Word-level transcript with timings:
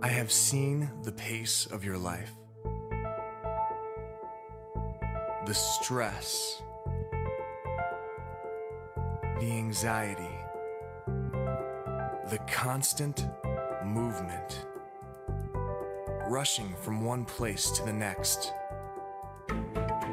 I 0.00 0.06
have 0.06 0.30
seen 0.30 0.88
the 1.02 1.10
pace 1.10 1.66
of 1.66 1.84
your 1.84 1.98
life, 1.98 2.30
the 5.44 5.54
stress, 5.54 6.62
the 9.40 9.50
anxiety, 9.50 10.38
the 12.30 12.38
constant 12.46 13.26
movement, 13.84 14.66
rushing 16.28 16.72
from 16.80 17.00
one 17.00 17.24
place 17.24 17.68
to 17.72 17.84
the 17.84 17.92
next, 17.92 18.52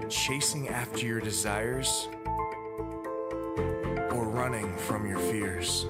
chasing 0.09 0.67
after 0.67 1.05
your 1.05 1.21
desires, 1.21 2.07
or 4.11 4.27
running 4.27 4.75
from 4.77 5.07
your 5.07 5.19
fears. 5.19 5.85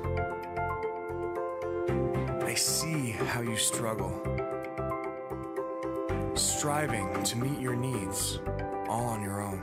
See 2.96 3.12
how 3.12 3.42
you 3.42 3.58
struggle, 3.58 4.10
striving 6.34 7.24
to 7.24 7.38
meet 7.38 7.60
your 7.60 7.76
needs 7.76 8.40
all 8.88 9.04
on 9.04 9.22
your 9.22 9.42
own. 9.42 9.62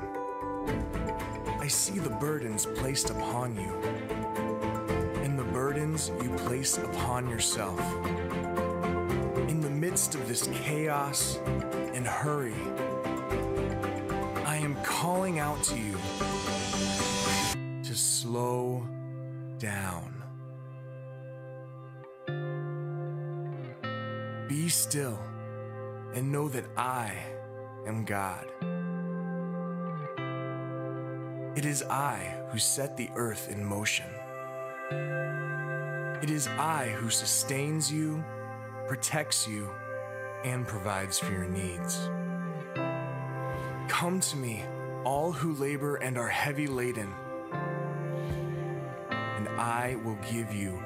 I 1.59 1.67
see 1.67 1.99
the 1.99 2.11
burdens 2.11 2.67
placed 2.67 3.09
upon 3.09 3.57
you 3.57 3.73
and 5.23 5.39
the 5.39 5.45
burdens 5.45 6.13
you 6.23 6.29
place 6.45 6.77
upon 6.77 7.27
yourself. 7.27 7.81
In 9.49 9.63
the 9.63 9.71
midst 9.71 10.15
of 10.15 10.29
this 10.29 10.47
chaos 10.53 11.39
and 11.95 12.07
hurry, 12.07 12.61
I 14.45 14.59
am 14.59 14.77
calling 14.83 15.39
out 15.39 15.63
to 15.65 15.79
you 15.79 15.97
to 17.83 17.95
slow 17.95 18.87
down. 19.59 20.22
Still 24.93 25.19
and 26.15 26.31
know 26.31 26.51
that 26.51 26.67
I 26.77 27.17
am 27.87 28.05
God. 28.05 28.47
It 31.57 31.65
is 31.65 31.83
I 31.85 32.45
who 32.51 32.59
set 32.59 32.99
the 32.99 33.09
earth 33.17 33.49
in 33.51 33.65
motion. 33.65 34.05
It 36.23 36.29
is 36.29 36.47
I 36.47 36.91
who 36.95 37.09
sustains 37.09 37.91
you, 37.91 38.23
protects 38.87 39.49
you, 39.49 39.71
and 40.45 40.69
provides 40.69 41.19
for 41.19 41.33
your 41.33 41.49
needs. 41.49 42.11
Come 43.89 44.21
to 44.21 44.37
me, 44.37 44.63
all 45.05 45.33
who 45.33 45.55
labor 45.55 45.97
and 45.97 46.19
are 46.19 46.29
heavy 46.29 46.67
laden, 46.67 47.15
and 49.11 49.49
I 49.59 49.97
will 50.05 50.19
give 50.31 50.55
you 50.55 50.79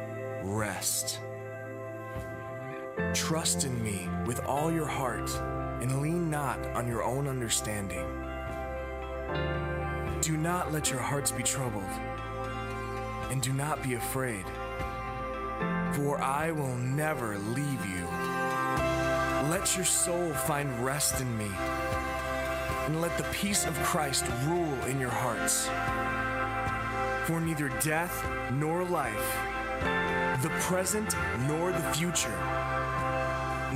rest. 0.45 1.19
Trust 3.17 3.65
in 3.65 3.83
me 3.83 4.11
with 4.27 4.45
all 4.45 4.71
your 4.71 4.85
heart 4.85 5.35
and 5.81 6.03
lean 6.03 6.29
not 6.29 6.59
on 6.77 6.87
your 6.87 7.03
own 7.03 7.27
understanding. 7.27 8.05
Do 10.21 10.37
not 10.37 10.71
let 10.71 10.91
your 10.91 11.01
hearts 11.01 11.33
be 11.33 11.43
troubled, 11.43 11.83
and 13.31 13.41
do 13.41 13.55
not 13.55 13.83
be 13.83 13.95
afraid, 13.95 14.45
for 15.95 16.21
I 16.21 16.53
will 16.53 16.77
never 16.77 17.39
leave 17.39 17.87
you. 17.87 18.07
Let 19.51 19.75
your 19.77 19.87
soul 19.87 20.35
find 20.35 20.85
rest 20.85 21.19
in 21.23 21.39
me, 21.39 21.51
and 22.85 23.01
let 23.01 23.17
the 23.17 23.25
peace 23.33 23.65
of 23.65 23.75
Christ 23.83 24.27
rule 24.45 24.79
in 24.85 25.01
your 25.01 25.11
hearts. 25.11 25.71
For 27.27 27.41
neither 27.41 27.71
death 27.81 28.29
nor 28.53 28.85
life, 28.85 29.39
the 30.43 30.51
present 30.61 31.17
nor 31.49 31.73
the 31.73 31.93
future, 31.95 32.76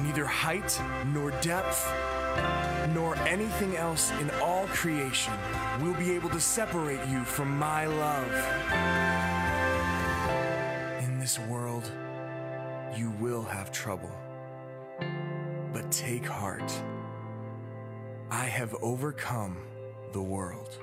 neither 0.05 0.25
height 0.25 0.81
nor 1.07 1.31
depth, 1.43 1.87
nor 2.95 3.17
anything 3.27 3.77
else 3.77 4.11
in 4.21 4.31
all 4.43 4.67
creation 4.69 5.35
will 5.81 5.95
be 5.95 6.13
able 6.13 6.29
to 6.31 6.41
separate 6.41 7.07
you 7.09 7.25
from 7.25 7.59
my 7.59 7.87
love. 7.87 8.33
In 11.03 11.19
this 11.19 11.39
world, 11.39 11.91
you 12.97 13.11
will 13.21 13.43
have 13.43 13.71
trouble. 13.71 14.11
But 15.73 15.91
take 15.91 16.27
heart. 16.27 16.73
I 18.31 18.45
have 18.45 18.75
overcome 18.83 19.57
the 20.13 20.23
world. 20.23 20.79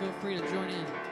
Feel 0.00 0.12
free 0.22 0.40
to 0.40 0.50
join 0.50 0.70
in. 0.70 1.09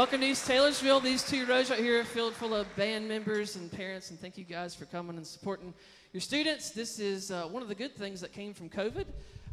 Welcome 0.00 0.22
to 0.22 0.28
East 0.28 0.46
Taylorsville. 0.46 1.00
These 1.00 1.24
two 1.24 1.44
rows 1.44 1.68
right 1.68 1.78
here 1.78 2.00
are 2.00 2.04
filled 2.04 2.32
full 2.32 2.54
of 2.54 2.74
band 2.74 3.06
members 3.06 3.56
and 3.56 3.70
parents, 3.70 4.08
and 4.08 4.18
thank 4.18 4.38
you 4.38 4.44
guys 4.44 4.74
for 4.74 4.86
coming 4.86 5.18
and 5.18 5.26
supporting 5.26 5.74
your 6.14 6.22
students. 6.22 6.70
This 6.70 6.98
is 6.98 7.30
uh, 7.30 7.42
one 7.42 7.62
of 7.62 7.68
the 7.68 7.74
good 7.74 7.94
things 7.94 8.22
that 8.22 8.32
came 8.32 8.54
from 8.54 8.70
COVID. 8.70 9.04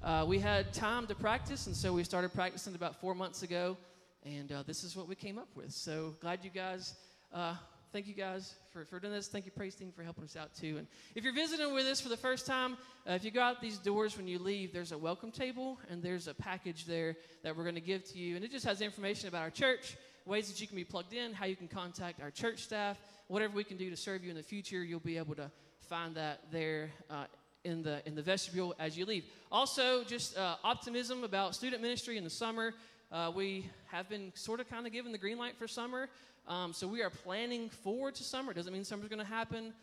Uh, 0.01 0.23
we 0.25 0.39
had 0.39 0.73
time 0.73 1.05
to 1.07 1.15
practice, 1.15 1.67
and 1.67 1.75
so 1.75 1.91
we 1.91 2.01
started 2.05 2.33
practicing 2.33 2.75
about 2.75 2.95
four 3.01 3.13
months 3.13 3.43
ago, 3.43 3.75
and 4.23 4.49
uh, 4.53 4.63
this 4.65 4.85
is 4.85 4.95
what 4.95 5.09
we 5.09 5.15
came 5.15 5.37
up 5.37 5.49
with. 5.53 5.73
So 5.73 6.15
glad 6.21 6.45
you 6.45 6.49
guys, 6.49 6.95
uh, 7.33 7.55
thank 7.91 8.07
you 8.07 8.13
guys 8.13 8.55
for, 8.71 8.85
for 8.85 9.01
doing 9.01 9.11
this. 9.11 9.27
Thank 9.27 9.43
you, 9.43 9.51
Praise 9.51 9.75
Team, 9.75 9.91
for 9.93 10.01
helping 10.01 10.23
us 10.23 10.37
out 10.37 10.55
too. 10.55 10.77
And 10.77 10.87
if 11.13 11.25
you're 11.25 11.33
visiting 11.33 11.73
with 11.73 11.87
us 11.87 11.99
for 11.99 12.07
the 12.07 12.15
first 12.15 12.45
time, 12.45 12.77
uh, 13.05 13.11
if 13.11 13.25
you 13.25 13.31
go 13.31 13.41
out 13.41 13.59
these 13.59 13.79
doors 13.79 14.15
when 14.15 14.29
you 14.29 14.39
leave, 14.39 14.71
there's 14.71 14.93
a 14.93 14.97
welcome 14.97 15.29
table, 15.29 15.77
and 15.89 16.01
there's 16.01 16.29
a 16.29 16.33
package 16.33 16.85
there 16.85 17.17
that 17.43 17.53
we're 17.53 17.63
going 17.63 17.75
to 17.75 17.81
give 17.81 18.05
to 18.13 18.17
you, 18.17 18.37
and 18.37 18.45
it 18.45 18.51
just 18.51 18.65
has 18.65 18.79
information 18.79 19.27
about 19.27 19.41
our 19.41 19.51
church 19.51 19.97
ways 20.27 20.49
that 20.49 20.59
you 20.59 20.67
can 20.67 20.75
be 20.75 20.83
plugged 20.83 21.13
in, 21.13 21.33
how 21.33 21.45
you 21.45 21.55
can 21.55 21.67
contact 21.67 22.21
our 22.21 22.29
church 22.29 22.59
staff, 22.59 22.99
whatever 23.27 23.55
we 23.55 23.63
can 23.63 23.77
do 23.77 23.89
to 23.89 23.97
serve 23.97 24.23
you 24.23 24.29
in 24.29 24.35
the 24.35 24.43
future, 24.43 24.83
you'll 24.83 24.99
be 24.99 25.17
able 25.17 25.35
to 25.35 25.49
find 25.79 26.15
that 26.15 26.41
there 26.51 26.91
uh, 27.09 27.25
in 27.63 27.81
the 27.81 28.05
in 28.05 28.15
the 28.15 28.21
vestibule 28.21 28.75
as 28.79 28.97
you 28.97 29.05
leave. 29.05 29.25
Also, 29.51 30.03
just 30.03 30.37
uh, 30.37 30.55
optimism 30.63 31.23
about 31.23 31.55
student 31.55 31.81
ministry 31.81 32.17
in 32.17 32.23
the 32.23 32.29
summer. 32.29 32.73
Uh, 33.11 33.31
we 33.33 33.69
have 33.87 34.09
been 34.09 34.31
sort 34.35 34.59
of 34.59 34.69
kind 34.69 34.85
of 34.85 34.91
given 34.91 35.13
the 35.13 35.17
green 35.17 35.37
light 35.37 35.55
for 35.57 35.67
summer, 35.67 36.09
um, 36.47 36.73
so 36.73 36.85
we 36.87 37.01
are 37.01 37.09
planning 37.09 37.69
forward 37.69 38.15
to 38.15 38.23
summer. 38.23 38.53
Doesn't 38.53 38.73
mean 38.73 38.83
summer's 38.83 39.07
going 39.07 39.19
to 39.19 39.25
happen, 39.25 39.73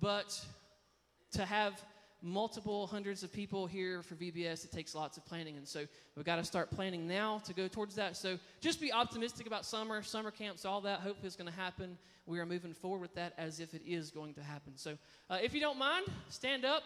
but 0.00 0.38
to 1.32 1.44
have 1.46 1.82
multiple 2.24 2.86
hundreds 2.86 3.22
of 3.22 3.30
people 3.30 3.66
here 3.66 4.02
for 4.02 4.14
VBS, 4.14 4.64
it 4.64 4.72
takes 4.72 4.94
lots 4.94 5.18
of 5.18 5.26
planning. 5.26 5.58
And 5.58 5.68
so 5.68 5.84
we've 6.16 6.24
got 6.24 6.36
to 6.36 6.44
start 6.44 6.70
planning 6.70 7.06
now 7.06 7.42
to 7.44 7.52
go 7.52 7.68
towards 7.68 7.94
that. 7.96 8.16
So 8.16 8.38
just 8.60 8.80
be 8.80 8.92
optimistic 8.92 9.46
about 9.46 9.66
summer, 9.66 10.02
summer 10.02 10.30
camps, 10.30 10.64
all 10.64 10.80
that. 10.80 11.00
Hope 11.00 11.22
is 11.22 11.36
going 11.36 11.50
to 11.50 11.56
happen. 11.56 11.98
We 12.26 12.40
are 12.40 12.46
moving 12.46 12.72
forward 12.72 13.02
with 13.02 13.14
that 13.16 13.34
as 13.36 13.60
if 13.60 13.74
it 13.74 13.82
is 13.86 14.10
going 14.10 14.32
to 14.34 14.42
happen. 14.42 14.72
So 14.76 14.96
uh, 15.28 15.38
if 15.42 15.52
you 15.52 15.60
don't 15.60 15.78
mind, 15.78 16.06
stand 16.30 16.64
up 16.64 16.82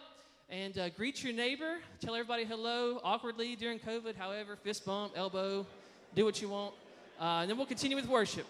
and 0.49 0.77
uh, 0.77 0.89
greet 0.89 1.23
your 1.23 1.33
neighbor. 1.33 1.77
Tell 2.01 2.15
everybody 2.15 2.43
hello 2.43 2.99
awkwardly 3.01 3.55
during 3.55 3.79
COVID, 3.79 4.15
however, 4.17 4.57
fist 4.57 4.85
bump, 4.85 5.13
elbow, 5.15 5.65
do 6.15 6.25
what 6.25 6.41
you 6.41 6.49
want. 6.49 6.73
Uh, 7.19 7.39
and 7.41 7.49
then 7.49 7.57
we'll 7.57 7.65
continue 7.65 7.95
with 7.95 8.07
worship. 8.07 8.45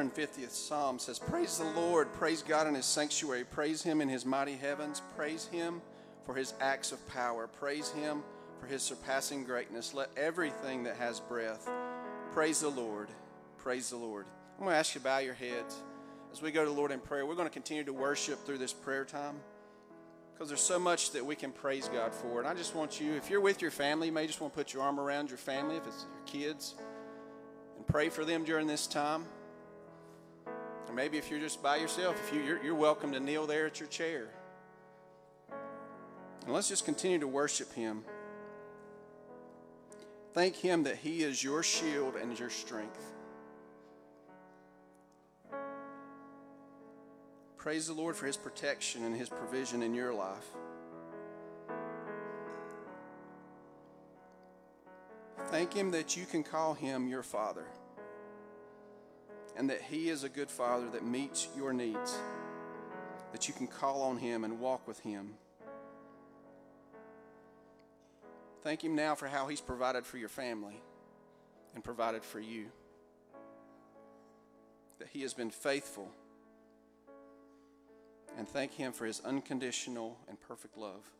150th 0.00 0.50
Psalm 0.50 0.98
says, 0.98 1.18
Praise 1.18 1.58
the 1.58 1.64
Lord, 1.78 2.10
praise 2.14 2.42
God 2.42 2.66
in 2.66 2.74
his 2.74 2.86
sanctuary, 2.86 3.44
praise 3.44 3.82
him 3.82 4.00
in 4.00 4.08
his 4.08 4.24
mighty 4.24 4.56
heavens, 4.56 5.02
praise 5.14 5.46
him 5.46 5.82
for 6.24 6.34
his 6.34 6.54
acts 6.60 6.90
of 6.90 7.06
power, 7.08 7.46
praise 7.46 7.90
him 7.90 8.22
for 8.58 8.66
his 8.66 8.82
surpassing 8.82 9.44
greatness. 9.44 9.92
Let 9.92 10.08
everything 10.16 10.84
that 10.84 10.96
has 10.96 11.20
breath 11.20 11.68
praise 12.32 12.60
the 12.60 12.70
Lord, 12.70 13.08
praise 13.58 13.90
the 13.90 13.96
Lord. 13.96 14.24
I'm 14.58 14.64
going 14.64 14.72
to 14.72 14.78
ask 14.78 14.94
you 14.94 15.00
to 15.00 15.04
bow 15.04 15.18
your 15.18 15.34
heads 15.34 15.76
as 16.32 16.40
we 16.40 16.50
go 16.50 16.64
to 16.64 16.70
the 16.70 16.76
Lord 16.76 16.92
in 16.92 17.00
prayer. 17.00 17.26
We're 17.26 17.34
going 17.34 17.48
to 17.48 17.52
continue 17.52 17.84
to 17.84 17.92
worship 17.92 18.46
through 18.46 18.58
this 18.58 18.72
prayer 18.72 19.04
time 19.04 19.36
because 20.32 20.48
there's 20.48 20.60
so 20.62 20.78
much 20.78 21.10
that 21.12 21.24
we 21.24 21.36
can 21.36 21.52
praise 21.52 21.88
God 21.88 22.14
for. 22.14 22.38
And 22.38 22.48
I 22.48 22.54
just 22.54 22.74
want 22.74 23.00
you, 23.00 23.12
if 23.14 23.28
you're 23.28 23.42
with 23.42 23.60
your 23.60 23.70
family, 23.70 24.06
you 24.06 24.12
may 24.14 24.26
just 24.26 24.40
want 24.40 24.54
to 24.54 24.56
put 24.56 24.72
your 24.72 24.82
arm 24.82 24.98
around 24.98 25.28
your 25.28 25.36
family, 25.36 25.76
if 25.76 25.86
it's 25.86 26.06
your 26.10 26.42
kids, 26.42 26.76
and 27.76 27.86
pray 27.86 28.08
for 28.08 28.24
them 28.24 28.44
during 28.44 28.66
this 28.66 28.86
time. 28.86 29.26
Or 30.90 30.92
maybe 30.92 31.18
if 31.18 31.30
you're 31.30 31.38
just 31.38 31.62
by 31.62 31.76
yourself, 31.76 32.20
if 32.20 32.34
you, 32.34 32.42
you're, 32.42 32.60
you're 32.64 32.74
welcome 32.74 33.12
to 33.12 33.20
kneel 33.20 33.46
there 33.46 33.64
at 33.64 33.78
your 33.78 33.88
chair. 33.88 34.26
And 36.44 36.52
let's 36.52 36.68
just 36.68 36.84
continue 36.84 37.20
to 37.20 37.28
worship 37.28 37.72
Him. 37.72 38.02
Thank 40.32 40.56
Him 40.56 40.82
that 40.82 40.96
He 40.96 41.22
is 41.22 41.44
your 41.44 41.62
shield 41.62 42.16
and 42.16 42.36
your 42.36 42.50
strength. 42.50 43.00
Praise 47.56 47.86
the 47.86 47.92
Lord 47.92 48.16
for 48.16 48.26
His 48.26 48.36
protection 48.36 49.04
and 49.04 49.16
His 49.16 49.28
provision 49.28 49.84
in 49.84 49.94
your 49.94 50.12
life. 50.12 50.48
Thank 55.50 55.72
Him 55.72 55.92
that 55.92 56.16
you 56.16 56.26
can 56.26 56.42
call 56.42 56.74
Him 56.74 57.06
your 57.06 57.22
Father 57.22 57.66
and 59.56 59.68
that 59.70 59.82
He 59.82 60.08
is 60.08 60.24
a 60.24 60.28
good 60.28 60.50
Father 60.50 60.88
that 60.90 61.04
meets 61.04 61.48
your 61.56 61.72
needs, 61.72 62.16
that 63.32 63.48
you 63.48 63.54
can 63.54 63.66
call 63.66 64.02
on 64.02 64.18
Him 64.18 64.44
and 64.44 64.58
walk 64.60 64.86
with 64.86 65.00
Him. 65.00 65.34
Thank 68.62 68.84
Him 68.84 68.94
now 68.94 69.14
for 69.14 69.28
how 69.28 69.46
He's 69.46 69.60
provided 69.60 70.04
for 70.06 70.18
your 70.18 70.28
family 70.28 70.80
and 71.74 71.82
provided 71.82 72.24
for 72.24 72.40
you, 72.40 72.66
that 74.98 75.08
He 75.08 75.22
has 75.22 75.34
been 75.34 75.50
faithful 75.50 76.10
and 78.36 78.48
thank 78.48 78.72
Him 78.72 78.92
for 78.92 79.06
His 79.06 79.20
unconditional 79.20 80.18
and 80.28 80.40
perfect 80.40 80.76
love. 80.76 81.10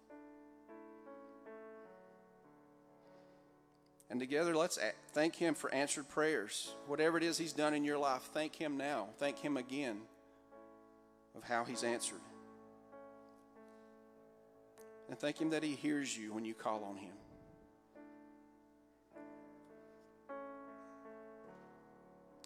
And 4.11 4.19
together, 4.19 4.57
let's 4.57 4.77
thank 5.13 5.37
Him 5.37 5.55
for 5.55 5.73
answered 5.73 6.09
prayers. 6.09 6.75
Whatever 6.89 7.17
it 7.17 7.23
is 7.23 7.39
He's 7.39 7.53
done 7.53 7.75
in 7.75 7.85
your 7.85 7.97
life, 7.97 8.23
thank 8.35 8.57
Him 8.57 8.77
now. 8.77 9.09
Thank 9.19 9.39
Him 9.39 9.57
again 9.57 10.01
of 11.37 11.45
how 11.45 11.65
He's 11.65 11.85
answered. 11.85 12.21
And 15.09 15.17
thank 15.19 15.41
Him 15.41 15.51
that 15.51 15.63
He 15.63 15.77
hears 15.77 16.17
you 16.17 16.33
when 16.35 16.45
you 16.45 16.55
call 16.55 16.83
on 16.83 16.97
Him. 16.97 17.13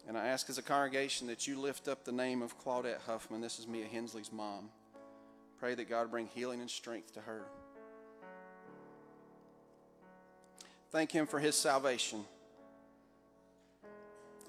And 0.06 0.18
I 0.18 0.26
ask 0.26 0.50
as 0.50 0.59
a 0.59 0.62
congregation 0.62 1.28
that 1.28 1.47
you 1.47 1.59
lift 1.59 1.88
up 1.88 2.04
the 2.04 2.12
name 2.12 2.42
of 2.42 2.62
Claudette 2.62 3.00
Huffman. 3.06 3.40
This 3.40 3.59
is 3.59 3.66
Mia 3.66 3.87
Hensley's 3.87 4.30
mom. 4.30 4.68
Pray 5.59 5.75
that 5.75 5.88
God 5.88 6.11
bring 6.11 6.26
healing 6.26 6.61
and 6.61 6.68
strength 6.68 7.14
to 7.14 7.21
her. 7.21 7.47
Thank 10.94 11.10
Him 11.10 11.26
for 11.26 11.40
His 11.40 11.56
salvation, 11.56 12.24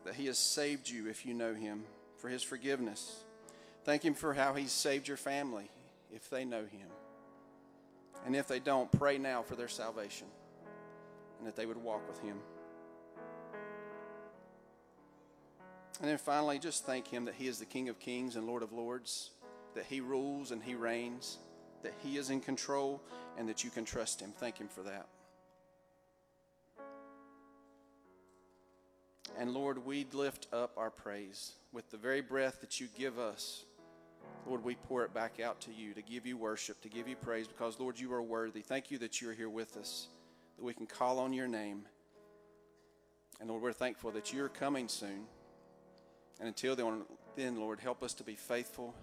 that 0.04 0.14
He 0.14 0.28
has 0.28 0.38
saved 0.38 0.88
you 0.88 1.10
if 1.10 1.26
you 1.26 1.34
know 1.34 1.56
Him, 1.56 1.86
for 2.20 2.30
His 2.30 2.44
forgiveness. 2.44 3.24
Thank 3.84 4.06
Him 4.06 4.14
for 4.14 4.36
how 4.36 4.54
He's 4.54 4.72
saved 4.72 5.08
your 5.08 5.18
family 5.18 5.72
if 6.14 6.30
they 6.30 6.46
know 6.46 6.62
Him. 6.62 6.88
And 8.28 8.36
if 8.36 8.48
they 8.48 8.60
don't, 8.60 8.92
pray 8.92 9.18
now 9.18 9.42
for 9.42 9.56
their 9.56 9.68
salvation 9.68 10.28
and 11.40 11.48
that 11.48 11.56
they 11.56 11.66
would 11.66 11.78
walk 11.78 12.08
with 12.08 12.20
Him. 12.20 12.38
And 16.00 16.08
then 16.08 16.20
finally, 16.20 16.60
just 16.60 16.86
thank 16.86 17.08
Him 17.08 17.26
that 17.26 17.34
He 17.34 17.48
is 17.48 17.58
the 17.58 17.66
King 17.66 17.90
of 17.90 17.98
Kings 17.98 18.36
and 18.36 18.46
Lord 18.46 18.62
of 18.62 18.72
Lords, 18.72 19.32
that 19.74 19.86
He 19.86 20.00
rules 20.00 20.52
and 20.52 20.62
He 20.62 20.76
reigns, 20.76 21.40
that 21.82 21.96
He 22.04 22.18
is 22.18 22.30
in 22.30 22.40
control, 22.40 23.02
and 23.36 23.50
that 23.50 23.64
you 23.64 23.72
can 23.72 23.84
trust 23.84 24.22
Him. 24.22 24.32
Thank 24.38 24.60
Him 24.60 24.68
for 24.68 24.84
that. 24.84 25.08
And 29.38 29.54
Lord, 29.54 29.86
we 29.86 30.08
lift 30.14 30.48
up 30.54 30.78
our 30.78 30.90
praise 30.90 31.54
with 31.74 31.90
the 31.92 31.98
very 31.98 32.22
breath 32.22 32.62
that 32.62 32.80
you 32.80 32.88
give 32.98 33.20
us. 33.20 33.66
Lord, 34.48 34.64
we 34.64 34.76
pour 34.76 35.04
it 35.04 35.14
back 35.14 35.40
out 35.40 35.60
to 35.62 35.74
you 35.74 35.94
to 35.94 36.02
give 36.02 36.26
you 36.26 36.38
worship, 36.38 36.82
to 36.82 36.90
give 36.90 37.08
you 37.08 37.16
praise, 37.16 37.48
because, 37.48 37.80
Lord, 37.80 38.00
you 38.00 38.14
are 38.14 38.22
worthy. 38.22 38.62
Thank 38.62 38.92
you 38.92 38.98
that 39.00 39.22
you're 39.22 39.34
here 39.34 39.50
with 39.50 39.76
us, 39.76 40.08
that 40.58 40.64
we 40.64 40.74
can 40.74 40.86
call 40.86 41.20
on 41.20 41.34
your 41.34 41.48
name. 41.48 41.84
And 43.42 43.50
Lord, 43.50 43.62
we're 43.62 43.74
thankful 43.74 44.12
that 44.12 44.32
you're 44.32 44.50
coming 44.50 44.88
soon. 44.88 45.26
And 46.40 46.48
until 46.48 46.76
then, 47.36 47.60
Lord, 47.60 47.80
help 47.80 48.04
us 48.04 48.14
to 48.16 48.24
be 48.24 48.36
faithful, 48.36 48.96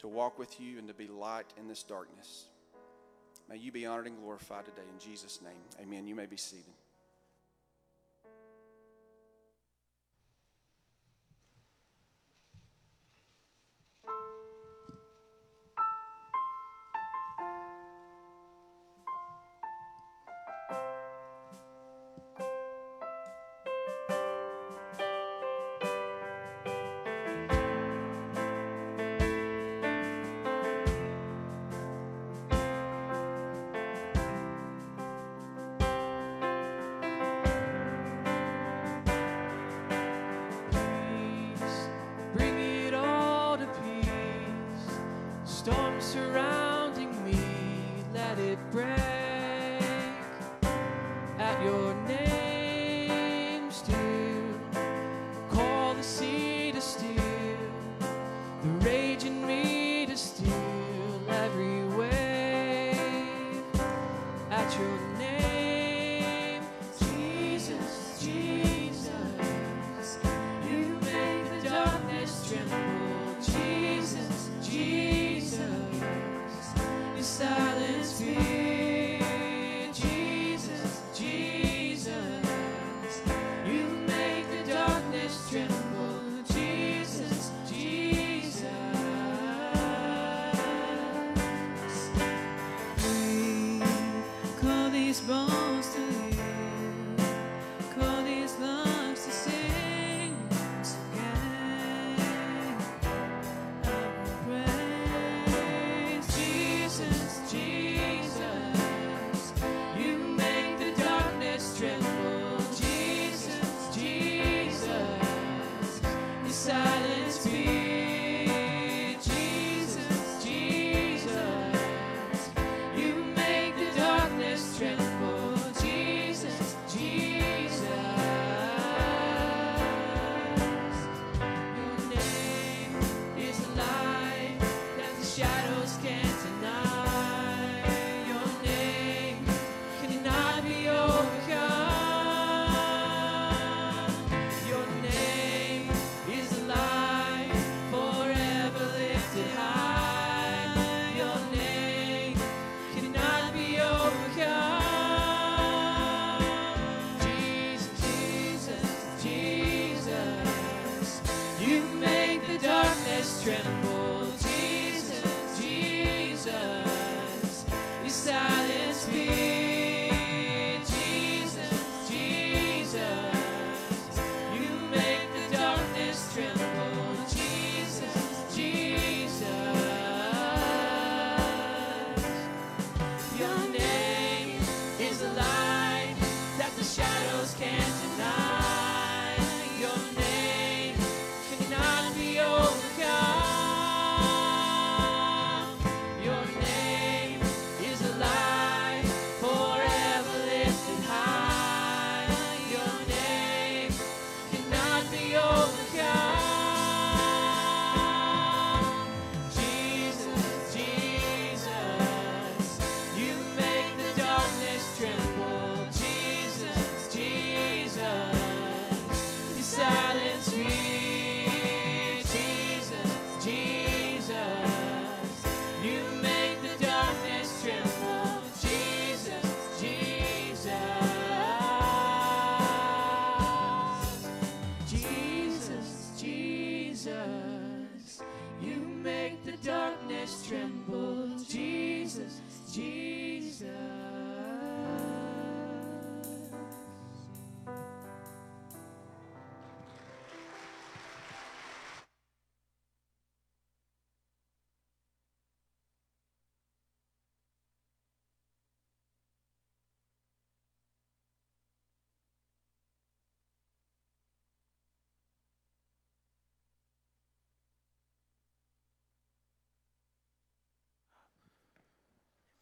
to 0.00 0.08
walk 0.08 0.38
with 0.38 0.60
you, 0.60 0.78
and 0.78 0.88
to 0.88 0.94
be 0.94 1.08
light 1.08 1.52
in 1.58 1.68
this 1.68 1.82
darkness. 1.82 2.46
May 3.48 3.56
you 3.56 3.72
be 3.72 3.86
honored 3.86 4.06
and 4.06 4.18
glorified 4.18 4.66
today. 4.66 4.86
In 4.92 5.10
Jesus' 5.10 5.40
name, 5.42 5.52
amen. 5.80 6.06
You 6.06 6.14
may 6.14 6.26
be 6.26 6.36
seated. 6.36 6.72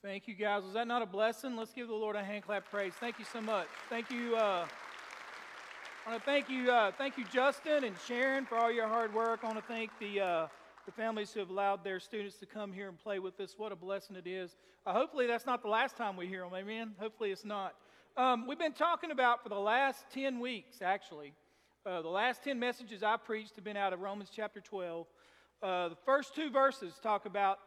Thank 0.03 0.27
you, 0.27 0.35
guys. 0.35 0.65
Was 0.65 0.75
that 0.75 0.89
not 0.89 1.01
a 1.01 1.07
blessing? 1.07 1.57
Let's 1.57 1.73
give 1.73 1.87
the 1.87 1.95
Lord 1.95 2.17
a 2.17 2.25
hand 2.25 2.43
clap 2.43 2.69
praise. 2.69 2.93
Thank 2.99 3.21
you 3.21 3.25
so 3.33 3.41
much. 3.41 3.69
Thank 3.89 4.11
you. 4.11 4.35
Uh, 4.35 4.67
I 6.05 6.11
want 6.11 6.21
to 6.21 6.25
thank 6.25 6.51
you, 6.51 6.73
uh, 6.73 6.91
thank 6.99 7.17
you, 7.17 7.25
Justin 7.33 7.85
and 7.85 7.95
Sharon, 8.09 8.45
for 8.45 8.59
all 8.59 8.73
your 8.73 8.89
hard 8.89 9.15
work. 9.15 9.45
I 9.45 9.47
want 9.47 9.59
to 9.59 9.73
thank 9.73 9.97
the 10.01 10.21
uh, 10.21 10.47
the 10.87 10.91
families 10.91 11.33
who 11.33 11.39
have 11.39 11.51
allowed 11.51 11.85
their 11.85 12.01
students 12.01 12.37
to 12.39 12.47
come 12.47 12.73
here 12.73 12.89
and 12.89 12.99
play 12.99 13.21
with 13.21 13.39
us. 13.39 13.55
What 13.57 13.71
a 13.71 13.77
blessing 13.77 14.17
it 14.17 14.27
is. 14.27 14.57
Uh, 14.85 14.93
hopefully, 14.93 15.29
that's 15.29 15.47
not 15.47 15.63
the 15.63 15.69
last 15.69 15.97
time 15.97 16.17
we 16.17 16.27
hear 16.27 16.43
them. 16.43 16.53
Amen. 16.53 16.95
Hopefully, 16.99 17.31
it's 17.31 17.45
not. 17.45 17.75
Um, 18.17 18.49
we've 18.49 18.59
been 18.59 18.73
talking 18.73 19.13
about 19.13 19.45
for 19.45 19.51
the 19.51 19.55
last 19.55 20.07
ten 20.13 20.41
weeks, 20.41 20.83
actually. 20.83 21.33
Uh, 21.87 22.03
the 22.03 22.09
last 22.09 22.43
10 22.45 22.61
messages 22.61 23.03
I 23.03 23.17
preached 23.17 23.57
have 23.57 23.65
been 23.65 23.77
out 23.77 23.93
of 23.93 24.01
Romans 24.01 24.31
chapter 24.33 24.61
12. 24.61 25.07
Uh, 25.63 25.89
the 25.89 25.97
first 26.05 26.33
two 26.33 26.49
verses 26.49 26.95
talk 27.03 27.27
about 27.27 27.59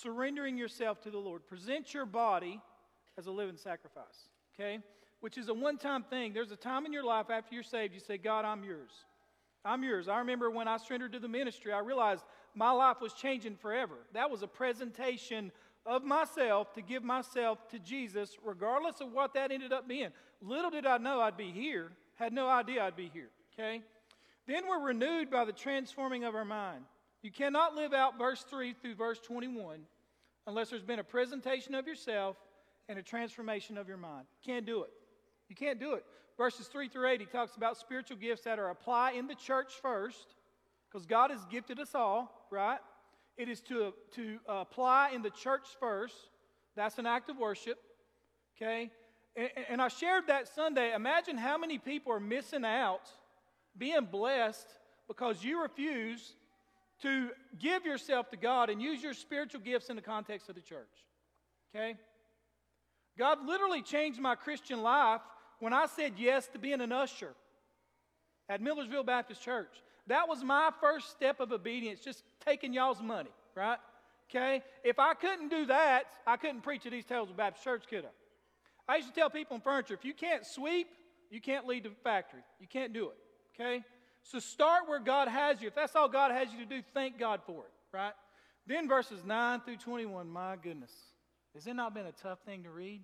surrendering 0.00 0.56
yourself 0.56 1.00
to 1.02 1.10
the 1.10 1.18
Lord. 1.18 1.46
Present 1.46 1.94
your 1.94 2.06
body 2.06 2.60
as 3.18 3.26
a 3.26 3.30
living 3.30 3.56
sacrifice, 3.56 4.28
okay? 4.54 4.80
Which 5.20 5.38
is 5.38 5.48
a 5.48 5.54
one 5.54 5.78
time 5.78 6.02
thing. 6.02 6.32
There's 6.32 6.50
a 6.50 6.56
time 6.56 6.86
in 6.86 6.92
your 6.92 7.04
life 7.04 7.26
after 7.30 7.54
you're 7.54 7.62
saved, 7.62 7.94
you 7.94 8.00
say, 8.00 8.18
God, 8.18 8.44
I'm 8.44 8.64
yours. 8.64 8.90
I'm 9.64 9.84
yours. 9.84 10.08
I 10.08 10.18
remember 10.18 10.50
when 10.50 10.66
I 10.66 10.76
surrendered 10.76 11.12
to 11.12 11.20
the 11.20 11.28
ministry, 11.28 11.72
I 11.72 11.78
realized 11.78 12.24
my 12.54 12.70
life 12.72 13.00
was 13.00 13.12
changing 13.12 13.56
forever. 13.56 13.94
That 14.12 14.30
was 14.30 14.42
a 14.42 14.48
presentation 14.48 15.52
of 15.86 16.04
myself 16.04 16.72
to 16.74 16.82
give 16.82 17.02
myself 17.02 17.68
to 17.68 17.78
Jesus, 17.78 18.36
regardless 18.44 19.00
of 19.00 19.12
what 19.12 19.34
that 19.34 19.50
ended 19.50 19.72
up 19.72 19.88
being. 19.88 20.10
Little 20.40 20.70
did 20.70 20.86
I 20.86 20.98
know 20.98 21.20
I'd 21.20 21.36
be 21.36 21.50
here, 21.50 21.92
had 22.16 22.32
no 22.32 22.48
idea 22.48 22.84
I'd 22.84 22.96
be 22.96 23.10
here, 23.12 23.30
okay? 23.54 23.82
Then 24.46 24.66
we're 24.68 24.84
renewed 24.84 25.30
by 25.30 25.44
the 25.44 25.52
transforming 25.52 26.24
of 26.24 26.34
our 26.34 26.44
mind. 26.44 26.84
You 27.22 27.30
cannot 27.30 27.74
live 27.76 27.92
out 27.92 28.18
verse 28.18 28.42
3 28.42 28.74
through 28.74 28.96
verse 28.96 29.20
21 29.20 29.80
unless 30.46 30.70
there's 30.70 30.82
been 30.82 30.98
a 30.98 31.04
presentation 31.04 31.74
of 31.74 31.86
yourself 31.86 32.36
and 32.88 32.98
a 32.98 33.02
transformation 33.02 33.78
of 33.78 33.86
your 33.86 33.96
mind. 33.96 34.26
Can't 34.44 34.66
do 34.66 34.82
it. 34.82 34.90
You 35.48 35.54
can't 35.54 35.78
do 35.78 35.94
it. 35.94 36.04
Verses 36.36 36.66
3 36.66 36.88
through 36.88 37.08
8, 37.08 37.20
he 37.20 37.26
talks 37.26 37.56
about 37.56 37.76
spiritual 37.76 38.16
gifts 38.16 38.42
that 38.42 38.58
are 38.58 38.70
apply 38.70 39.12
in 39.12 39.26
the 39.26 39.34
church 39.34 39.74
first, 39.80 40.34
because 40.90 41.06
God 41.06 41.30
has 41.30 41.44
gifted 41.44 41.78
us 41.78 41.94
all, 41.94 42.46
right? 42.50 42.78
It 43.36 43.48
is 43.48 43.60
to, 43.62 43.92
to 44.12 44.38
apply 44.48 45.10
in 45.14 45.22
the 45.22 45.30
church 45.30 45.66
first. 45.78 46.14
That's 46.74 46.98
an 46.98 47.06
act 47.06 47.30
of 47.30 47.38
worship, 47.38 47.78
okay? 48.56 48.90
And, 49.36 49.50
and 49.68 49.82
I 49.82 49.88
shared 49.88 50.26
that 50.26 50.48
Sunday. 50.48 50.94
Imagine 50.94 51.36
how 51.36 51.56
many 51.56 51.78
people 51.78 52.12
are 52.12 52.20
missing 52.20 52.64
out 52.64 53.10
being 53.76 54.06
blessed 54.10 54.68
because 55.06 55.44
you 55.44 55.62
refuse 55.62 56.34
to 57.02 57.30
give 57.58 57.84
yourself 57.84 58.30
to 58.30 58.36
God 58.36 58.70
and 58.70 58.80
use 58.80 59.02
your 59.02 59.14
spiritual 59.14 59.60
gifts 59.60 59.90
in 59.90 59.96
the 59.96 60.02
context 60.02 60.48
of 60.48 60.54
the 60.54 60.60
church. 60.60 60.88
Okay? 61.74 61.96
God 63.18 63.46
literally 63.46 63.82
changed 63.82 64.20
my 64.20 64.34
Christian 64.34 64.82
life 64.82 65.20
when 65.58 65.72
I 65.72 65.86
said 65.86 66.14
yes 66.16 66.48
to 66.48 66.58
being 66.58 66.80
an 66.80 66.92
usher 66.92 67.34
at 68.48 68.60
Millersville 68.60 69.04
Baptist 69.04 69.42
Church. 69.42 69.82
That 70.06 70.28
was 70.28 70.42
my 70.42 70.70
first 70.80 71.10
step 71.10 71.40
of 71.40 71.52
obedience, 71.52 72.00
just 72.00 72.24
taking 72.44 72.72
y'all's 72.72 73.00
money, 73.00 73.30
right? 73.54 73.78
Okay? 74.30 74.62
If 74.82 74.98
I 74.98 75.14
couldn't 75.14 75.48
do 75.48 75.66
that, 75.66 76.04
I 76.26 76.36
couldn't 76.36 76.62
preach 76.62 76.86
at 76.86 76.94
East 76.94 77.08
Taylorsville 77.08 77.36
Baptist 77.36 77.64
Church, 77.64 77.84
could 77.88 78.04
I? 78.04 78.92
I 78.92 78.96
used 78.96 79.08
to 79.08 79.14
tell 79.14 79.30
people 79.30 79.56
in 79.56 79.62
furniture 79.62 79.94
if 79.94 80.04
you 80.04 80.14
can't 80.14 80.44
sweep, 80.44 80.88
you 81.30 81.40
can't 81.40 81.66
lead 81.66 81.84
the 81.84 81.90
factory. 82.02 82.42
You 82.60 82.66
can't 82.66 82.92
do 82.92 83.10
it, 83.10 83.16
okay? 83.54 83.84
So 84.22 84.38
start 84.38 84.88
where 84.88 85.00
God 85.00 85.28
has 85.28 85.60
you. 85.60 85.68
If 85.68 85.74
that's 85.74 85.96
all 85.96 86.08
God 86.08 86.30
has 86.30 86.52
you 86.52 86.58
to 86.60 86.66
do, 86.66 86.82
thank 86.94 87.18
God 87.18 87.40
for 87.46 87.64
it, 87.64 87.72
right? 87.96 88.12
Then 88.66 88.88
verses 88.88 89.24
9 89.24 89.60
through 89.60 89.78
21, 89.78 90.28
my 90.28 90.56
goodness. 90.56 90.92
Has 91.54 91.66
it 91.66 91.74
not 91.74 91.94
been 91.94 92.06
a 92.06 92.12
tough 92.12 92.38
thing 92.46 92.62
to 92.62 92.70
read? 92.70 93.02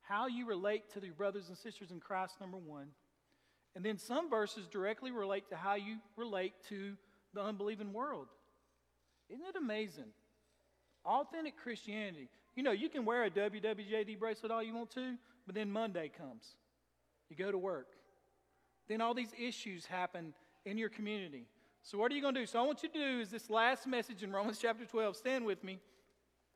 How 0.00 0.26
you 0.26 0.46
relate 0.46 0.90
to 0.94 1.04
your 1.04 1.14
brothers 1.14 1.48
and 1.48 1.56
sisters 1.56 1.90
in 1.90 2.00
Christ, 2.00 2.40
number 2.40 2.56
one. 2.56 2.88
And 3.74 3.84
then 3.84 3.98
some 3.98 4.28
verses 4.28 4.66
directly 4.66 5.10
relate 5.10 5.48
to 5.50 5.56
how 5.56 5.74
you 5.74 5.96
relate 6.16 6.54
to 6.68 6.94
the 7.34 7.40
unbelieving 7.40 7.92
world. 7.92 8.26
Isn't 9.30 9.46
it 9.46 9.56
amazing? 9.56 10.10
Authentic 11.04 11.56
Christianity. 11.56 12.28
You 12.54 12.62
know, 12.62 12.72
you 12.72 12.88
can 12.88 13.04
wear 13.04 13.24
a 13.24 13.30
WWJD 13.30 14.18
bracelet 14.18 14.52
all 14.52 14.62
you 14.62 14.74
want 14.74 14.90
to, 14.92 15.16
but 15.46 15.54
then 15.54 15.70
Monday 15.70 16.10
comes. 16.16 16.44
You 17.30 17.36
go 17.36 17.50
to 17.50 17.58
work. 17.58 17.88
Then 18.92 19.00
all 19.00 19.14
these 19.14 19.32
issues 19.38 19.86
happen 19.86 20.34
in 20.66 20.76
your 20.76 20.90
community. 20.90 21.46
So, 21.82 21.96
what 21.96 22.12
are 22.12 22.14
you 22.14 22.20
going 22.20 22.34
to 22.34 22.40
do? 22.40 22.46
So, 22.46 22.58
I 22.58 22.66
want 22.66 22.82
you 22.82 22.90
to 22.90 22.98
do 22.98 23.20
is 23.20 23.30
this 23.30 23.48
last 23.48 23.86
message 23.86 24.22
in 24.22 24.30
Romans 24.30 24.58
chapter 24.60 24.84
12. 24.84 25.16
Stand 25.16 25.46
with 25.46 25.64
me, 25.64 25.78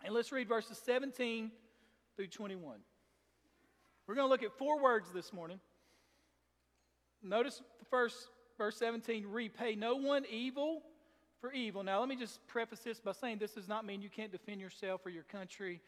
and 0.05 0.15
let's 0.15 0.31
read 0.33 0.47
verses 0.47 0.79
17 0.85 1.51
through 2.15 2.27
21. 2.27 2.77
We're 4.07 4.15
going 4.15 4.27
to 4.27 4.31
look 4.31 4.43
at 4.43 4.53
four 4.53 4.83
words 4.83 5.09
this 5.15 5.33
morning. 5.33 5.61
Notice 7.23 7.63
the 7.79 7.87
first 7.87 8.29
verse 8.59 8.77
17 8.77 9.25
repay 9.27 9.75
no 9.75 9.97
one 9.97 10.27
evil 10.31 10.83
for 11.41 11.55
evil. 11.55 11.83
Now, 11.83 12.01
let 12.01 12.09
me 12.11 12.17
just 12.17 12.47
preface 12.49 12.81
this 12.81 13.01
by 13.01 13.13
saying 13.13 13.39
this 13.39 13.53
does 13.53 13.67
not 13.67 13.87
mean 13.87 14.03
you 14.03 14.11
can't 14.11 14.31
defend 14.31 14.61
yourself 14.61 15.07
or 15.07 15.09
your 15.09 15.23
country. 15.23 15.81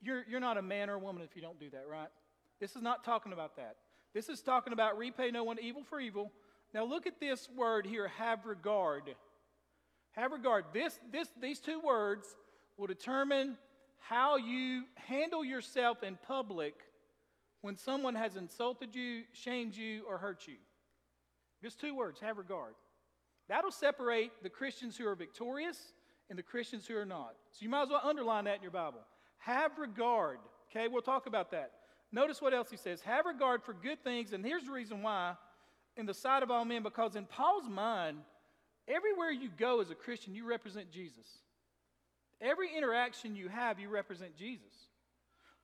You're, 0.00 0.22
you're 0.30 0.38
not 0.38 0.58
a 0.58 0.62
man 0.62 0.88
or 0.90 0.94
a 0.94 1.00
woman 1.00 1.24
if 1.24 1.34
you 1.34 1.42
don't 1.42 1.58
do 1.58 1.70
that, 1.70 1.86
right? 1.90 2.08
This 2.60 2.76
is 2.76 2.82
not 2.82 3.02
talking 3.02 3.32
about 3.32 3.56
that. 3.56 3.78
This 4.14 4.28
is 4.28 4.42
talking 4.42 4.72
about 4.72 4.98
repay 4.98 5.30
no 5.30 5.44
one 5.44 5.58
evil 5.60 5.84
for 5.84 6.00
evil. 6.00 6.30
Now, 6.74 6.84
look 6.84 7.06
at 7.06 7.20
this 7.20 7.48
word 7.56 7.86
here 7.86 8.08
have 8.08 8.46
regard. 8.46 9.14
Have 10.12 10.32
regard. 10.32 10.66
This, 10.72 10.98
this, 11.10 11.28
these 11.40 11.60
two 11.60 11.80
words 11.80 12.26
will 12.76 12.86
determine 12.86 13.56
how 13.98 14.36
you 14.36 14.84
handle 14.94 15.44
yourself 15.44 16.02
in 16.02 16.18
public 16.26 16.74
when 17.60 17.76
someone 17.76 18.14
has 18.14 18.36
insulted 18.36 18.94
you, 18.94 19.22
shamed 19.32 19.74
you, 19.76 20.02
or 20.08 20.18
hurt 20.18 20.46
you. 20.46 20.56
Just 21.62 21.80
two 21.80 21.94
words 21.94 22.20
have 22.20 22.38
regard. 22.38 22.74
That'll 23.48 23.70
separate 23.70 24.32
the 24.42 24.50
Christians 24.50 24.96
who 24.96 25.06
are 25.06 25.14
victorious 25.14 25.78
and 26.28 26.38
the 26.38 26.42
Christians 26.42 26.86
who 26.86 26.96
are 26.96 27.06
not. 27.06 27.34
So 27.52 27.62
you 27.62 27.68
might 27.68 27.82
as 27.82 27.88
well 27.90 28.00
underline 28.02 28.44
that 28.44 28.56
in 28.56 28.62
your 28.62 28.70
Bible. 28.72 29.00
Have 29.38 29.78
regard. 29.78 30.38
Okay, 30.70 30.88
we'll 30.88 31.02
talk 31.02 31.26
about 31.26 31.50
that. 31.52 31.70
Notice 32.12 32.42
what 32.42 32.52
else 32.52 32.70
he 32.70 32.76
says. 32.76 33.00
Have 33.02 33.26
regard 33.26 33.62
for 33.62 33.72
good 33.72 34.04
things, 34.04 34.32
and 34.32 34.44
here's 34.44 34.64
the 34.64 34.72
reason 34.72 35.02
why 35.02 35.34
in 35.96 36.06
the 36.06 36.14
sight 36.14 36.42
of 36.42 36.50
all 36.50 36.64
men, 36.64 36.82
because 36.82 37.16
in 37.16 37.26
Paul's 37.26 37.68
mind, 37.68 38.18
everywhere 38.88 39.30
you 39.30 39.48
go 39.56 39.80
as 39.80 39.90
a 39.90 39.94
Christian, 39.94 40.34
you 40.34 40.46
represent 40.46 40.90
Jesus. 40.90 41.26
Every 42.40 42.74
interaction 42.76 43.36
you 43.36 43.48
have, 43.48 43.78
you 43.78 43.88
represent 43.88 44.36
Jesus. 44.36 44.72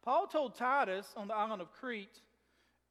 Paul 0.03 0.27
told 0.27 0.55
Titus 0.55 1.13
on 1.17 1.29
the 1.29 1.35
island 1.35 1.61
of 1.61 1.73
Crete 1.73 2.21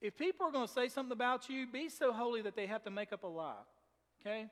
if 0.02 0.16
people 0.16 0.46
are 0.46 0.52
going 0.52 0.68
to 0.68 0.74
say 0.74 0.90
something 0.90 1.12
about 1.12 1.50
you, 1.50 1.66
be 1.66 1.90
so 1.90 2.14
holy 2.14 2.42
that 2.44 2.56
they 2.56 2.68
have 2.68 2.84
to 2.84 2.92
make 2.92 3.12
up 3.12 3.24
a 3.24 3.28
lie. 3.28 3.54
Okay? 4.22 4.46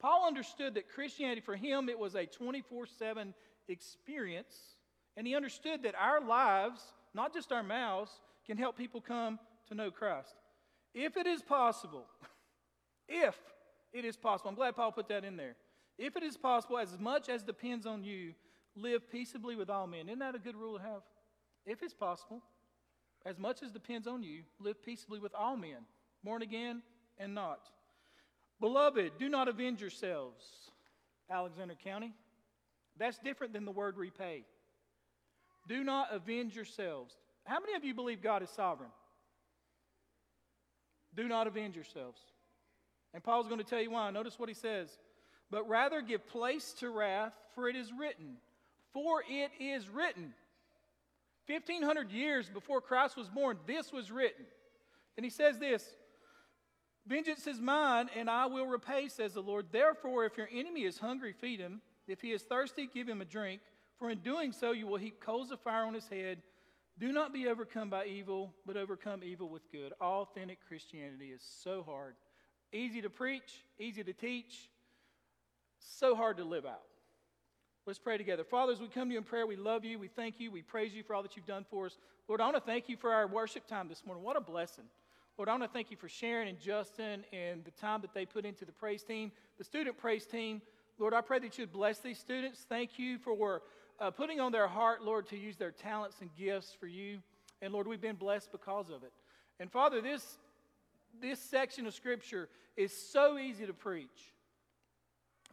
Paul 0.00 0.26
understood 0.26 0.74
that 0.74 0.88
Christianity, 0.88 1.40
for 1.40 1.56
him, 1.56 1.88
it 1.88 1.98
was 1.98 2.14
a 2.14 2.26
24 2.26 2.86
7 2.86 3.34
experience. 3.68 4.54
And 5.16 5.26
he 5.26 5.34
understood 5.34 5.82
that 5.82 5.94
our 5.96 6.20
lives, 6.20 6.80
not 7.14 7.32
just 7.32 7.52
our 7.52 7.62
mouths, 7.62 8.10
can 8.48 8.56
help 8.58 8.76
people 8.76 9.00
come 9.00 9.38
to 9.68 9.74
know 9.74 9.90
Christ. 9.90 10.34
If 10.94 11.16
it 11.16 11.26
is 11.26 11.42
possible, 11.42 12.06
if 13.08 13.36
it 13.92 14.04
is 14.04 14.16
possible, 14.16 14.48
I'm 14.48 14.56
glad 14.56 14.74
Paul 14.74 14.90
put 14.90 15.08
that 15.08 15.24
in 15.24 15.36
there. 15.36 15.54
If 15.98 16.16
it 16.16 16.22
is 16.22 16.36
possible, 16.36 16.78
as 16.78 16.98
much 16.98 17.28
as 17.28 17.42
depends 17.42 17.84
on 17.84 18.02
you, 18.02 18.32
live 18.74 19.10
peaceably 19.10 19.54
with 19.54 19.68
all 19.68 19.86
men. 19.86 20.08
Isn't 20.08 20.20
that 20.20 20.34
a 20.34 20.38
good 20.38 20.56
rule 20.56 20.78
to 20.78 20.82
have? 20.82 21.02
If 21.66 21.82
it's 21.82 21.92
possible, 21.92 22.42
as 23.26 23.38
much 23.38 23.62
as 23.62 23.70
depends 23.70 24.06
on 24.06 24.22
you, 24.22 24.42
live 24.58 24.82
peaceably 24.82 25.18
with 25.18 25.34
all 25.34 25.56
men, 25.56 25.84
born 26.24 26.40
again 26.40 26.82
and 27.18 27.34
not. 27.34 27.60
Beloved, 28.60 29.12
do 29.18 29.28
not 29.28 29.48
avenge 29.48 29.80
yourselves, 29.80 30.44
Alexander 31.30 31.74
County. 31.74 32.14
That's 32.96 33.18
different 33.18 33.52
than 33.52 33.64
the 33.64 33.72
word 33.72 33.96
repay. 33.96 34.44
Do 35.68 35.84
not 35.84 36.08
avenge 36.12 36.56
yourselves. 36.56 37.14
How 37.48 37.60
many 37.60 37.74
of 37.74 37.84
you 37.84 37.94
believe 37.94 38.22
God 38.22 38.42
is 38.42 38.50
sovereign? 38.50 38.90
Do 41.16 41.26
not 41.26 41.46
avenge 41.46 41.74
yourselves. 41.74 42.20
And 43.14 43.24
Paul's 43.24 43.48
going 43.48 43.58
to 43.58 43.64
tell 43.64 43.80
you 43.80 43.90
why. 43.90 44.10
Notice 44.10 44.38
what 44.38 44.50
he 44.50 44.54
says. 44.54 44.90
But 45.50 45.66
rather 45.66 46.02
give 46.02 46.28
place 46.28 46.74
to 46.80 46.90
wrath, 46.90 47.32
for 47.54 47.68
it 47.68 47.74
is 47.74 47.90
written. 47.98 48.36
For 48.92 49.22
it 49.26 49.50
is 49.58 49.88
written. 49.88 50.34
1500 51.46 52.12
years 52.12 52.50
before 52.50 52.82
Christ 52.82 53.16
was 53.16 53.30
born, 53.30 53.56
this 53.66 53.90
was 53.90 54.10
written. 54.10 54.44
And 55.16 55.24
he 55.24 55.30
says 55.30 55.58
this 55.58 55.82
Vengeance 57.06 57.46
is 57.46 57.58
mine, 57.58 58.10
and 58.14 58.28
I 58.28 58.44
will 58.44 58.66
repay, 58.66 59.08
says 59.08 59.32
the 59.32 59.40
Lord. 59.40 59.66
Therefore, 59.72 60.26
if 60.26 60.36
your 60.36 60.48
enemy 60.52 60.82
is 60.82 60.98
hungry, 60.98 61.32
feed 61.32 61.60
him. 61.60 61.80
If 62.06 62.20
he 62.20 62.32
is 62.32 62.42
thirsty, 62.42 62.90
give 62.92 63.08
him 63.08 63.22
a 63.22 63.24
drink. 63.24 63.62
For 63.98 64.10
in 64.10 64.18
doing 64.18 64.52
so, 64.52 64.72
you 64.72 64.86
will 64.86 64.98
heap 64.98 65.18
coals 65.18 65.50
of 65.50 65.60
fire 65.60 65.84
on 65.84 65.94
his 65.94 66.08
head. 66.08 66.42
Do 66.98 67.12
not 67.12 67.32
be 67.32 67.46
overcome 67.46 67.90
by 67.90 68.06
evil, 68.06 68.52
but 68.66 68.76
overcome 68.76 69.22
evil 69.22 69.48
with 69.48 69.70
good. 69.70 69.92
Authentic 70.00 70.58
Christianity 70.66 71.26
is 71.26 71.42
so 71.62 71.84
hard. 71.84 72.14
Easy 72.72 73.00
to 73.02 73.10
preach, 73.10 73.62
easy 73.78 74.02
to 74.02 74.12
teach, 74.12 74.68
so 75.78 76.16
hard 76.16 76.38
to 76.38 76.44
live 76.44 76.66
out. 76.66 76.82
Let's 77.86 78.00
pray 78.00 78.18
together. 78.18 78.42
Father, 78.42 78.72
as 78.72 78.80
we 78.80 78.88
come 78.88 79.08
to 79.08 79.12
you 79.12 79.18
in 79.18 79.24
prayer, 79.24 79.46
we 79.46 79.56
love 79.56 79.84
you, 79.84 79.98
we 79.98 80.08
thank 80.08 80.40
you, 80.40 80.50
we 80.50 80.60
praise 80.60 80.92
you 80.92 81.04
for 81.04 81.14
all 81.14 81.22
that 81.22 81.36
you've 81.36 81.46
done 81.46 81.64
for 81.70 81.86
us. 81.86 81.96
Lord, 82.26 82.40
I 82.40 82.44
want 82.44 82.56
to 82.56 82.60
thank 82.60 82.88
you 82.88 82.96
for 82.96 83.12
our 83.12 83.26
worship 83.26 83.66
time 83.66 83.88
this 83.88 84.04
morning. 84.04 84.24
What 84.24 84.36
a 84.36 84.40
blessing. 84.40 84.84
Lord, 85.38 85.48
I 85.48 85.52
want 85.52 85.62
to 85.62 85.68
thank 85.68 85.92
you 85.92 85.96
for 85.96 86.08
Sharon 86.08 86.48
and 86.48 86.58
Justin 86.58 87.24
and 87.32 87.64
the 87.64 87.70
time 87.70 88.00
that 88.00 88.12
they 88.12 88.26
put 88.26 88.44
into 88.44 88.64
the 88.64 88.72
praise 88.72 89.04
team, 89.04 89.30
the 89.56 89.64
student 89.64 89.96
praise 89.96 90.26
team. 90.26 90.60
Lord, 90.98 91.14
I 91.14 91.20
pray 91.20 91.38
that 91.38 91.56
you'd 91.56 91.72
bless 91.72 92.00
these 92.00 92.18
students. 92.18 92.66
Thank 92.68 92.98
you 92.98 93.18
for 93.18 93.60
uh, 94.00 94.10
putting 94.10 94.40
on 94.40 94.52
their 94.52 94.68
heart, 94.68 95.02
Lord, 95.02 95.26
to 95.28 95.36
use 95.36 95.56
their 95.56 95.70
talents 95.70 96.16
and 96.20 96.30
gifts 96.36 96.76
for 96.78 96.86
you. 96.86 97.18
And 97.60 97.72
Lord, 97.72 97.86
we've 97.86 98.00
been 98.00 98.16
blessed 98.16 98.52
because 98.52 98.90
of 98.90 99.02
it. 99.02 99.12
And 99.58 99.70
Father, 99.70 100.00
this, 100.00 100.38
this 101.20 101.40
section 101.40 101.86
of 101.86 101.94
Scripture 101.94 102.48
is 102.76 102.92
so 102.92 103.38
easy 103.38 103.66
to 103.66 103.72
preach. 103.72 104.32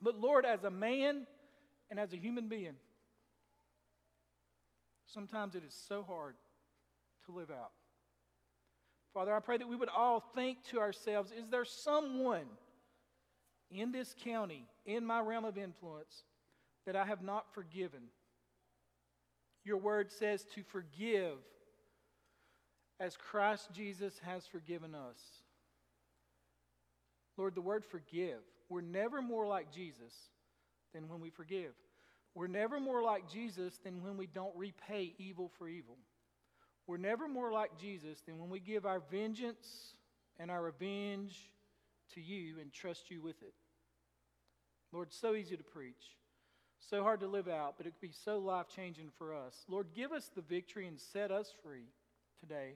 But 0.02 0.20
Lord, 0.20 0.46
as 0.46 0.64
a 0.64 0.70
man 0.70 1.26
and 1.90 2.00
as 2.00 2.14
a 2.14 2.18
human 2.18 2.48
being, 2.48 2.76
sometimes 5.08 5.56
it 5.56 5.64
is 5.68 5.76
so 5.88 6.04
hard 6.04 6.36
to 7.26 7.32
live 7.32 7.50
out. 7.50 7.72
Father, 9.14 9.34
I 9.34 9.40
pray 9.40 9.58
that 9.58 9.68
we 9.68 9.78
would 9.78 9.90
all 9.90 10.20
think 10.36 10.64
to 10.72 10.80
ourselves 10.80 11.32
is 11.32 11.48
there 11.50 11.66
someone 11.66 12.46
in 13.72 13.92
this 13.92 14.14
county, 14.24 14.66
in 14.86 15.06
my 15.06 15.22
realm 15.22 15.46
of 15.46 15.58
influence, 15.58 16.24
that 16.86 16.96
I 16.96 17.06
have 17.06 17.24
not 17.24 17.46
forgiven? 17.54 18.02
Your 19.66 19.78
word 19.78 20.12
says 20.12 20.46
to 20.56 20.64
forgive 20.64 21.38
as 23.00 23.18
Christ 23.18 23.70
Jesus 23.74 24.14
has 24.24 24.46
forgiven 24.46 24.96
us. 24.96 25.20
Lord, 27.36 27.56
the 27.56 27.62
word 27.62 27.84
forgive, 27.84 28.40
we're 28.70 28.82
never 28.82 29.22
more 29.22 29.46
like 29.46 29.74
Jesus 29.74 30.14
than 30.94 31.10
when 31.10 31.20
we 31.20 31.30
forgive. 31.30 31.74
We're 32.34 32.48
never 32.48 32.80
more 32.80 33.02
like 33.02 33.30
Jesus 33.30 33.78
than 33.84 34.04
when 34.04 34.18
we 34.18 34.28
don't 34.28 34.56
repay 34.56 35.14
evil 35.18 35.52
for 35.58 35.68
evil. 35.68 35.98
We're 36.88 36.98
never 36.98 37.28
more 37.28 37.52
like 37.52 37.78
Jesus 37.80 38.22
than 38.22 38.40
when 38.40 38.50
we 38.50 38.60
give 38.60 38.86
our 38.86 39.02
vengeance 39.12 39.96
and 40.40 40.52
our 40.52 40.62
revenge 40.62 41.52
to 42.14 42.22
you 42.22 42.60
and 42.62 42.72
trust 42.72 43.10
you 43.10 43.22
with 43.22 43.42
it. 43.42 43.54
Lord, 44.92 45.12
so 45.12 45.34
easy 45.34 45.58
to 45.58 45.64
preach, 45.64 46.18
so 46.90 47.04
hard 47.04 47.20
to 47.22 47.28
live 47.28 47.48
out, 47.48 47.76
but 47.78 47.86
it 47.86 47.92
could 47.92 48.08
be 48.08 48.14
so 48.14 48.38
life 48.38 48.68
changing 48.74 49.10
for 49.18 49.34
us. 49.34 49.66
Lord, 49.68 49.88
give 49.96 50.12
us 50.12 50.30
the 50.34 50.42
victory 50.42 50.88
and 50.88 51.00
set 51.00 51.32
us 51.32 51.54
free 51.64 51.88
today 52.40 52.74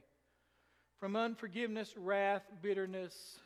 from 0.99 1.15
unforgiveness, 1.15 1.95
wrath, 1.97 2.43
bitterness, 2.61 3.39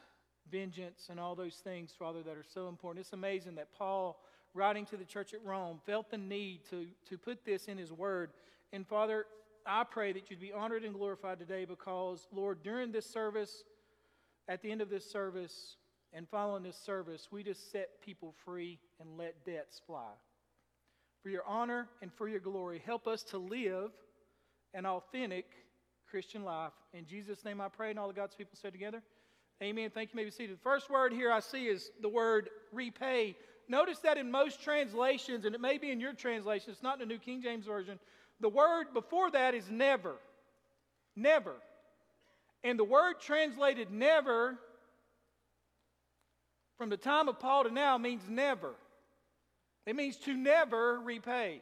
vengeance, 0.51 1.07
and 1.09 1.19
all 1.19 1.35
those 1.35 1.55
things, 1.55 1.93
Father, 1.97 2.23
that 2.23 2.37
are 2.37 2.45
so 2.53 2.67
important. 2.67 3.05
It's 3.05 3.13
amazing 3.13 3.55
that 3.55 3.73
Paul, 3.77 4.21
writing 4.53 4.85
to 4.87 4.97
the 4.97 5.05
church 5.05 5.33
at 5.33 5.43
Rome, 5.43 5.79
felt 5.85 6.09
the 6.09 6.17
need 6.17 6.61
to, 6.69 6.87
to 7.09 7.17
put 7.17 7.45
this 7.45 7.65
in 7.65 7.77
his 7.77 7.91
word. 7.91 8.31
And 8.71 8.87
Father, 8.87 9.25
I 9.65 9.83
pray 9.83 10.13
that 10.13 10.29
you'd 10.29 10.41
be 10.41 10.51
honored 10.51 10.83
and 10.83 10.93
glorified 10.93 11.39
today 11.39 11.65
because, 11.65 12.27
Lord, 12.33 12.63
during 12.63 12.91
this 12.91 13.09
service, 13.09 13.63
at 14.47 14.61
the 14.61 14.71
end 14.71 14.81
of 14.81 14.89
this 14.89 15.09
service, 15.09 15.77
and 16.13 16.29
following 16.29 16.63
this 16.63 16.77
service, 16.77 17.29
we 17.31 17.43
just 17.43 17.71
set 17.71 18.01
people 18.01 18.35
free 18.45 18.79
and 18.99 19.17
let 19.17 19.45
debts 19.45 19.81
fly. 19.85 20.11
For 21.23 21.29
your 21.29 21.45
honor 21.47 21.87
and 22.01 22.11
for 22.13 22.27
your 22.27 22.41
glory, 22.41 22.81
help 22.85 23.07
us 23.07 23.23
to 23.23 23.37
live 23.37 23.91
an 24.73 24.85
authentic 24.85 25.45
Christian 26.09 26.43
life. 26.43 26.73
In 26.93 27.05
Jesus' 27.05 27.45
name 27.45 27.61
I 27.61 27.69
pray, 27.69 27.89
and 27.89 27.97
all 27.97 28.09
the 28.09 28.13
God's 28.13 28.35
people 28.35 28.57
said 28.61 28.73
together, 28.73 29.01
Amen. 29.61 29.89
Thank 29.93 30.09
you. 30.09 30.17
Maybe 30.17 30.31
see 30.31 30.47
The 30.47 30.57
first 30.57 30.89
word 30.89 31.13
here 31.13 31.31
I 31.31 31.39
see 31.39 31.67
is 31.67 31.91
the 32.01 32.09
word 32.09 32.49
repay. 32.73 33.35
Notice 33.69 33.99
that 33.99 34.17
in 34.17 34.29
most 34.29 34.61
translations, 34.61 35.45
and 35.45 35.55
it 35.55 35.61
may 35.61 35.77
be 35.77 35.89
in 35.89 36.01
your 36.01 36.13
translation, 36.13 36.71
it's 36.71 36.83
not 36.83 37.01
in 37.01 37.07
the 37.07 37.13
New 37.13 37.19
King 37.19 37.41
James 37.41 37.65
Version, 37.65 37.97
the 38.41 38.49
word 38.49 38.87
before 38.93 39.31
that 39.31 39.53
is 39.53 39.69
never. 39.71 40.15
Never. 41.15 41.53
And 42.63 42.77
the 42.77 42.83
word 42.83 43.15
translated 43.21 43.89
never 43.89 44.57
from 46.77 46.89
the 46.89 46.97
time 46.97 47.29
of 47.29 47.39
Paul 47.39 47.63
to 47.63 47.71
now 47.71 47.97
means 47.97 48.23
never. 48.27 48.73
It 49.85 49.95
means 49.95 50.17
to 50.17 50.33
never 50.33 50.99
repay. 50.99 51.61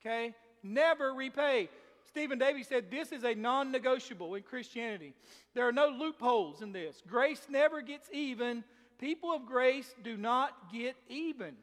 Okay? 0.00 0.34
Never 0.62 1.14
repay. 1.14 1.68
Stephen 2.08 2.38
Davey 2.38 2.62
said 2.62 2.90
this 2.90 3.12
is 3.12 3.24
a 3.24 3.34
non 3.34 3.70
negotiable 3.70 4.34
in 4.34 4.42
Christianity. 4.42 5.14
There 5.54 5.66
are 5.66 5.72
no 5.72 5.88
loopholes 5.88 6.62
in 6.62 6.72
this. 6.72 7.02
Grace 7.06 7.46
never 7.48 7.80
gets 7.80 8.08
even. 8.12 8.64
People 8.98 9.32
of 9.32 9.46
grace 9.46 9.94
do 10.02 10.16
not 10.16 10.72
get 10.72 10.96
even. 11.08 11.54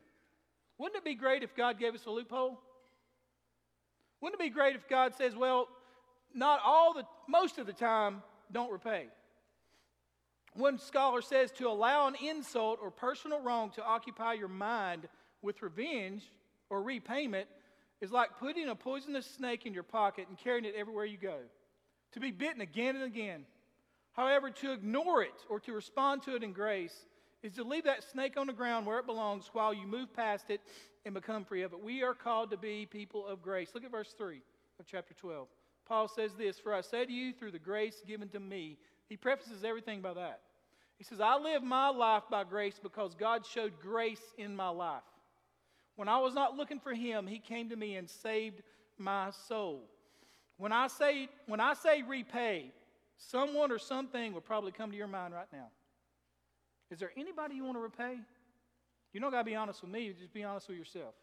Wouldn't 0.78 0.98
it 0.98 1.06
be 1.06 1.16
great 1.16 1.44
if 1.44 1.56
God 1.56 1.80
gave 1.80 1.94
us 1.94 2.06
a 2.06 2.10
loophole? 2.10 2.60
Wouldn't 4.20 4.40
it 4.40 4.44
be 4.44 4.50
great 4.50 4.76
if 4.76 4.88
God 4.88 5.16
says, 5.16 5.36
well, 5.36 5.68
not 6.34 6.60
all 6.64 6.94
the, 6.94 7.04
most 7.28 7.58
of 7.58 7.66
the 7.66 7.74
time, 7.74 8.22
don't 8.52 8.72
repay? 8.72 9.06
One 10.54 10.78
scholar 10.78 11.22
says 11.22 11.52
to 11.54 11.68
allow 11.68 12.08
an 12.08 12.16
insult 12.22 12.80
or 12.82 12.92
personal 12.92 13.42
wrong 13.42 13.72
to 13.72 13.86
occupy 13.86 14.34
your 14.34 14.50
mind 14.50 15.08
with 15.42 15.62
revenge 15.62 16.24
or 16.70 16.82
repayment 16.82 17.48
is 18.02 18.12
like 18.12 18.40
putting 18.40 18.70
a 18.70 18.76
poisonous 18.76 19.26
snake 19.26 19.66
in 19.66 19.74
your 19.74 19.84
pocket 19.84 20.28
and 20.28 20.38
carrying 20.38 20.66
it 20.66 20.74
everywhere 20.76 21.06
you 21.06 21.18
go, 21.18 21.38
to 22.14 22.20
be 22.20 22.32
bitten 22.32 22.62
again 22.62 22.96
and 22.96 23.06
again. 23.06 23.46
However, 24.14 24.50
to 24.50 24.74
ignore 24.74 25.24
it 25.24 25.46
or 25.50 25.60
to 25.62 25.74
respond 25.74 26.24
to 26.24 26.36
it 26.36 26.44
in 26.44 26.52
grace 26.52 27.06
is 27.44 27.54
to 27.54 27.64
leave 27.64 27.86
that 27.86 28.04
snake 28.04 28.38
on 28.38 28.48
the 28.48 28.54
ground 28.54 28.86
where 28.86 29.00
it 29.00 29.06
belongs 29.06 29.50
while 29.54 29.74
you 29.74 29.88
move 29.88 30.14
past 30.14 30.50
it 30.50 30.62
and 31.06 31.14
become 31.14 31.46
free 31.46 31.64
of 31.64 31.74
it. 31.74 31.84
We 31.84 32.04
are 32.04 32.14
called 32.14 32.52
to 32.52 32.58
be 32.58 32.86
people 32.86 33.26
of 33.26 33.42
grace. 33.42 33.70
Look 33.74 33.84
at 33.84 33.92
verse 33.92 34.14
3 34.18 34.42
of 34.80 34.86
chapter 34.86 35.14
12. 35.14 35.48
Paul 35.88 36.08
says 36.08 36.32
this 36.36 36.60
For 36.60 36.74
I 36.74 36.82
say 36.82 37.06
to 37.06 37.12
you, 37.12 37.34
through 37.34 37.52
the 37.52 37.60
grace 37.60 38.02
given 38.06 38.30
to 38.30 38.40
me, 38.40 38.78
he 39.10 39.18
prefaces 39.18 39.64
everything 39.64 40.02
by 40.02 40.14
that. 40.14 40.42
He 40.98 41.04
says, 41.04 41.20
I 41.20 41.38
live 41.38 41.64
my 41.64 41.90
life 41.90 42.24
by 42.30 42.44
grace 42.44 42.80
because 42.82 43.16
God 43.16 43.46
showed 43.46 43.80
grace 43.82 44.22
in 44.38 44.56
my 44.56 44.70
life. 44.70 45.02
When 45.96 46.08
I 46.08 46.20
was 46.20 46.34
not 46.34 46.58
looking 46.58 46.80
for 46.80 46.94
him, 46.94 47.28
he 47.28 47.40
came 47.40 47.70
to 47.70 47.76
me 47.76 47.96
and 47.96 48.10
saved 48.10 48.62
my 48.98 49.32
soul. 49.48 49.82
When 50.58 50.72
I 50.72 50.88
say, 50.88 51.30
when 51.48 51.60
I 51.60 51.74
say 51.74 52.04
repay, 52.04 52.72
someone 53.18 53.72
or 53.72 53.80
something 53.80 54.34
will 54.34 54.42
probably 54.42 54.72
come 54.72 54.92
to 54.92 54.98
your 54.98 55.08
mind 55.08 55.34
right 55.34 55.48
now. 55.52 55.68
Is 56.90 57.00
there 57.00 57.12
anybody 57.18 57.56
you 57.56 57.64
want 57.64 57.78
to 57.78 57.82
repay? 57.82 58.18
You 59.14 59.20
don't 59.20 59.32
got 59.32 59.40
to 59.40 59.46
be 59.46 59.56
honest 59.56 59.82
with 59.82 59.92
me, 59.92 60.14
just 60.20 60.34
be 60.34 60.44
honest 60.44 60.68
with 60.70 60.78
yourself. 60.78 61.14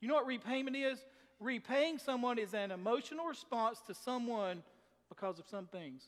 You 0.00 0.08
know 0.08 0.14
what 0.14 0.26
repayment 0.26 0.76
is? 0.76 0.98
Repaying 1.40 1.98
someone 1.98 2.38
is 2.38 2.54
an 2.54 2.70
emotional 2.70 3.26
response 3.26 3.80
to 3.86 3.94
someone 3.94 4.62
because 5.08 5.38
of 5.38 5.46
some 5.48 5.66
things. 5.66 6.02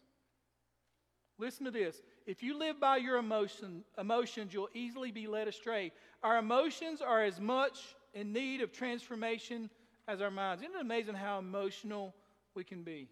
Listen 1.38 1.64
to 1.64 1.70
this. 1.70 2.02
If 2.30 2.44
you 2.44 2.56
live 2.56 2.78
by 2.78 2.98
your 2.98 3.16
emotion, 3.16 3.82
emotions, 3.98 4.54
you'll 4.54 4.68
easily 4.72 5.10
be 5.10 5.26
led 5.26 5.48
astray. 5.48 5.90
Our 6.22 6.38
emotions 6.38 7.02
are 7.02 7.24
as 7.24 7.40
much 7.40 7.96
in 8.14 8.32
need 8.32 8.60
of 8.60 8.70
transformation 8.70 9.68
as 10.06 10.20
our 10.20 10.30
minds. 10.30 10.62
Isn't 10.62 10.76
it 10.76 10.80
amazing 10.80 11.16
how 11.16 11.40
emotional 11.40 12.14
we 12.54 12.62
can 12.62 12.84
be? 12.84 13.08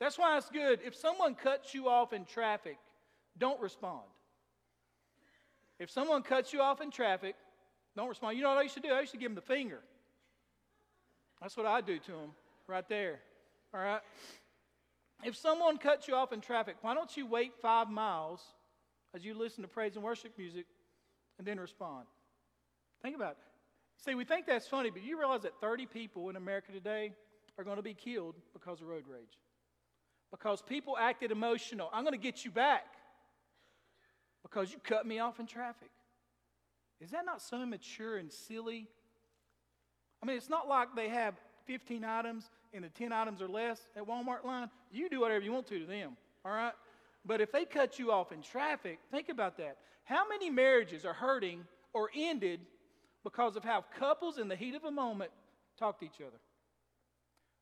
That's 0.00 0.18
why 0.18 0.36
it's 0.36 0.50
good. 0.50 0.80
If 0.84 0.94
someone 0.94 1.34
cuts 1.34 1.72
you 1.72 1.88
off 1.88 2.12
in 2.12 2.26
traffic, 2.26 2.76
don't 3.38 3.58
respond. 3.58 4.04
If 5.78 5.90
someone 5.90 6.20
cuts 6.20 6.52
you 6.52 6.60
off 6.60 6.82
in 6.82 6.90
traffic, 6.90 7.36
don't 7.96 8.10
respond. 8.10 8.36
You 8.36 8.42
know 8.42 8.50
what 8.50 8.58
I 8.58 8.64
used 8.64 8.74
to 8.74 8.80
do? 8.80 8.90
I 8.90 9.00
used 9.00 9.12
to 9.12 9.18
give 9.18 9.30
them 9.30 9.34
the 9.36 9.40
finger. 9.40 9.80
That's 11.40 11.56
what 11.56 11.64
I 11.64 11.80
do 11.80 11.98
to 12.00 12.12
them 12.12 12.32
right 12.66 12.86
there. 12.86 13.18
All 13.72 13.80
right? 13.80 14.02
If 15.24 15.36
someone 15.36 15.78
cuts 15.78 16.06
you 16.06 16.14
off 16.14 16.32
in 16.32 16.40
traffic, 16.40 16.76
why 16.82 16.94
don't 16.94 17.16
you 17.16 17.26
wait 17.26 17.52
five 17.60 17.88
miles 17.88 18.40
as 19.14 19.24
you 19.24 19.34
listen 19.34 19.62
to 19.62 19.68
praise 19.68 19.96
and 19.96 20.04
worship 20.04 20.32
music 20.36 20.66
and 21.38 21.46
then 21.46 21.58
respond? 21.58 22.06
Think 23.02 23.16
about 23.16 23.32
it. 23.32 23.38
See, 24.04 24.14
we 24.14 24.24
think 24.24 24.46
that's 24.46 24.66
funny, 24.66 24.90
but 24.90 25.02
you 25.02 25.18
realize 25.18 25.42
that 25.42 25.60
30 25.60 25.86
people 25.86 26.28
in 26.28 26.36
America 26.36 26.70
today 26.70 27.12
are 27.58 27.64
going 27.64 27.76
to 27.76 27.82
be 27.82 27.94
killed 27.94 28.36
because 28.52 28.80
of 28.80 28.88
road 28.88 29.04
rage. 29.08 29.40
Because 30.30 30.60
people 30.60 30.96
acted 30.98 31.30
emotional. 31.30 31.88
I'm 31.92 32.04
going 32.04 32.12
to 32.12 32.18
get 32.18 32.44
you 32.44 32.50
back 32.50 32.84
because 34.42 34.70
you 34.70 34.78
cut 34.82 35.06
me 35.06 35.18
off 35.18 35.40
in 35.40 35.46
traffic. 35.46 35.90
Is 37.00 37.10
that 37.10 37.24
not 37.24 37.42
so 37.42 37.62
immature 37.62 38.16
and 38.16 38.30
silly? 38.30 38.86
I 40.22 40.26
mean, 40.26 40.36
it's 40.36 40.50
not 40.50 40.68
like 40.68 40.94
they 40.94 41.08
have 41.08 41.34
15 41.66 42.04
items 42.04 42.50
and 42.76 42.84
the 42.84 42.88
10 42.90 43.12
items 43.12 43.42
or 43.42 43.48
less 43.48 43.80
at 43.96 44.06
Walmart 44.06 44.44
line. 44.44 44.70
You 44.92 45.08
do 45.08 45.20
whatever 45.20 45.44
you 45.44 45.52
want 45.52 45.66
to 45.68 45.78
to 45.78 45.86
them, 45.86 46.16
all 46.44 46.52
right? 46.52 46.72
But 47.24 47.40
if 47.40 47.50
they 47.50 47.64
cut 47.64 47.98
you 47.98 48.12
off 48.12 48.30
in 48.30 48.42
traffic, 48.42 49.00
think 49.10 49.28
about 49.28 49.56
that. 49.58 49.78
How 50.04 50.28
many 50.28 50.50
marriages 50.50 51.04
are 51.04 51.12
hurting 51.12 51.64
or 51.92 52.10
ended 52.14 52.60
because 53.24 53.56
of 53.56 53.64
how 53.64 53.84
couples 53.98 54.38
in 54.38 54.46
the 54.48 54.54
heat 54.54 54.76
of 54.76 54.84
a 54.84 54.90
moment 54.90 55.32
talk 55.78 55.98
to 55.98 56.04
each 56.04 56.20
other? 56.20 56.38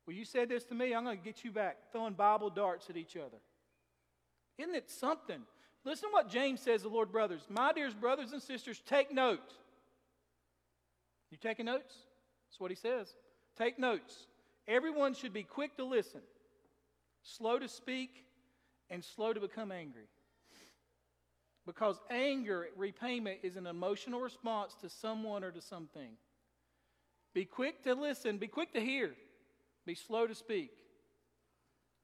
Well, 0.07 0.15
you 0.15 0.27
said 0.27 0.51
this 0.51 0.65
to 0.65 0.75
me, 0.75 0.95
I'm 0.95 1.05
going 1.05 1.17
to 1.17 1.25
get 1.25 1.45
you 1.45 1.51
back, 1.51 1.79
throwing 1.93 2.13
Bible 2.13 2.51
darts 2.51 2.91
at 2.91 2.97
each 2.97 3.17
other. 3.17 3.39
Isn't 4.59 4.75
it 4.75 4.91
something? 4.91 5.41
Listen 5.85 6.11
to 6.11 6.13
what 6.13 6.29
James 6.29 6.61
says, 6.61 6.83
the 6.83 6.89
Lord 6.89 7.11
brothers. 7.11 7.43
My 7.49 7.73
dearest 7.73 7.99
brothers 8.01 8.33
and 8.33 8.43
sisters, 8.43 8.83
take 8.87 9.13
note. 9.13 9.53
You 11.31 11.39
taking 11.39 11.67
notes? 11.67 11.95
That's 12.49 12.61
what 12.61 12.71
he 12.71 12.77
says. 12.77 13.15
Take 13.57 13.79
notes. 13.79 14.27
Everyone 14.67 15.15
should 15.15 15.33
be 15.33 15.43
quick 15.43 15.77
to 15.77 15.85
listen, 15.85 16.23
slow 17.23 17.59
to 17.59 17.69
speak, 17.69 18.25
and 18.91 19.05
slow 19.05 19.33
to 19.33 19.41
become 19.41 19.71
angry. 19.73 20.09
Because 21.67 21.99
anger, 22.11 22.69
repayment, 22.77 23.39
is 23.43 23.57
an 23.57 23.67
emotional 23.67 24.21
response 24.21 24.75
to 24.83 24.89
someone 24.89 25.45
or 25.45 25.51
to 25.51 25.61
something. 25.61 26.13
Be 27.35 27.45
quick 27.45 27.83
to 27.85 27.95
listen, 27.95 28.39
be 28.39 28.47
quick 28.47 28.73
to 28.75 28.81
hear, 28.81 29.15
be 29.87 29.95
slow 29.95 30.27
to 30.27 30.35
speak, 30.35 30.71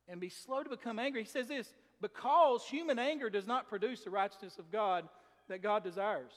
and 0.09 0.21
be 0.21 0.29
slow 0.29 0.63
to 0.63 0.71
become 0.71 0.99
angry. 0.99 1.23
He 1.23 1.29
says 1.29 1.49
this 1.49 1.73
because 2.01 2.65
human 2.65 2.99
anger 2.99 3.31
does 3.31 3.47
not 3.47 3.69
produce 3.69 4.01
the 4.01 4.11
righteousness 4.11 4.59
of 4.59 4.73
God 4.73 5.09
that 5.49 5.63
God 5.63 5.85
desires. 5.85 6.33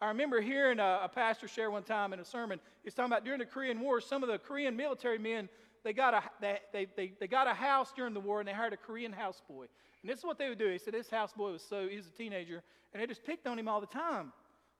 I 0.00 0.08
remember 0.08 0.40
hearing 0.40 0.78
a, 0.78 1.00
a, 1.04 1.08
pastor 1.08 1.46
share 1.46 1.70
one 1.70 1.82
time 1.82 2.14
in 2.14 2.20
a 2.20 2.24
sermon. 2.24 2.58
He's 2.82 2.94
talking 2.94 3.12
about 3.12 3.24
during 3.24 3.38
the 3.38 3.44
Korean 3.44 3.80
War, 3.80 4.00
some 4.00 4.22
of 4.22 4.30
the 4.30 4.38
Korean 4.38 4.74
military 4.74 5.18
men 5.18 5.48
they 5.82 5.92
got 5.92 6.14
a 6.14 6.22
they, 6.40 6.86
they, 6.96 7.12
they 7.18 7.26
got 7.26 7.46
a 7.46 7.54
house 7.54 7.92
during 7.94 8.14
the 8.14 8.20
war 8.20 8.40
and 8.40 8.48
they 8.48 8.52
hired 8.52 8.72
a 8.72 8.76
Korean 8.76 9.12
houseboy. 9.12 9.66
And 10.02 10.10
this 10.10 10.18
is 10.18 10.24
what 10.24 10.38
they 10.38 10.48
would 10.48 10.58
do. 10.58 10.68
He 10.68 10.78
said 10.78 10.94
this 10.94 11.08
houseboy 11.08 11.52
was 11.52 11.62
so 11.62 11.88
he 11.88 11.96
was 11.96 12.06
a 12.06 12.10
teenager 12.10 12.62
and 12.92 13.02
they 13.02 13.06
just 13.06 13.24
picked 13.24 13.46
on 13.46 13.58
him 13.58 13.68
all 13.68 13.80
the 13.80 13.86
time. 13.86 14.32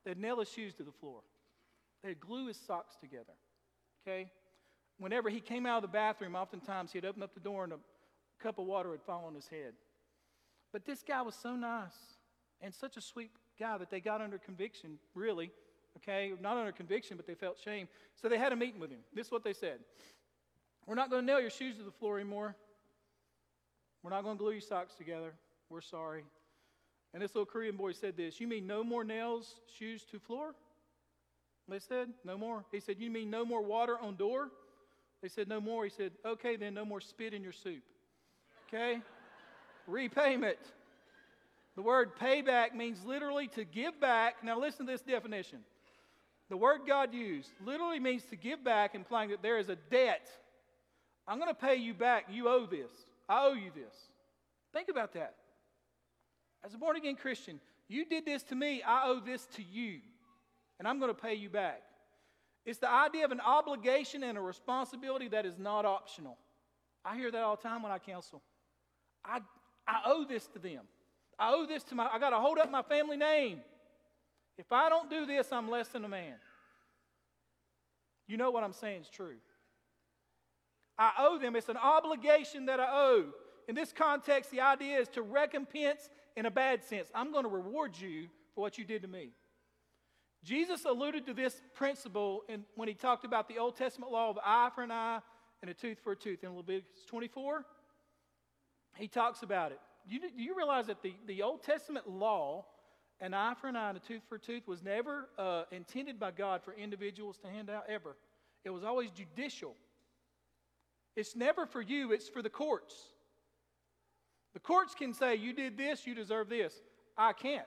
They'd 0.05 0.19
nail 0.19 0.39
his 0.41 0.51
shoes 0.51 0.75
to 0.75 0.83
the 0.83 0.93
floor. 0.93 1.21
They'd 2.03 2.21
glue 2.21 2.49
his 2.49 2.57
socks 2.57 2.97
together. 2.97 3.33
Okay? 4.07 4.31
Whenever 4.99 5.31
he 5.31 5.41
came 5.41 5.67
out 5.67 5.77
of 5.77 5.83
the 5.83 5.89
bathroom, 5.89 6.35
oftentimes 6.35 6.93
he'd 6.93 7.05
open 7.05 7.23
up 7.23 7.35
the 7.35 7.41
door 7.41 7.65
and 7.65 7.73
a 7.73 7.79
cup 8.43 8.59
of 8.59 8.67
water 8.67 8.91
would 8.91 9.03
fall 9.03 9.25
on 9.27 9.35
his 9.35 9.49
head. 9.49 9.75
But 10.73 10.85
this 10.85 11.03
guy 11.03 11.23
was 11.23 11.35
so 11.35 11.57
nice 11.57 11.97
and 12.61 12.75
such 12.75 12.97
a 12.97 13.01
sweet 13.01 13.31
guy 13.61 13.79
that 13.79 13.91
they 13.91 14.01
got 14.01 14.21
under 14.21 14.39
conviction, 14.39 14.99
really. 15.15 15.53
Okay? 15.99 16.33
Not 16.41 16.57
under 16.57 16.73
conviction, 16.73 17.17
but 17.17 17.27
they 17.27 17.35
felt 17.35 17.59
shame. 17.63 17.87
So 18.21 18.29
they 18.29 18.39
had 18.39 18.53
a 18.53 18.57
meeting 18.57 18.81
with 18.81 18.91
him. 18.91 19.01
This 19.15 19.27
is 19.27 19.33
what 19.33 19.45
they 19.45 19.53
said 19.53 19.79
We're 20.87 20.95
not 20.95 21.11
going 21.11 21.23
to 21.23 21.27
nail 21.27 21.41
your 21.41 21.51
shoes 21.51 21.77
to 21.77 21.85
the 21.85 21.93
floor 21.93 22.19
anymore. 22.19 22.57
We're 24.03 24.11
not 24.11 24.25
going 24.25 24.37
to 24.37 24.43
glue 24.43 24.53
your 24.53 24.63
socks 24.63 24.95
together. 24.95 25.35
We're 25.69 25.83
sorry. 25.83 26.25
And 27.13 27.23
this 27.23 27.35
little 27.35 27.47
Korean 27.47 27.77
boy 27.77 27.93
said 27.93 28.17
this 28.17 28.41
You 28.41 28.49
mean 28.49 28.67
no 28.67 28.83
more 28.83 29.05
nails, 29.05 29.57
shoes 29.79 30.05
to 30.11 30.19
floor? 30.19 30.55
They 31.69 31.79
said, 31.79 32.09
No 32.25 32.37
more. 32.37 32.65
He 32.73 32.81
said, 32.81 32.97
You 32.99 33.11
mean 33.11 33.31
no 33.31 33.45
more 33.45 33.63
water 33.63 33.97
on 34.01 34.17
door? 34.17 34.49
They 35.23 35.29
said, 35.29 35.49
No 35.49 35.61
more. 35.61 35.85
He 35.85 35.91
said, 35.91 36.13
Okay, 36.25 36.57
then 36.57 36.75
no 36.75 36.85
more 36.85 37.01
spit 37.01 37.35
in 37.35 37.43
your 37.43 37.53
soup. 37.53 37.83
Okay? 38.69 39.01
Repayment. 39.87 40.59
The 41.77 41.83
word 41.83 42.17
payback 42.19 42.75
means 42.75 43.05
literally 43.05 43.49
to 43.49 43.65
give 43.65 44.01
back. 44.01 44.43
Now, 44.43 44.59
listen 44.59 44.87
to 44.87 44.93
this 44.93 45.03
definition. 45.03 45.61
The 46.49 46.57
word 46.57 46.81
God 46.87 47.15
used 47.15 47.51
literally 47.65 48.01
means 48.01 48.25
to 48.31 48.37
give 48.37 48.65
back, 48.65 48.95
implying 48.95 49.31
that 49.31 49.43
there 49.43 49.59
is 49.59 49.69
a 49.69 49.77
debt. 49.77 50.29
I'm 51.27 51.39
going 51.39 51.49
to 51.49 51.55
pay 51.55 51.77
you 51.77 51.95
back. 51.95 52.27
You 52.29 52.49
owe 52.49 52.67
this. 52.67 52.91
I 53.29 53.47
owe 53.47 53.55
you 53.55 53.71
this. 53.75 53.95
Think 54.73 54.89
about 54.89 55.15
that. 55.15 55.35
As 56.65 56.75
a 56.75 56.79
born 56.79 56.97
again 56.97 57.15
Christian, 57.15 57.61
you 57.89 58.05
did 58.05 58.27
this 58.27 58.43
to 58.45 58.55
me. 58.55 58.83
I 58.83 59.07
owe 59.07 59.21
this 59.21 59.47
to 59.57 59.63
you. 59.63 60.01
And 60.79 60.89
I'm 60.89 60.99
going 60.99 61.15
to 61.15 61.21
pay 61.21 61.35
you 61.35 61.49
back. 61.49 61.83
It's 62.67 62.79
the 62.79 62.91
idea 62.91 63.25
of 63.25 63.33
an 63.33 63.41
obligation 63.41 64.23
and 64.23 64.37
a 64.37 64.41
responsibility 64.41 65.29
that 65.29 65.47
is 65.47 65.59
not 65.59 65.85
optional. 65.85 66.37
I 67.05 67.17
hear 67.17 67.31
that 67.31 67.43
all 67.43 67.57
the 67.57 67.63
time 67.63 67.83
when 67.83 67.93
I 67.93 67.99
counsel. 67.99 68.43
I, 69.25 69.41
I 69.87 70.03
owe 70.07 70.25
this 70.25 70.47
to 70.49 70.59
them. 70.59 70.83
I 71.41 71.55
owe 71.55 71.67
this 71.67 71.83
to 71.85 71.95
my, 71.95 72.09
I 72.13 72.19
got 72.19 72.31
to 72.31 72.37
hold 72.37 72.59
up 72.59 72.71
my 72.71 72.83
family 72.83 73.17
name. 73.17 73.61
If 74.59 74.71
I 74.71 74.91
don't 74.91 75.09
do 75.09 75.25
this, 75.25 75.51
I'm 75.51 75.71
less 75.71 75.89
than 75.89 76.05
a 76.05 76.09
man. 76.09 76.35
You 78.29 78.37
know 78.37 78.51
what 78.51 78.63
I'm 78.63 78.75
saying 78.75 79.01
is 79.01 79.09
true. 79.09 79.37
I 80.99 81.13
owe 81.19 81.39
them. 81.39 81.57
It's 81.57 81.71
an 81.71 81.79
obligation 81.79 82.67
that 82.67 82.79
I 82.79 82.89
owe. 82.93 83.25
In 83.67 83.75
this 83.75 83.91
context, 83.91 84.51
the 84.51 84.61
idea 84.61 84.99
is 84.99 85.09
to 85.09 85.23
recompense 85.23 86.11
in 86.37 86.45
a 86.45 86.51
bad 86.51 86.85
sense. 86.85 87.09
I'm 87.15 87.33
going 87.33 87.45
to 87.45 87.51
reward 87.51 87.97
you 87.99 88.29
for 88.55 88.61
what 88.61 88.77
you 88.77 88.85
did 88.85 89.03
to 89.03 89.09
me. 89.09 89.31
Jesus 90.45 90.85
alluded 90.85 91.27
to 91.27 91.35
this 91.35 91.61
principle 91.75 92.43
in, 92.49 92.65
when 92.75 92.89
he 92.89 92.95
talked 92.95 93.25
about 93.25 93.49
the 93.49 93.59
Old 93.59 93.77
Testament 93.77 94.13
law 94.13 94.29
of 94.29 94.39
eye 94.45 94.71
for 94.75 94.83
an 94.83 94.91
eye 94.91 95.21
and 95.63 95.71
a 95.71 95.75
tooth 95.75 95.99
for 96.05 96.13
a 96.13 96.17
tooth 96.17 96.45
in 96.45 96.55
Leviticus 96.55 97.05
24. 97.09 97.65
He 98.97 99.09
talks 99.09 99.43
about 99.43 99.73
it. 99.73 99.81
You, 100.11 100.19
do 100.19 100.43
you 100.43 100.57
realize 100.57 100.89
that 100.89 101.03
the, 101.03 101.15
the 101.29 101.43
Old 101.43 101.63
Testament 101.63 102.11
law, 102.11 102.65
an 103.21 103.33
eye 103.33 103.55
for 103.61 103.69
an 103.69 103.77
eye 103.77 103.91
and 103.91 103.97
a 103.97 104.01
tooth 104.01 104.23
for 104.29 104.35
a 104.35 104.39
tooth, 104.41 104.67
was 104.67 104.83
never 104.83 105.29
uh, 105.39 105.63
intended 105.71 106.19
by 106.19 106.33
God 106.33 106.63
for 106.65 106.75
individuals 106.75 107.39
to 107.39 107.49
hand 107.49 107.71
out 107.71 107.85
ever? 107.89 108.17
It 108.65 108.71
was 108.71 108.83
always 108.83 109.11
judicial. 109.11 109.77
It's 111.15 111.37
never 111.37 111.65
for 111.65 111.81
you, 111.81 112.11
it's 112.11 112.29
for 112.29 112.43
the 112.43 112.51
courts. 112.51 112.95
The 114.53 114.59
courts 114.59 114.97
can 114.97 115.15
say, 115.15 115.37
You 115.37 115.53
did 115.53 115.79
this, 115.79 116.05
you 116.05 116.17
deserve 116.17 116.49
this. 116.49 116.75
I 117.17 117.33
can't. 117.33 117.63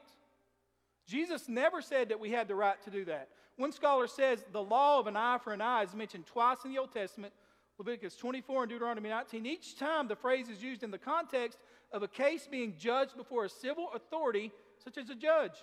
Jesus 1.07 1.47
never 1.47 1.81
said 1.81 2.09
that 2.09 2.19
we 2.19 2.29
had 2.29 2.49
the 2.49 2.55
right 2.55 2.81
to 2.83 2.89
do 2.89 3.05
that. 3.05 3.29
One 3.55 3.71
scholar 3.71 4.07
says 4.07 4.43
the 4.51 4.63
law 4.63 4.99
of 4.99 5.07
an 5.07 5.15
eye 5.15 5.37
for 5.41 5.53
an 5.53 5.61
eye 5.61 5.83
is 5.83 5.95
mentioned 5.95 6.25
twice 6.25 6.57
in 6.65 6.71
the 6.71 6.79
Old 6.79 6.91
Testament 6.91 7.33
Leviticus 7.77 8.15
24 8.15 8.63
and 8.63 8.69
Deuteronomy 8.69 9.09
19. 9.09 9.45
Each 9.45 9.77
time 9.77 10.07
the 10.07 10.15
phrase 10.15 10.47
is 10.49 10.61
used 10.61 10.83
in 10.83 10.91
the 10.91 10.97
context 10.97 11.57
of 11.93 12.03
a 12.03 12.07
case 12.07 12.47
being 12.49 12.75
judged 12.77 13.15
before 13.15 13.45
a 13.45 13.49
civil 13.49 13.89
authority, 13.95 14.51
such 14.83 14.97
as 14.97 15.09
a 15.09 15.15
judge. 15.15 15.53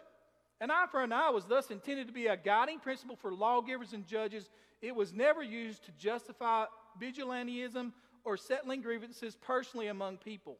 An 0.60 0.70
eye 0.70 0.86
for 0.90 1.02
an 1.02 1.12
eye 1.12 1.30
was 1.30 1.44
thus 1.46 1.70
intended 1.70 2.06
to 2.06 2.12
be 2.12 2.26
a 2.26 2.36
guiding 2.36 2.78
principle 2.78 3.16
for 3.16 3.32
lawgivers 3.32 3.92
and 3.92 4.06
judges. 4.06 4.48
It 4.80 4.94
was 4.94 5.12
never 5.12 5.42
used 5.42 5.84
to 5.84 5.92
justify 5.92 6.66
vigilantism 7.00 7.92
or 8.24 8.36
settling 8.36 8.82
grievances 8.82 9.36
personally 9.36 9.88
among 9.88 10.18
people. 10.18 10.58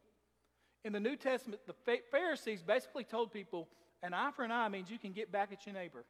In 0.85 0.93
the 0.93 1.01
New 1.01 1.17
Testament, 1.17 1.61
the 1.67 1.99
Pharisees 2.11 2.63
basically 2.63 3.05
told 3.05 3.33
people 3.33 3.69
an 4.03 4.15
eye 4.15 4.31
for 4.35 4.45
an 4.45 4.51
eye 4.51 4.69
means 4.69 4.91
you 4.91 4.99
can 4.99 5.13
get 5.13 5.31
back 5.31 5.53
at 5.53 5.67
your 5.67 5.75
neighbor. 5.75 6.05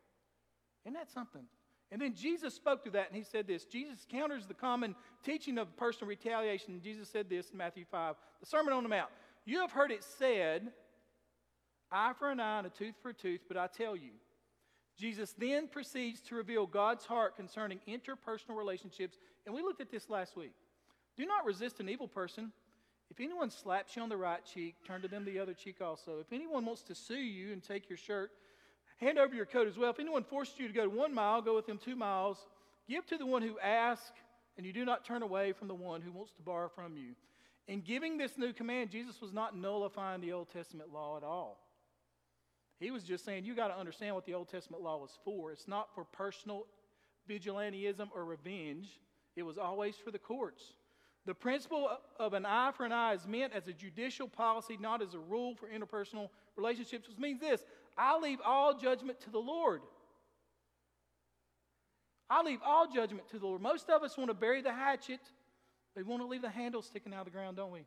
Isn't 0.85 0.95
that 0.95 1.11
something? 1.11 1.43
And 1.91 2.01
then 2.01 2.15
Jesus 2.15 2.55
spoke 2.55 2.85
to 2.85 2.91
that 2.91 3.09
and 3.09 3.17
he 3.17 3.25
said 3.25 3.49
this 3.49 3.65
Jesus 3.65 4.07
counters 4.09 4.47
the 4.47 4.55
common 4.55 4.95
teaching 5.25 5.59
of 5.59 5.77
personal 5.77 6.09
retaliation. 6.09 6.81
Jesus 6.81 7.09
said 7.09 7.29
this 7.29 7.51
in 7.51 7.59
Matthew 7.59 7.85
5, 7.91 8.15
the 8.39 8.47
Sermon 8.47 8.73
on 8.73 8.85
the 8.85 8.89
Mount. 8.89 9.11
You 9.45 9.61
have 9.61 9.73
heard 9.73 9.91
it 9.91 10.05
said, 10.05 10.71
eye 11.91 12.13
for 12.19 12.31
an 12.31 12.41
eye 12.41 12.59
and 12.59 12.67
a 12.67 12.71
tooth 12.71 12.95
for 13.03 13.11
a 13.11 13.15
tooth, 13.15 13.41
but 13.49 13.57
I 13.57 13.67
tell 13.67 13.97
you. 13.97 14.11
Jesus 14.97 15.35
then 15.39 15.67
proceeds 15.67 16.21
to 16.23 16.35
reveal 16.35 16.67
God's 16.67 17.07
heart 17.07 17.37
concerning 17.37 17.81
interpersonal 17.89 18.57
relationships. 18.57 19.19
And 19.47 19.55
we 19.55 19.63
looked 19.63 19.81
at 19.81 19.91
this 19.91 20.11
last 20.11 20.37
week. 20.37 20.53
Do 21.17 21.25
not 21.25 21.47
resist 21.47 21.81
an 21.81 21.89
evil 21.89 22.07
person. 22.07 22.53
If 23.11 23.19
anyone 23.19 23.51
slaps 23.51 23.97
you 23.97 24.03
on 24.03 24.09
the 24.09 24.17
right 24.17 24.45
cheek, 24.45 24.77
turn 24.87 25.03
to 25.03 25.09
them 25.09 25.25
the 25.25 25.39
other 25.39 25.55
cheek 25.55 25.81
also. 25.81 26.21
If 26.21 26.33
anyone 26.33 26.65
wants 26.65 26.83
to 26.83 26.95
sue 26.95 27.15
you 27.15 27.53
and 27.53 27.63
take 27.63 27.89
your 27.89 27.97
shirt, 27.97 28.31
hand 28.99 29.19
over 29.19 29.35
your 29.35 29.47
coat 29.47 29.67
as 29.67 29.79
well. 29.79 29.91
If 29.91 29.99
anyone 29.99 30.23
forces 30.23 30.55
you 30.59 30.69
to 30.69 30.75
go 30.75 30.89
one 30.89 31.15
mile, 31.15 31.41
go 31.41 31.57
with 31.57 31.67
them 31.67 31.79
two 31.79 31.97
miles. 31.97 32.47
Give 32.89 33.05
to 33.07 33.17
the 33.17 33.27
one 33.27 33.43
who 33.43 33.59
asks, 33.59 34.13
and 34.57 34.67
you 34.67 34.73
do 34.73 34.85
not 34.85 35.05
turn 35.05 35.23
away 35.23 35.53
from 35.53 35.69
the 35.69 35.75
one 35.75 36.03
who 36.03 36.13
wants 36.13 36.33
to 36.33 36.43
borrow 36.43 36.69
from 36.69 36.97
you. 36.97 37.15
In 37.69 37.81
giving 37.83 38.19
this 38.19 38.37
new 38.37 38.53
command, 38.53 38.91
Jesus 38.91 39.21
was 39.21 39.33
not 39.33 39.57
nullifying 39.57 40.21
the 40.21 40.33
Old 40.33 40.51
Testament 40.53 40.93
law 40.93 41.17
at 41.17 41.23
all. 41.23 41.59
He 42.81 42.91
was 42.91 43.05
just 43.05 43.25
saying, 43.25 43.45
you 43.45 43.55
got 43.55 43.69
to 43.69 43.79
understand 43.79 44.15
what 44.15 44.25
the 44.25 44.35
Old 44.35 44.49
Testament 44.49 44.83
law 44.83 44.97
was 44.97 45.19
for. 45.25 45.53
It's 45.53 45.69
not 45.69 45.95
for 45.95 46.05
personal 46.05 46.67
vigilantism 47.29 48.09
or 48.15 48.25
revenge, 48.25 48.89
it 49.37 49.43
was 49.43 49.59
always 49.59 49.95
for 49.97 50.11
the 50.11 50.19
courts. 50.19 50.75
The 51.27 51.35
principle 51.35 51.91
of 52.19 52.33
an 52.33 52.47
eye 52.47 52.73
for 52.75 52.87
an 52.87 52.93
eye 52.93 53.13
is 53.13 53.27
meant 53.27 53.53
as 53.53 53.69
a 53.69 53.73
judicial 53.73 54.27
policy, 54.27 54.79
not 54.81 55.03
as 55.03 55.15
a 55.15 55.19
rule 55.19 55.55
for 55.55 55.69
interpersonal 55.69 56.31
relationships, 56.57 57.09
which 57.09 57.19
means 57.19 57.41
this 57.41 57.63
I 57.97 58.19
leave 58.19 58.39
all 58.45 58.77
judgment 58.77 59.21
to 59.21 59.31
the 59.31 59.39
Lord. 59.39 59.83
I 62.29 62.43
leave 62.43 62.61
all 62.65 62.87
judgment 62.91 63.29
to 63.31 63.39
the 63.39 63.47
Lord. 63.47 63.61
Most 63.61 63.91
of 63.91 64.03
us 64.03 64.17
want 64.17 64.31
to 64.31 64.35
bury 64.35 64.63
the 64.63 64.73
hatchet, 64.73 65.21
but 65.95 66.05
we 66.05 66.11
want 66.11 66.23
to 66.23 66.27
leave 66.27 66.43
the 66.43 66.51
handle 66.51 66.83
sticking 66.83 67.13
out 67.13 67.21
of 67.21 67.25
the 67.27 67.31
ground, 67.31 67.57
don't 67.57 67.73
we? 67.73 67.85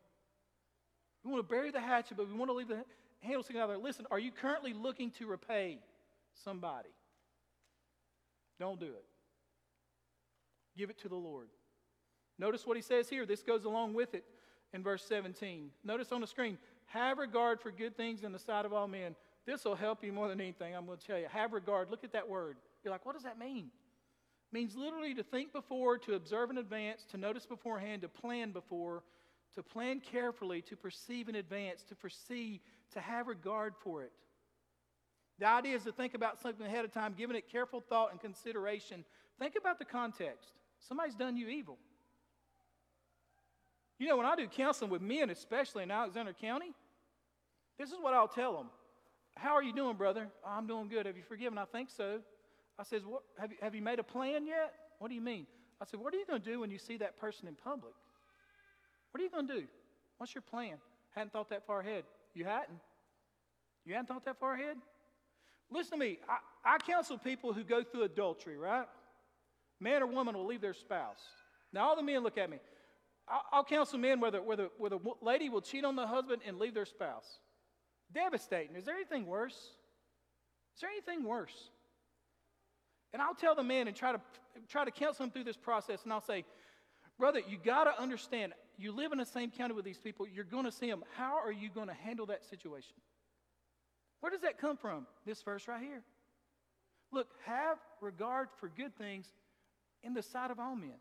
We 1.24 1.30
want 1.30 1.46
to 1.46 1.54
bury 1.54 1.70
the 1.70 1.80
hatchet, 1.80 2.16
but 2.16 2.28
we 2.28 2.34
want 2.34 2.50
to 2.50 2.54
leave 2.54 2.68
the 2.68 2.84
handle 3.20 3.42
sticking 3.42 3.60
out 3.60 3.68
there. 3.68 3.78
Listen, 3.78 4.06
are 4.10 4.18
you 4.18 4.30
currently 4.30 4.72
looking 4.72 5.10
to 5.12 5.26
repay 5.26 5.78
somebody? 6.44 6.90
Don't 8.58 8.78
do 8.78 8.86
it. 8.86 9.04
Give 10.76 10.90
it 10.90 10.98
to 10.98 11.08
the 11.08 11.14
Lord. 11.14 11.48
Notice 12.38 12.66
what 12.66 12.76
he 12.76 12.82
says 12.82 13.08
here. 13.08 13.26
This 13.26 13.42
goes 13.42 13.64
along 13.64 13.94
with 13.94 14.14
it 14.14 14.24
in 14.72 14.82
verse 14.82 15.04
17. 15.04 15.70
Notice 15.84 16.12
on 16.12 16.20
the 16.20 16.26
screen 16.26 16.58
have 16.86 17.18
regard 17.18 17.60
for 17.60 17.70
good 17.70 17.96
things 17.96 18.22
in 18.22 18.32
the 18.32 18.38
sight 18.38 18.66
of 18.66 18.72
all 18.72 18.88
men. 18.88 19.14
This 19.46 19.64
will 19.64 19.74
help 19.74 20.02
you 20.02 20.12
more 20.12 20.28
than 20.28 20.40
anything. 20.40 20.74
I'm 20.74 20.86
going 20.86 20.98
to 20.98 21.06
tell 21.06 21.18
you. 21.18 21.26
Have 21.30 21.52
regard. 21.52 21.90
Look 21.90 22.04
at 22.04 22.12
that 22.12 22.28
word. 22.28 22.56
You're 22.82 22.92
like, 22.92 23.06
what 23.06 23.14
does 23.14 23.24
that 23.24 23.38
mean? 23.38 23.70
Means 24.54 24.76
literally 24.76 25.14
to 25.14 25.24
think 25.24 25.52
before, 25.52 25.98
to 25.98 26.14
observe 26.14 26.48
in 26.48 26.58
advance, 26.58 27.04
to 27.10 27.16
notice 27.16 27.44
beforehand, 27.44 28.02
to 28.02 28.08
plan 28.08 28.52
before, 28.52 29.02
to 29.56 29.64
plan 29.64 29.98
carefully, 29.98 30.62
to 30.62 30.76
perceive 30.76 31.28
in 31.28 31.34
advance, 31.34 31.82
to 31.88 31.96
foresee, 31.96 32.60
to 32.92 33.00
have 33.00 33.26
regard 33.26 33.74
for 33.82 34.04
it. 34.04 34.12
The 35.40 35.48
idea 35.48 35.74
is 35.74 35.82
to 35.82 35.90
think 35.90 36.14
about 36.14 36.40
something 36.40 36.64
ahead 36.64 36.84
of 36.84 36.92
time, 36.92 37.16
giving 37.18 37.34
it 37.34 37.50
careful 37.50 37.80
thought 37.80 38.12
and 38.12 38.20
consideration. 38.20 39.04
Think 39.40 39.56
about 39.58 39.80
the 39.80 39.84
context. 39.84 40.52
Somebody's 40.78 41.16
done 41.16 41.36
you 41.36 41.48
evil. 41.48 41.76
You 43.98 44.06
know, 44.06 44.16
when 44.16 44.26
I 44.26 44.36
do 44.36 44.46
counseling 44.46 44.92
with 44.92 45.02
men, 45.02 45.30
especially 45.30 45.82
in 45.82 45.90
Alexander 45.90 46.32
County, 46.32 46.70
this 47.76 47.88
is 47.88 47.96
what 48.00 48.14
I'll 48.14 48.28
tell 48.28 48.56
them. 48.56 48.66
How 49.34 49.54
are 49.54 49.64
you 49.64 49.72
doing, 49.72 49.96
brother? 49.96 50.28
Oh, 50.46 50.48
I'm 50.48 50.68
doing 50.68 50.86
good. 50.86 51.06
Have 51.06 51.16
you 51.16 51.24
forgiven? 51.24 51.58
I 51.58 51.64
think 51.64 51.90
so. 51.90 52.20
I 52.78 52.82
says, 52.82 53.02
what, 53.04 53.22
have, 53.38 53.52
you, 53.52 53.58
have 53.62 53.74
you 53.74 53.82
made 53.82 53.98
a 53.98 54.04
plan 54.04 54.46
yet? 54.46 54.72
What 54.98 55.08
do 55.08 55.14
you 55.14 55.20
mean? 55.20 55.46
I 55.80 55.84
said, 55.84 56.00
what 56.00 56.14
are 56.14 56.16
you 56.16 56.26
going 56.26 56.40
to 56.40 56.50
do 56.50 56.60
when 56.60 56.70
you 56.70 56.78
see 56.78 56.96
that 56.98 57.18
person 57.18 57.46
in 57.48 57.54
public? 57.54 57.94
What 59.10 59.20
are 59.20 59.24
you 59.24 59.30
going 59.30 59.46
to 59.46 59.54
do? 59.60 59.64
What's 60.18 60.34
your 60.34 60.42
plan? 60.42 60.76
Hadn't 61.14 61.32
thought 61.32 61.50
that 61.50 61.66
far 61.66 61.80
ahead. 61.80 62.04
You 62.34 62.44
hadn't. 62.44 62.80
You 63.84 63.94
hadn't 63.94 64.08
thought 64.08 64.24
that 64.24 64.38
far 64.40 64.54
ahead? 64.54 64.76
Listen 65.70 65.98
to 65.98 66.04
me. 66.04 66.18
I, 66.28 66.74
I 66.74 66.78
counsel 66.78 67.18
people 67.18 67.52
who 67.52 67.64
go 67.64 67.82
through 67.82 68.04
adultery, 68.04 68.56
right? 68.56 68.86
Man 69.80 70.02
or 70.02 70.06
woman 70.06 70.36
will 70.36 70.46
leave 70.46 70.60
their 70.60 70.74
spouse. 70.74 71.20
Now, 71.72 71.88
all 71.88 71.96
the 71.96 72.02
men 72.02 72.22
look 72.22 72.38
at 72.38 72.50
me. 72.50 72.58
I'll, 73.52 73.64
counsel 73.64 73.98
men 73.98 74.20
where, 74.20 74.30
the, 74.30 74.38
where 74.38 74.90
the 74.90 75.00
lady 75.22 75.48
will 75.48 75.62
cheat 75.62 75.84
on 75.84 75.96
the 75.96 76.06
husband 76.06 76.42
and 76.46 76.58
leave 76.58 76.74
their 76.74 76.84
spouse. 76.84 77.38
Devastating. 78.12 78.76
Is 78.76 78.84
there 78.84 78.94
anything 78.94 79.26
worse? 79.26 79.54
Is 79.54 80.80
there 80.80 80.90
anything 80.90 81.24
worse? 81.24 81.70
And 83.14 83.22
I'll 83.22 83.34
tell 83.34 83.54
the 83.54 83.62
man 83.62 83.86
and 83.86 83.96
try 83.96 84.10
to 84.10 84.20
try 84.68 84.84
to 84.84 84.90
counsel 84.90 85.24
him 85.24 85.30
through 85.30 85.44
this 85.44 85.56
process, 85.56 86.02
and 86.02 86.12
I'll 86.12 86.20
say, 86.20 86.44
brother, 87.16 87.40
you 87.48 87.58
got 87.64 87.84
to 87.84 88.02
understand. 88.02 88.52
You 88.76 88.90
live 88.90 89.12
in 89.12 89.18
the 89.18 89.24
same 89.24 89.52
county 89.52 89.72
with 89.72 89.84
these 89.84 89.98
people. 89.98 90.26
You're 90.26 90.44
going 90.44 90.64
to 90.64 90.72
see 90.72 90.90
them. 90.90 91.04
How 91.16 91.38
are 91.38 91.52
you 91.52 91.70
going 91.70 91.86
to 91.86 91.94
handle 91.94 92.26
that 92.26 92.44
situation? 92.44 92.96
Where 94.18 94.30
does 94.30 94.40
that 94.40 94.58
come 94.58 94.76
from? 94.76 95.06
This 95.24 95.40
verse 95.42 95.68
right 95.68 95.80
here. 95.80 96.02
Look, 97.12 97.28
have 97.46 97.78
regard 98.00 98.48
for 98.58 98.68
good 98.68 98.96
things 98.96 99.26
in 100.02 100.12
the 100.12 100.22
sight 100.22 100.50
of 100.50 100.58
all 100.58 100.74
men. 100.74 100.98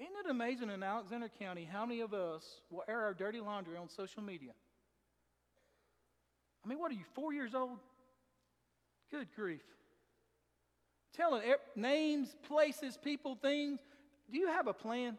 Isn't 0.00 0.14
it 0.24 0.30
amazing 0.30 0.70
in 0.70 0.82
Alexander 0.82 1.30
County 1.38 1.68
how 1.70 1.84
many 1.84 2.00
of 2.00 2.14
us 2.14 2.62
will 2.70 2.82
air 2.88 3.02
our 3.02 3.12
dirty 3.12 3.40
laundry 3.40 3.76
on 3.76 3.90
social 3.90 4.22
media? 4.22 4.52
I 6.64 6.68
mean, 6.68 6.78
what 6.78 6.90
are 6.92 6.94
you, 6.94 7.04
four 7.14 7.34
years 7.34 7.54
old? 7.54 7.78
Good 9.10 9.28
grief. 9.36 9.60
Telling 11.16 11.42
names, 11.76 12.34
places, 12.48 12.96
people, 12.96 13.34
things. 13.34 13.80
Do 14.30 14.38
you 14.38 14.48
have 14.48 14.66
a 14.66 14.72
plan? 14.72 15.18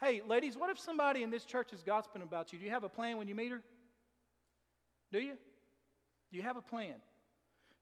Hey, 0.00 0.22
ladies, 0.26 0.56
what 0.56 0.70
if 0.70 0.78
somebody 0.78 1.22
in 1.22 1.30
this 1.30 1.44
church 1.44 1.72
is 1.72 1.82
gossiping 1.82 2.22
about 2.22 2.52
you? 2.52 2.58
Do 2.58 2.64
you 2.64 2.70
have 2.70 2.84
a 2.84 2.88
plan 2.88 3.18
when 3.18 3.26
you 3.26 3.34
meet 3.34 3.50
her? 3.50 3.62
Do 5.12 5.18
you? 5.18 5.34
Do 6.30 6.36
you 6.36 6.42
have 6.42 6.56
a 6.56 6.62
plan? 6.62 6.94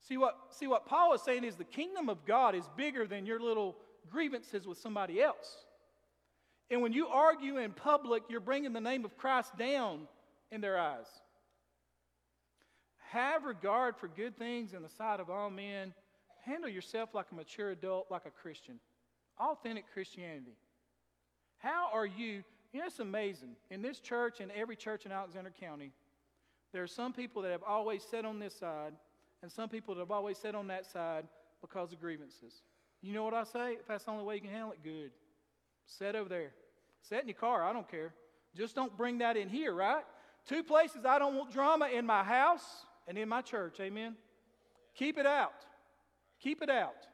See 0.08 0.16
what, 0.16 0.36
see 0.50 0.66
what 0.66 0.86
Paul 0.86 1.12
is 1.14 1.22
saying 1.22 1.44
is 1.44 1.56
the 1.56 1.64
kingdom 1.64 2.08
of 2.08 2.24
God 2.24 2.54
is 2.54 2.64
bigger 2.76 3.06
than 3.06 3.26
your 3.26 3.40
little 3.40 3.76
grievances 4.08 4.66
with 4.66 4.78
somebody 4.78 5.20
else. 5.20 5.66
And 6.70 6.80
when 6.80 6.92
you 6.92 7.08
argue 7.08 7.58
in 7.58 7.72
public, 7.72 8.22
you're 8.28 8.40
bringing 8.40 8.72
the 8.72 8.80
name 8.80 9.04
of 9.04 9.16
Christ 9.16 9.56
down 9.58 10.08
in 10.50 10.60
their 10.60 10.78
eyes. 10.78 11.06
Have 13.10 13.44
regard 13.44 13.96
for 13.96 14.08
good 14.08 14.36
things 14.36 14.72
in 14.72 14.82
the 14.82 14.88
sight 14.88 15.20
of 15.20 15.28
all 15.28 15.50
men. 15.50 15.92
Handle 16.46 16.70
yourself 16.70 17.12
like 17.12 17.26
a 17.32 17.34
mature 17.34 17.70
adult, 17.70 18.06
like 18.08 18.24
a 18.24 18.30
Christian. 18.30 18.78
Authentic 19.38 19.84
Christianity. 19.92 20.56
How 21.58 21.88
are 21.92 22.06
you? 22.06 22.44
You 22.72 22.80
know, 22.80 22.86
it's 22.86 23.00
amazing. 23.00 23.56
In 23.70 23.82
this 23.82 23.98
church 23.98 24.40
and 24.40 24.52
every 24.52 24.76
church 24.76 25.06
in 25.06 25.12
Alexander 25.12 25.52
County, 25.58 25.92
there 26.72 26.82
are 26.82 26.88
some 26.88 27.12
people 27.12 27.42
that 27.42 27.50
have 27.50 27.64
always 27.66 28.02
sat 28.02 28.24
on 28.24 28.38
this 28.38 28.54
side 28.54 28.92
and 29.42 29.50
some 29.50 29.68
people 29.68 29.94
that 29.94 30.00
have 30.00 30.10
always 30.10 30.38
sat 30.38 30.54
on 30.54 30.68
that 30.68 30.86
side 30.86 31.24
because 31.60 31.92
of 31.92 32.00
grievances. 32.00 32.62
You 33.02 33.12
know 33.12 33.24
what 33.24 33.34
I 33.34 33.44
say? 33.44 33.72
If 33.74 33.88
that's 33.88 34.04
the 34.04 34.12
only 34.12 34.24
way 34.24 34.36
you 34.36 34.40
can 34.42 34.50
handle 34.50 34.72
it, 34.72 34.82
good. 34.84 35.10
Sit 35.84 36.14
over 36.14 36.28
there. 36.28 36.52
Sit 37.02 37.22
in 37.22 37.28
your 37.28 37.36
car. 37.36 37.64
I 37.64 37.72
don't 37.72 37.90
care. 37.90 38.12
Just 38.54 38.74
don't 38.74 38.96
bring 38.96 39.18
that 39.18 39.36
in 39.36 39.48
here, 39.48 39.74
right? 39.74 40.04
Two 40.46 40.62
places 40.62 41.04
I 41.04 41.18
don't 41.18 41.34
want 41.34 41.52
drama 41.52 41.88
in 41.88 42.06
my 42.06 42.22
house 42.22 42.64
and 43.08 43.18
in 43.18 43.28
my 43.28 43.42
church. 43.42 43.80
Amen. 43.80 44.14
Keep 44.94 45.18
it 45.18 45.26
out. 45.26 45.64
Keep 46.40 46.62
it 46.62 46.70
out. 46.70 47.06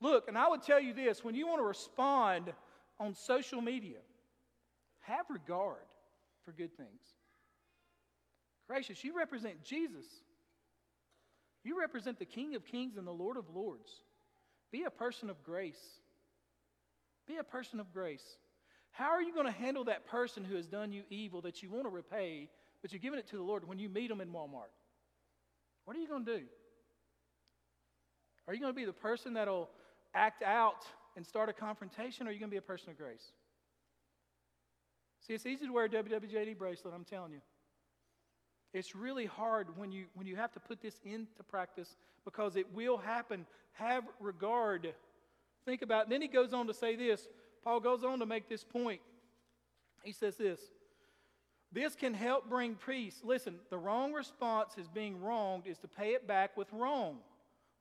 Look, 0.00 0.28
and 0.28 0.38
I 0.38 0.48
would 0.48 0.62
tell 0.62 0.80
you 0.80 0.94
this 0.94 1.22
when 1.24 1.34
you 1.34 1.46
want 1.46 1.60
to 1.60 1.66
respond 1.66 2.52
on 2.98 3.14
social 3.14 3.60
media, 3.60 3.98
have 5.00 5.26
regard 5.28 5.86
for 6.44 6.52
good 6.52 6.76
things. 6.76 7.00
Gracious, 8.68 9.02
you 9.02 9.16
represent 9.16 9.62
Jesus. 9.64 10.06
You 11.64 11.78
represent 11.78 12.18
the 12.18 12.24
King 12.24 12.54
of 12.54 12.64
Kings 12.64 12.96
and 12.96 13.06
the 13.06 13.12
Lord 13.12 13.36
of 13.36 13.44
Lords. 13.54 13.90
Be 14.70 14.84
a 14.84 14.90
person 14.90 15.28
of 15.28 15.42
grace. 15.42 15.80
Be 17.26 17.36
a 17.36 17.44
person 17.44 17.80
of 17.80 17.92
grace. 17.92 18.36
How 18.92 19.10
are 19.10 19.22
you 19.22 19.34
going 19.34 19.46
to 19.46 19.52
handle 19.52 19.84
that 19.84 20.06
person 20.06 20.44
who 20.44 20.56
has 20.56 20.66
done 20.66 20.92
you 20.92 21.02
evil 21.10 21.40
that 21.42 21.62
you 21.62 21.70
want 21.70 21.84
to 21.84 21.90
repay, 21.90 22.48
but 22.82 22.92
you're 22.92 23.00
giving 23.00 23.18
it 23.18 23.28
to 23.28 23.36
the 23.36 23.42
Lord 23.42 23.66
when 23.66 23.78
you 23.78 23.88
meet 23.88 24.08
them 24.08 24.20
in 24.20 24.28
Walmart? 24.28 24.72
What 25.84 25.96
are 25.96 26.00
you 26.00 26.08
going 26.08 26.24
to 26.24 26.38
do? 26.38 26.44
Are 28.46 28.54
you 28.54 28.60
going 28.60 28.72
to 28.72 28.76
be 28.76 28.84
the 28.84 28.92
person 28.92 29.34
that'll 29.34 29.68
act 30.14 30.42
out 30.42 30.86
and 31.16 31.26
start 31.26 31.48
a 31.48 31.52
confrontation, 31.52 32.26
or 32.26 32.30
are 32.30 32.32
you 32.32 32.38
going 32.38 32.50
to 32.50 32.54
be 32.54 32.58
a 32.58 32.62
person 32.62 32.90
of 32.90 32.98
grace? 32.98 33.32
See, 35.26 35.34
it's 35.34 35.46
easy 35.46 35.66
to 35.66 35.72
wear 35.72 35.84
a 35.84 35.88
WWJD 35.88 36.56
bracelet, 36.58 36.94
I'm 36.94 37.04
telling 37.04 37.32
you. 37.32 37.40
It's 38.72 38.94
really 38.94 39.26
hard 39.26 39.76
when 39.76 39.90
you, 39.90 40.06
when 40.14 40.26
you 40.26 40.36
have 40.36 40.52
to 40.52 40.60
put 40.60 40.80
this 40.80 41.00
into 41.04 41.42
practice 41.48 41.96
because 42.24 42.56
it 42.56 42.72
will 42.72 42.96
happen. 42.96 43.46
Have 43.72 44.04
regard. 44.20 44.94
Think 45.64 45.82
about 45.82 46.04
it. 46.04 46.10
Then 46.10 46.22
he 46.22 46.28
goes 46.28 46.52
on 46.52 46.66
to 46.68 46.74
say 46.74 46.96
this. 46.96 47.28
Paul 47.64 47.80
goes 47.80 48.04
on 48.04 48.20
to 48.20 48.26
make 48.26 48.48
this 48.48 48.64
point. 48.64 49.00
He 50.02 50.12
says 50.12 50.36
this 50.36 50.60
This 51.72 51.94
can 51.94 52.14
help 52.14 52.48
bring 52.48 52.76
peace. 52.86 53.20
Listen, 53.24 53.56
the 53.70 53.78
wrong 53.78 54.12
response 54.12 54.78
is 54.78 54.88
being 54.88 55.20
wronged 55.20 55.66
is 55.66 55.78
to 55.78 55.88
pay 55.88 56.10
it 56.10 56.26
back 56.26 56.56
with 56.56 56.68
wrong. 56.72 57.18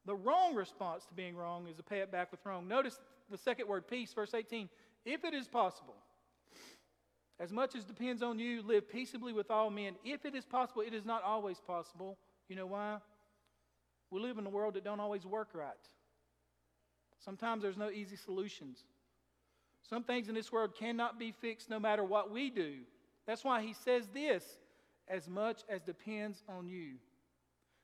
The 0.09 0.15
wrong 0.15 0.55
response 0.55 1.05
to 1.05 1.13
being 1.13 1.35
wrong 1.35 1.67
is 1.67 1.77
to 1.77 1.83
pay 1.83 1.99
it 1.99 2.11
back 2.11 2.31
with 2.31 2.43
wrong. 2.43 2.67
Notice 2.67 2.99
the 3.29 3.37
second 3.37 3.67
word, 3.67 3.87
peace, 3.87 4.11
verse 4.11 4.33
18. 4.33 4.67
If 5.05 5.23
it 5.23 5.35
is 5.35 5.47
possible, 5.47 5.93
as 7.39 7.51
much 7.51 7.75
as 7.75 7.85
depends 7.85 8.23
on 8.23 8.39
you, 8.39 8.63
live 8.63 8.89
peaceably 8.89 9.33
with 9.33 9.51
all 9.51 9.69
men. 9.69 9.93
If 10.03 10.25
it 10.25 10.33
is 10.33 10.45
possible, 10.45 10.81
it 10.81 10.95
is 10.95 11.05
not 11.05 11.21
always 11.21 11.59
possible. 11.59 12.17
You 12.47 12.55
know 12.55 12.65
why? 12.65 12.97
We 14.09 14.19
live 14.19 14.39
in 14.39 14.47
a 14.47 14.49
world 14.49 14.73
that 14.73 14.83
don't 14.83 14.99
always 14.99 15.27
work 15.27 15.49
right. 15.53 15.69
Sometimes 17.23 17.61
there's 17.61 17.77
no 17.77 17.91
easy 17.91 18.15
solutions. 18.15 18.85
Some 19.87 20.03
things 20.03 20.27
in 20.27 20.33
this 20.33 20.51
world 20.51 20.73
cannot 20.73 21.19
be 21.19 21.33
fixed 21.39 21.69
no 21.69 21.79
matter 21.79 22.03
what 22.03 22.31
we 22.31 22.49
do. 22.49 22.77
That's 23.27 23.43
why 23.43 23.61
he 23.61 23.73
says 23.73 24.07
this 24.11 24.43
as 25.07 25.27
much 25.27 25.61
as 25.69 25.83
depends 25.83 26.41
on 26.49 26.67
you. 26.67 26.95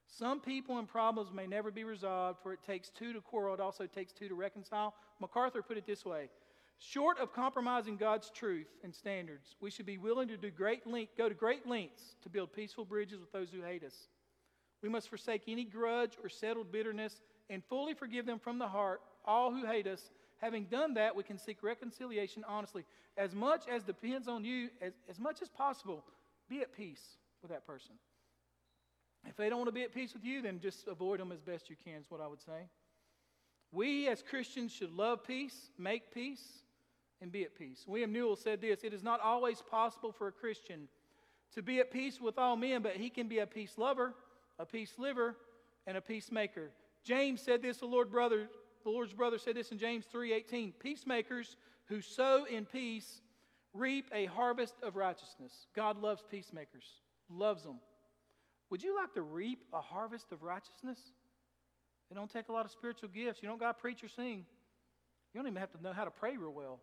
Some 0.07 0.39
people 0.39 0.77
and 0.77 0.87
problems 0.87 1.31
may 1.33 1.47
never 1.47 1.71
be 1.71 1.83
resolved, 1.83 2.39
for 2.41 2.53
it 2.53 2.63
takes 2.63 2.89
two 2.89 3.13
to 3.13 3.21
quarrel, 3.21 3.53
it 3.53 3.59
also 3.59 3.85
takes 3.85 4.13
two 4.13 4.29
to 4.29 4.35
reconcile. 4.35 4.93
MacArthur 5.19 5.61
put 5.61 5.77
it 5.77 5.85
this 5.85 6.05
way 6.05 6.29
Short 6.77 7.19
of 7.19 7.33
compromising 7.33 7.95
God's 7.95 8.29
truth 8.29 8.67
and 8.83 8.93
standards, 8.93 9.55
we 9.61 9.71
should 9.71 9.85
be 9.85 9.97
willing 9.97 10.27
to 10.27 10.37
do 10.37 10.51
great 10.51 10.83
go 11.17 11.29
to 11.29 11.35
great 11.35 11.65
lengths 11.67 12.15
to 12.23 12.29
build 12.29 12.53
peaceful 12.53 12.85
bridges 12.85 13.19
with 13.19 13.31
those 13.31 13.49
who 13.49 13.61
hate 13.61 13.83
us. 13.83 14.09
We 14.81 14.89
must 14.89 15.09
forsake 15.09 15.43
any 15.47 15.63
grudge 15.63 16.17
or 16.21 16.29
settled 16.29 16.71
bitterness 16.71 17.21
and 17.49 17.63
fully 17.63 17.93
forgive 17.93 18.25
them 18.25 18.39
from 18.39 18.59
the 18.59 18.67
heart, 18.67 19.01
all 19.23 19.51
who 19.51 19.65
hate 19.65 19.87
us. 19.87 20.11
Having 20.41 20.65
done 20.65 20.93
that, 20.95 21.15
we 21.15 21.23
can 21.23 21.37
seek 21.37 21.63
reconciliation 21.63 22.43
honestly. 22.47 22.83
As 23.17 23.33
much 23.33 23.67
as 23.67 23.83
depends 23.83 24.27
on 24.27 24.43
you, 24.43 24.69
as, 24.81 24.93
as 25.09 25.17
much 25.17 25.41
as 25.41 25.49
possible, 25.49 26.03
be 26.49 26.61
at 26.61 26.75
peace 26.75 27.17
with 27.41 27.51
that 27.51 27.65
person. 27.65 27.95
If 29.27 29.35
they 29.35 29.49
don't 29.49 29.59
want 29.59 29.69
to 29.69 29.73
be 29.73 29.83
at 29.83 29.93
peace 29.93 30.13
with 30.13 30.23
you, 30.23 30.41
then 30.41 30.59
just 30.59 30.87
avoid 30.87 31.19
them 31.19 31.31
as 31.31 31.41
best 31.41 31.69
you 31.69 31.75
can, 31.83 32.01
is 32.01 32.05
what 32.09 32.21
I 32.21 32.27
would 32.27 32.41
say. 32.41 32.69
We 33.71 34.07
as 34.07 34.21
Christians 34.21 34.71
should 34.71 34.91
love 34.91 35.23
peace, 35.25 35.71
make 35.77 36.13
peace, 36.13 36.43
and 37.21 37.31
be 37.31 37.43
at 37.43 37.57
peace. 37.57 37.83
William 37.87 38.13
Newell 38.13 38.35
said 38.35 38.61
this 38.61 38.83
It 38.83 38.93
is 38.93 39.03
not 39.03 39.19
always 39.21 39.61
possible 39.61 40.11
for 40.11 40.27
a 40.27 40.31
Christian 40.31 40.87
to 41.53 41.61
be 41.61 41.79
at 41.79 41.91
peace 41.91 42.19
with 42.21 42.37
all 42.37 42.55
men, 42.55 42.81
but 42.81 42.95
he 42.97 43.09
can 43.09 43.27
be 43.27 43.39
a 43.39 43.47
peace 43.47 43.77
lover, 43.77 44.13
a 44.59 44.65
peace 44.65 44.93
liver, 44.97 45.35
and 45.87 45.97
a 45.97 46.01
peacemaker. 46.01 46.71
James 47.03 47.41
said 47.41 47.61
this, 47.61 47.77
the 47.77 47.85
Lord 47.85 48.11
brother, 48.11 48.49
the 48.83 48.89
Lord's 48.89 49.13
brother 49.13 49.37
said 49.37 49.55
this 49.55 49.71
in 49.71 49.77
James 49.77 50.05
3:18. 50.05 50.73
Peacemakers 50.79 51.55
who 51.85 52.01
sow 52.01 52.45
in 52.45 52.65
peace 52.65 53.21
reap 53.73 54.09
a 54.13 54.25
harvest 54.25 54.75
of 54.81 54.95
righteousness. 54.95 55.67
God 55.75 55.97
loves 56.01 56.23
peacemakers, 56.29 57.01
loves 57.29 57.63
them. 57.63 57.79
Would 58.75 58.83
you 58.83 58.93
like 58.93 59.13
to 59.13 59.21
reap 59.21 59.59
a 59.71 59.79
harvest 59.79 60.33
of 60.33 60.43
righteousness? 60.43 60.99
It 62.11 62.15
don't 62.15 62.29
take 62.29 62.49
a 62.49 62.51
lot 62.51 62.65
of 62.65 62.71
spiritual 62.71 63.07
gifts. 63.07 63.41
You 63.41 63.47
don't 63.47 63.57
got 63.57 63.77
to 63.77 63.81
preach 63.81 64.03
or 64.03 64.09
sing. 64.09 64.45
You 65.33 65.39
don't 65.39 65.47
even 65.47 65.61
have 65.61 65.71
to 65.71 65.81
know 65.81 65.93
how 65.93 66.03
to 66.03 66.11
pray 66.11 66.35
real 66.35 66.51
well. 66.51 66.81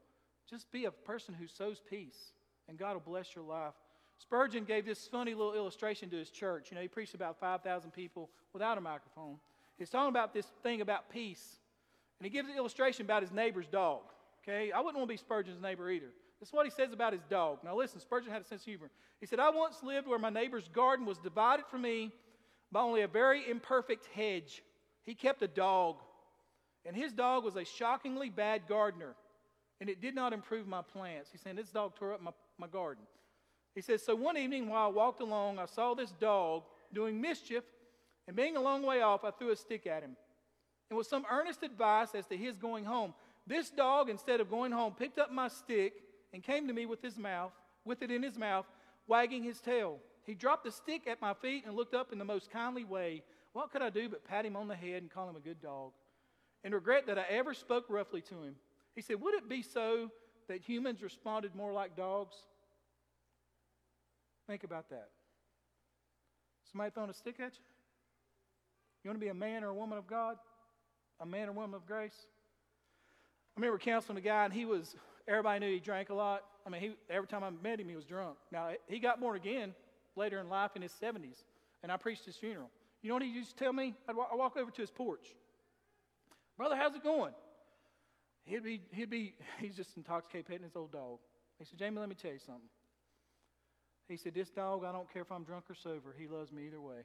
Just 0.48 0.72
be 0.72 0.86
a 0.86 0.90
person 0.90 1.34
who 1.34 1.46
sows 1.46 1.82
peace, 1.90 2.32
and 2.66 2.78
God 2.78 2.94
will 2.94 3.00
bless 3.00 3.34
your 3.34 3.44
life. 3.44 3.74
Spurgeon 4.16 4.64
gave 4.64 4.86
this 4.86 5.06
funny 5.06 5.34
little 5.34 5.52
illustration 5.52 6.08
to 6.08 6.16
his 6.16 6.30
church. 6.30 6.70
You 6.70 6.76
know, 6.76 6.80
he 6.80 6.88
preached 6.88 7.12
about 7.12 7.38
5,000 7.38 7.90
people 7.90 8.30
without 8.54 8.78
a 8.78 8.80
microphone. 8.80 9.36
He's 9.76 9.90
talking 9.90 10.08
about 10.08 10.32
this 10.32 10.46
thing 10.62 10.80
about 10.80 11.10
peace. 11.10 11.58
And 12.18 12.24
he 12.24 12.30
gives 12.30 12.48
an 12.48 12.56
illustration 12.56 13.04
about 13.04 13.20
his 13.20 13.32
neighbor's 13.32 13.66
dog. 13.66 14.00
Okay? 14.42 14.72
I 14.72 14.78
wouldn't 14.78 14.96
want 14.96 15.10
to 15.10 15.12
be 15.12 15.18
Spurgeon's 15.18 15.60
neighbor 15.60 15.90
either. 15.90 16.08
This 16.42 16.48
is 16.48 16.52
what 16.52 16.66
he 16.66 16.72
says 16.72 16.92
about 16.92 17.12
his 17.12 17.22
dog. 17.30 17.58
Now, 17.62 17.76
listen, 17.76 18.00
Spurgeon 18.00 18.32
had 18.32 18.42
a 18.42 18.44
sense 18.44 18.62
of 18.62 18.66
humor. 18.66 18.90
He 19.20 19.26
said, 19.26 19.38
I 19.38 19.50
once 19.50 19.80
lived 19.84 20.08
where 20.08 20.18
my 20.18 20.28
neighbor's 20.28 20.66
garden 20.66 21.06
was 21.06 21.18
divided 21.18 21.66
from 21.70 21.82
me 21.82 22.10
by 22.72 22.80
only 22.80 23.02
a 23.02 23.08
very 23.08 23.48
imperfect 23.48 24.06
hedge. 24.12 24.60
He 25.04 25.14
kept 25.14 25.42
a 25.42 25.46
dog, 25.46 25.98
and 26.84 26.96
his 26.96 27.12
dog 27.12 27.44
was 27.44 27.54
a 27.54 27.64
shockingly 27.64 28.28
bad 28.28 28.62
gardener 28.68 29.14
and 29.82 29.90
it 29.90 30.00
did 30.00 30.14
not 30.14 30.32
improve 30.32 30.68
my 30.68 30.80
plants. 30.80 31.30
He's 31.32 31.40
saying, 31.40 31.56
This 31.56 31.70
dog 31.70 31.96
tore 31.96 32.14
up 32.14 32.22
my, 32.22 32.30
my 32.56 32.68
garden. 32.68 33.02
He 33.74 33.80
says, 33.80 34.00
So 34.00 34.14
one 34.14 34.36
evening 34.36 34.68
while 34.68 34.86
I 34.86 34.92
walked 34.92 35.20
along, 35.20 35.58
I 35.58 35.66
saw 35.66 35.92
this 35.94 36.12
dog 36.12 36.62
doing 36.94 37.20
mischief, 37.20 37.64
and 38.28 38.36
being 38.36 38.56
a 38.56 38.60
long 38.60 38.84
way 38.84 39.02
off, 39.02 39.24
I 39.24 39.32
threw 39.32 39.50
a 39.50 39.56
stick 39.56 39.88
at 39.88 40.04
him. 40.04 40.16
And 40.88 40.96
with 40.96 41.08
some 41.08 41.26
earnest 41.28 41.64
advice 41.64 42.14
as 42.14 42.26
to 42.26 42.36
his 42.36 42.56
going 42.56 42.84
home, 42.84 43.12
this 43.44 43.70
dog, 43.70 44.08
instead 44.08 44.40
of 44.40 44.48
going 44.48 44.70
home, 44.70 44.94
picked 44.96 45.18
up 45.18 45.32
my 45.32 45.48
stick 45.48 45.94
and 46.32 46.42
came 46.42 46.66
to 46.66 46.72
me 46.72 46.86
with 46.86 47.02
his 47.02 47.18
mouth, 47.18 47.52
with 47.84 48.02
it 48.02 48.10
in 48.10 48.22
his 48.22 48.38
mouth, 48.38 48.66
wagging 49.06 49.42
his 49.42 49.60
tail. 49.60 49.98
He 50.24 50.34
dropped 50.34 50.64
the 50.64 50.70
stick 50.70 51.06
at 51.06 51.20
my 51.20 51.34
feet 51.34 51.64
and 51.66 51.74
looked 51.74 51.94
up 51.94 52.12
in 52.12 52.18
the 52.18 52.24
most 52.24 52.50
kindly 52.50 52.84
way. 52.84 53.22
What 53.52 53.72
could 53.72 53.82
I 53.82 53.90
do 53.90 54.08
but 54.08 54.24
pat 54.24 54.46
him 54.46 54.56
on 54.56 54.68
the 54.68 54.76
head 54.76 55.02
and 55.02 55.10
call 55.10 55.28
him 55.28 55.36
a 55.36 55.40
good 55.40 55.60
dog? 55.60 55.92
And 56.64 56.72
regret 56.72 57.06
that 57.06 57.18
I 57.18 57.24
ever 57.30 57.54
spoke 57.54 57.86
roughly 57.88 58.20
to 58.22 58.34
him. 58.42 58.54
He 58.94 59.02
said, 59.02 59.20
Would 59.20 59.34
it 59.34 59.48
be 59.48 59.62
so 59.62 60.10
that 60.48 60.60
humans 60.60 61.02
responded 61.02 61.54
more 61.54 61.72
like 61.72 61.96
dogs? 61.96 62.36
Think 64.46 64.64
about 64.64 64.90
that. 64.90 65.08
Somebody 66.70 66.90
throwing 66.90 67.10
a 67.10 67.14
stick 67.14 67.36
at 67.40 67.52
you? 67.52 67.64
You 69.02 69.10
want 69.10 69.20
to 69.20 69.24
be 69.24 69.30
a 69.30 69.34
man 69.34 69.64
or 69.64 69.68
a 69.68 69.74
woman 69.74 69.98
of 69.98 70.06
God? 70.06 70.36
A 71.20 71.26
man 71.26 71.48
or 71.48 71.52
woman 71.52 71.74
of 71.74 71.86
grace? 71.86 72.26
I 73.56 73.60
remember 73.60 73.78
counseling 73.78 74.18
a 74.18 74.22
guy, 74.22 74.44
and 74.44 74.54
he 74.54 74.64
was, 74.64 74.96
everybody 75.28 75.60
knew 75.60 75.72
he 75.72 75.80
drank 75.80 76.10
a 76.10 76.14
lot. 76.14 76.42
I 76.66 76.70
mean, 76.70 76.80
he, 76.80 76.92
every 77.10 77.26
time 77.26 77.42
I 77.42 77.50
met 77.50 77.80
him, 77.80 77.88
he 77.88 77.96
was 77.96 78.04
drunk. 78.04 78.36
Now, 78.50 78.70
he 78.86 78.98
got 78.98 79.20
born 79.20 79.36
again 79.36 79.74
later 80.16 80.38
in 80.38 80.48
life 80.48 80.72
in 80.76 80.82
his 80.82 80.92
70s, 80.92 81.44
and 81.82 81.90
I 81.90 81.96
preached 81.96 82.24
his 82.24 82.36
funeral. 82.36 82.70
You 83.02 83.08
know 83.08 83.16
what 83.16 83.22
he 83.22 83.30
used 83.30 83.50
to 83.50 83.64
tell 83.64 83.72
me? 83.72 83.94
I'd 84.08 84.16
walk 84.16 84.56
over 84.56 84.70
to 84.70 84.80
his 84.80 84.90
porch. 84.90 85.34
Brother, 86.56 86.76
how's 86.76 86.94
it 86.94 87.02
going? 87.02 87.32
He'd 88.44 88.62
be, 88.62 88.80
he'd 88.92 89.10
be, 89.10 89.34
he's 89.60 89.76
just 89.76 89.96
intoxicated 89.96 90.46
petting 90.46 90.64
his 90.64 90.76
old 90.76 90.92
dog. 90.92 91.18
He 91.58 91.64
said, 91.64 91.78
Jamie, 91.78 91.98
let 91.98 92.08
me 92.08 92.14
tell 92.14 92.32
you 92.32 92.38
something. 92.38 92.68
He 94.08 94.16
said, 94.16 94.34
This 94.34 94.50
dog, 94.50 94.84
I 94.84 94.92
don't 94.92 95.10
care 95.12 95.22
if 95.22 95.32
I'm 95.32 95.44
drunk 95.44 95.64
or 95.70 95.74
sober, 95.74 96.14
he 96.18 96.26
loves 96.26 96.52
me 96.52 96.66
either 96.66 96.80
way. 96.80 97.04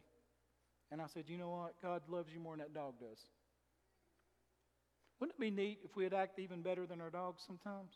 And 0.91 1.01
I 1.01 1.07
said, 1.07 1.25
You 1.27 1.37
know 1.37 1.49
what? 1.49 1.73
God 1.81 2.01
loves 2.09 2.33
you 2.33 2.39
more 2.39 2.53
than 2.53 2.59
that 2.59 2.73
dog 2.73 2.99
does. 2.99 3.19
Wouldn't 5.19 5.37
it 5.37 5.41
be 5.41 5.51
neat 5.51 5.79
if 5.83 5.95
we'd 5.95 6.13
act 6.13 6.39
even 6.39 6.61
better 6.61 6.85
than 6.85 7.01
our 7.01 7.09
dogs 7.09 7.43
sometimes? 7.45 7.93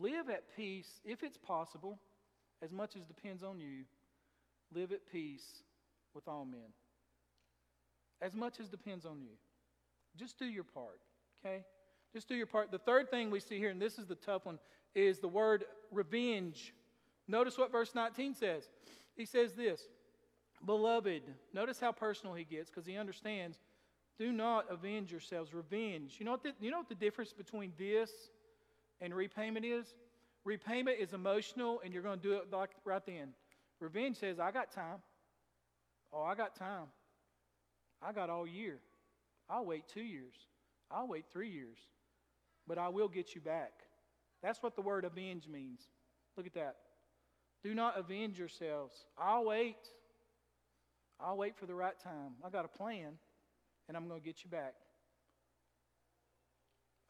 Live 0.00 0.28
at 0.28 0.56
peace, 0.56 1.00
if 1.04 1.22
it's 1.22 1.38
possible, 1.38 1.98
as 2.62 2.72
much 2.72 2.96
as 2.96 3.04
depends 3.04 3.42
on 3.42 3.60
you. 3.60 3.84
Live 4.74 4.92
at 4.92 5.10
peace 5.10 5.62
with 6.14 6.26
all 6.26 6.44
men. 6.44 6.72
As 8.20 8.34
much 8.34 8.58
as 8.60 8.68
depends 8.68 9.06
on 9.06 9.20
you. 9.20 9.36
Just 10.16 10.38
do 10.38 10.46
your 10.46 10.64
part, 10.64 11.00
okay? 11.44 11.64
Just 12.12 12.28
do 12.28 12.34
your 12.34 12.46
part. 12.46 12.70
The 12.70 12.78
third 12.78 13.10
thing 13.10 13.30
we 13.30 13.40
see 13.40 13.58
here, 13.58 13.70
and 13.70 13.80
this 13.80 13.98
is 13.98 14.06
the 14.06 14.14
tough 14.14 14.46
one, 14.46 14.58
is 14.94 15.18
the 15.18 15.28
word 15.28 15.64
revenge. 15.90 16.72
Notice 17.28 17.58
what 17.58 17.72
verse 17.72 17.94
19 17.94 18.34
says. 18.34 18.68
He 19.16 19.24
says 19.24 19.52
this 19.52 19.82
Beloved, 20.64 21.22
notice 21.52 21.80
how 21.80 21.92
personal 21.92 22.34
he 22.34 22.44
gets 22.44 22.70
because 22.70 22.86
he 22.86 22.96
understands. 22.96 23.58
Do 24.18 24.32
not 24.32 24.70
avenge 24.70 25.10
yourselves. 25.10 25.52
Revenge. 25.52 26.16
You 26.18 26.24
know, 26.24 26.32
what 26.32 26.42
the, 26.44 26.52
you 26.60 26.70
know 26.70 26.78
what 26.78 26.88
the 26.88 26.94
difference 26.94 27.32
between 27.32 27.72
this 27.76 28.10
and 29.00 29.14
repayment 29.14 29.64
is? 29.64 29.94
Repayment 30.44 30.98
is 30.98 31.12
emotional 31.12 31.80
and 31.84 31.92
you're 31.92 32.02
going 32.02 32.20
to 32.20 32.22
do 32.22 32.34
it 32.34 32.52
like 32.52 32.70
right 32.84 33.04
then. 33.06 33.34
Revenge 33.80 34.16
says, 34.16 34.38
I 34.38 34.50
got 34.50 34.72
time. 34.72 34.98
Oh, 36.12 36.22
I 36.22 36.34
got 36.34 36.54
time. 36.54 36.86
I 38.02 38.12
got 38.12 38.30
all 38.30 38.46
year. 38.46 38.78
I'll 39.48 39.64
wait 39.64 39.84
two 39.88 40.02
years. 40.02 40.34
I'll 40.90 41.08
wait 41.08 41.24
three 41.32 41.50
years 41.50 41.78
but 42.66 42.78
I 42.78 42.88
will 42.88 43.08
get 43.08 43.34
you 43.34 43.40
back. 43.40 43.72
That's 44.42 44.62
what 44.62 44.76
the 44.76 44.82
word 44.82 45.04
avenge 45.04 45.48
means. 45.48 45.82
Look 46.36 46.46
at 46.46 46.54
that. 46.54 46.76
Do 47.62 47.74
not 47.74 47.98
avenge 47.98 48.38
yourselves. 48.38 48.94
I'll 49.18 49.44
wait. 49.44 49.76
I'll 51.20 51.36
wait 51.36 51.56
for 51.56 51.66
the 51.66 51.74
right 51.74 51.98
time. 51.98 52.34
I 52.44 52.50
got 52.50 52.64
a 52.64 52.68
plan, 52.68 53.12
and 53.88 53.96
I'm 53.96 54.08
going 54.08 54.20
to 54.20 54.24
get 54.24 54.44
you 54.44 54.50
back. 54.50 54.74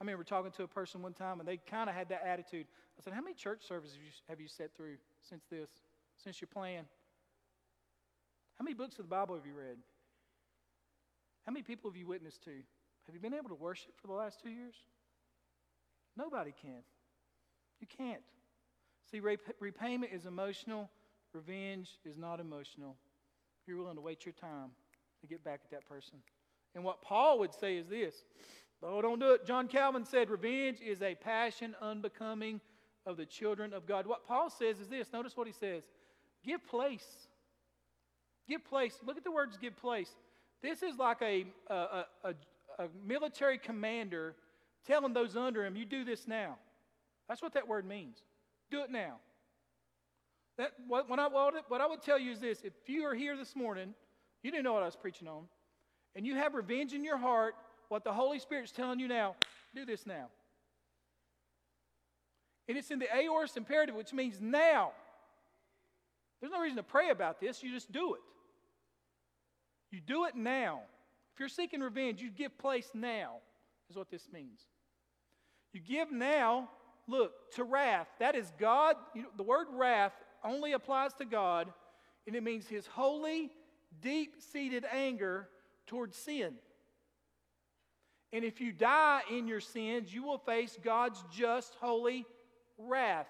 I 0.01 0.05
remember 0.05 0.25
talking 0.25 0.51
to 0.53 0.65
a 0.65 0.69
person 0.69 1.03
one 1.03 1.13
time, 1.13 1.41
and 1.41 1.49
they 1.49 1.57
kind 1.57 1.89
of 1.89 1.95
had 1.95 2.09
that 2.09 2.23
attitude. 2.27 2.67
I 2.99 3.03
said, 3.03 3.13
How 3.13 3.21
many 3.21 3.35
church 3.35 3.67
services 3.67 3.97
have 4.29 4.41
you, 4.41 4.49
have 4.49 4.67
you 4.67 4.69
through 4.77 4.97
since 5.23 5.45
this, 5.51 5.69
since 6.17 6.41
your 6.41 6.49
plan? 6.49 6.85
How 8.59 8.65
many 8.65 8.75
books 8.75 8.99
of 8.99 9.05
the 9.05 9.09
Bible 9.11 9.35
have 9.35 9.47
you 9.47 9.55
read? 9.55 9.79
How 11.47 11.53
many 11.53 11.63
people 11.63 11.91
have 11.91 11.97
you 11.97 12.07
witnessed 12.07 12.43
to? 12.45 12.51
Have 13.07 13.15
you 13.15 13.21
been 13.21 13.35
able 13.35 13.49
to 13.49 13.55
worship 13.55 13.93
for 14.01 14.07
the 14.07 14.13
last 14.15 14.41
two 14.43 14.51
years? 14.51 14.75
Nobody 16.17 16.55
can. 16.61 16.83
You 17.81 17.87
can't. 17.87 18.23
See, 19.11 19.21
repayment 19.61 20.13
is 20.13 20.27
emotional, 20.27 20.89
revenge 21.33 21.99
is 22.05 22.17
not 22.17 22.41
emotional. 22.41 22.97
You're 23.67 23.77
willing 23.77 23.97
to 23.97 24.01
wait 24.01 24.25
your 24.25 24.33
time 24.33 24.71
to 25.21 25.27
get 25.27 25.45
back 25.45 25.61
at 25.65 25.71
that 25.71 25.87
person. 25.87 26.19
And 26.75 26.85
what 26.85 27.03
Paul 27.03 27.39
would 27.41 27.55
say 27.55 27.77
is 27.77 27.89
this 27.89 28.25
Oh, 28.87 29.01
don't 29.01 29.19
do 29.19 29.33
it. 29.33 29.47
John 29.47 29.67
Calvin 29.67 30.05
said, 30.05 30.29
Revenge 30.29 30.81
is 30.81 31.01
a 31.01 31.15
passion 31.15 31.75
unbecoming 31.81 32.61
of 33.07 33.17
the 33.17 33.25
children 33.25 33.73
of 33.73 33.87
God. 33.87 34.07
What 34.07 34.27
Paul 34.27 34.51
says 34.51 34.79
is 34.79 34.89
this 34.89 35.13
notice 35.13 35.37
what 35.37 35.47
he 35.47 35.53
says 35.53 35.85
give 36.45 36.67
place. 36.67 37.07
Give 38.47 38.63
place. 38.63 38.99
Look 39.05 39.17
at 39.17 39.25
the 39.25 39.31
words 39.31 39.57
give 39.57 39.77
place. 39.77 40.11
This 40.63 40.83
is 40.83 40.99
like 40.99 41.23
a, 41.23 41.47
a, 41.69 41.75
a, 42.25 42.35
a, 42.79 42.89
military 43.07 43.57
commander 43.57 44.35
telling 44.87 45.15
those 45.15 45.35
under 45.35 45.65
him, 45.65 45.77
you 45.77 45.87
do 45.87 46.05
this 46.05 46.29
now. 46.29 46.57
That's 47.27 47.41
what 47.41 47.55
that 47.55 47.67
word 47.67 47.87
means. 47.87 48.19
Do 48.71 48.83
it 48.83 48.91
now. 48.91 49.17
That, 50.59 50.73
what, 50.87 51.07
I, 51.19 51.27
what 51.29 51.81
I 51.81 51.87
would 51.87 52.03
tell 52.03 52.19
you 52.19 52.33
is 52.33 52.41
this 52.41 52.61
if 52.63 52.73
you 52.87 53.05
are 53.05 53.15
here 53.15 53.37
this 53.37 53.57
morning, 53.57 53.95
you 54.43 54.51
didn't 54.51 54.65
know 54.65 54.75
what 54.75 54.83
I 54.83 54.87
was 54.87 54.97
preaching 54.97 55.27
on, 55.27 55.45
and 56.15 56.27
you 56.27 56.35
have 56.37 56.55
revenge 56.55 56.93
in 56.93 57.03
your 57.03 57.17
heart, 57.17 57.55
what 57.95 58.03
the 58.03 58.13
Holy 58.13 58.41
Spirit's 58.41 58.73
telling 58.73 58.99
you 58.99 59.07
now, 59.07 59.37
do 59.73 59.85
this 59.85 60.05
now. 60.05 60.27
And 62.67 62.77
it's 62.77 62.91
in 62.91 62.99
the 62.99 63.07
aorist 63.15 63.57
imperative, 63.57 63.95
which 63.95 64.13
means 64.13 64.41
now. 64.41 64.91
There's 66.41 66.53
no 66.53 66.59
reason 66.59 66.79
to 66.79 66.83
pray 66.83 67.11
about 67.11 67.39
this, 67.39 67.63
you 67.63 67.71
just 67.71 67.93
do 67.93 68.15
it. 68.15 68.21
You 69.93 70.01
do 70.01 70.25
it 70.25 70.35
now. 70.35 70.81
If 71.35 71.39
you're 71.39 71.49
seeking 71.49 71.79
revenge, 71.79 72.21
you 72.21 72.31
give 72.31 72.59
place 72.59 72.91
now, 72.95 73.37
is 73.89 73.95
what 73.95 74.11
this 74.11 74.27
means. 74.33 74.63
You 75.73 75.79
give 75.79 76.11
now, 76.11 76.71
look, 77.07 77.53
to 77.53 77.63
wrath. 77.63 78.09
That 78.19 78.35
is 78.35 78.53
God. 78.59 78.97
You 79.15 79.23
know, 79.23 79.29
the 79.37 79.45
word 79.45 79.69
wrath 79.71 80.15
only 80.43 80.73
applies 80.73 81.15
to 81.15 81.25
God, 81.25 81.73
and 82.27 82.35
it 82.35 82.43
means 82.43 82.67
his 82.67 82.89
holy, 82.89 83.53
deep 84.03 84.35
seated 84.41 84.85
anger 84.93 85.49
towards 85.87 86.17
sin. 86.17 86.55
And 88.35 88.45
if 88.45 88.61
you 88.61 88.73
die 88.73 89.21
in 89.31 89.47
your 89.47 89.61
sins, 89.61 90.13
you 90.13 90.25
will 90.25 90.39
face 90.39 90.77
God's 90.83 91.23
just, 91.33 91.77
holy 91.81 92.27
wrath. 92.77 93.29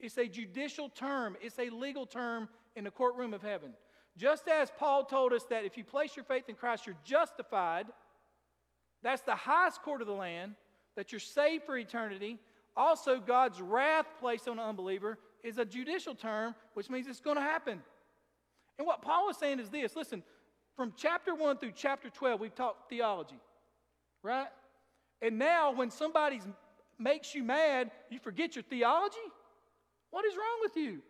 It's 0.00 0.18
a 0.18 0.26
judicial 0.26 0.88
term, 0.88 1.36
it's 1.40 1.60
a 1.60 1.70
legal 1.70 2.04
term 2.04 2.48
in 2.74 2.82
the 2.82 2.90
courtroom 2.90 3.32
of 3.32 3.40
heaven. 3.40 3.72
Just 4.16 4.48
as 4.48 4.72
Paul 4.76 5.04
told 5.04 5.32
us 5.32 5.44
that 5.44 5.64
if 5.64 5.78
you 5.78 5.84
place 5.84 6.16
your 6.16 6.24
faith 6.24 6.48
in 6.48 6.56
Christ, 6.56 6.88
you're 6.88 6.96
justified, 7.04 7.86
that's 9.00 9.22
the 9.22 9.36
highest 9.36 9.80
court 9.82 10.00
of 10.00 10.08
the 10.08 10.12
land, 10.12 10.56
that 10.96 11.12
you're 11.12 11.20
saved 11.20 11.62
for 11.62 11.78
eternity. 11.78 12.40
Also, 12.76 13.20
God's 13.20 13.60
wrath 13.60 14.06
placed 14.18 14.48
on 14.48 14.58
an 14.58 14.64
unbeliever 14.64 15.18
is 15.44 15.58
a 15.58 15.64
judicial 15.64 16.16
term, 16.16 16.56
which 16.74 16.90
means 16.90 17.06
it's 17.06 17.20
going 17.20 17.36
to 17.36 17.42
happen. 17.42 17.80
And 18.76 18.88
what 18.88 19.02
Paul 19.02 19.30
is 19.30 19.36
saying 19.36 19.60
is 19.60 19.70
this 19.70 19.94
listen, 19.94 20.24
from 20.74 20.92
chapter 20.96 21.32
1 21.32 21.58
through 21.58 21.72
chapter 21.76 22.10
12, 22.10 22.40
we've 22.40 22.54
talked 22.54 22.88
theology, 22.88 23.38
right? 24.22 24.48
And 25.20 25.38
now, 25.38 25.72
when 25.72 25.90
somebody 25.90 26.40
makes 26.98 27.34
you 27.34 27.44
mad, 27.44 27.90
you 28.10 28.18
forget 28.18 28.56
your 28.56 28.62
theology? 28.62 29.16
What 30.10 30.24
is 30.24 30.34
wrong 30.36 30.58
with 30.60 30.76
you? 30.76 31.02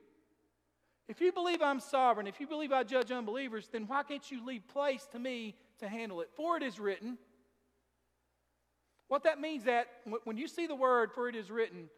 If 1.08 1.20
you 1.20 1.32
believe 1.32 1.60
I'm 1.60 1.80
sovereign, 1.80 2.26
if 2.26 2.40
you 2.40 2.46
believe 2.46 2.72
I 2.72 2.84
judge 2.84 3.10
unbelievers, 3.10 3.68
then 3.70 3.86
why 3.86 4.02
can't 4.02 4.30
you 4.30 4.44
leave 4.46 4.66
place 4.68 5.06
to 5.12 5.18
me 5.18 5.56
to 5.80 5.88
handle 5.88 6.20
it? 6.20 6.30
For 6.36 6.56
it 6.56 6.62
is 6.62 6.78
written. 6.78 7.18
What 9.08 9.24
that 9.24 9.40
means 9.40 9.64
that 9.64 9.88
when 10.24 10.38
you 10.38 10.48
see 10.48 10.66
the 10.66 10.74
word 10.74 11.12
for 11.12 11.28
it 11.28 11.36
is 11.36 11.50
written, 11.50 11.90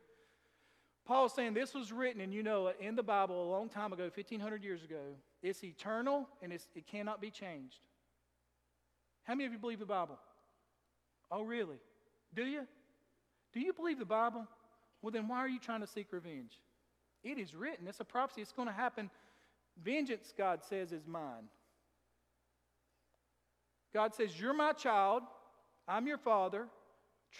Paul's 1.05 1.35
saying 1.35 1.53
this 1.53 1.75
was 1.75 1.93
written, 1.93 2.23
and 2.23 2.33
you 2.33 2.43
know 2.43 2.69
it, 2.69 2.77
in 2.81 2.97
the 2.97 3.03
Bible 3.03 3.45
a 3.45 3.51
long 3.51 3.69
time 3.69 3.93
ago, 3.93 4.05
1,500 4.05 4.65
years 4.65 4.83
ago. 4.83 5.15
It's 5.43 5.63
eternal 5.63 6.27
and 6.43 6.53
it's, 6.53 6.67
it 6.75 6.87
cannot 6.87 7.21
be 7.21 7.31
changed. 7.31 7.81
How 9.25 9.35
many 9.35 9.45
of 9.45 9.53
you 9.53 9.59
believe 9.59 9.79
the 9.79 9.87
Bible? 9.87 10.19
Oh, 11.35 11.43
really? 11.43 11.79
Do 12.33 12.45
you? 12.45 12.63
Do 13.53 13.61
you 13.61 13.73
believe 13.73 13.99
the 13.99 14.05
Bible? 14.05 14.47
Well, 15.03 15.11
then 15.11 15.27
why 15.27 15.39
are 15.39 15.49
you 15.49 15.59
trying 15.59 15.81
to 15.81 15.87
seek 15.87 16.13
revenge? 16.13 16.61
It 17.25 17.39
is 17.39 17.55
written. 17.57 17.89
It's 17.89 17.99
a 17.99 18.05
prophecy. 18.05 18.41
It's 18.41 18.53
going 18.53 18.69
to 18.69 18.75
happen. 18.75 19.11
Vengeance, 19.83 20.33
God 20.39 20.63
says, 20.63 20.93
is 20.93 21.09
mine. 21.09 21.49
God 23.93 24.15
says, 24.15 24.39
You're 24.41 24.55
my 24.55 24.73
child. 24.73 25.25
I'm 25.89 26.07
your 26.07 26.19
father. 26.19 26.69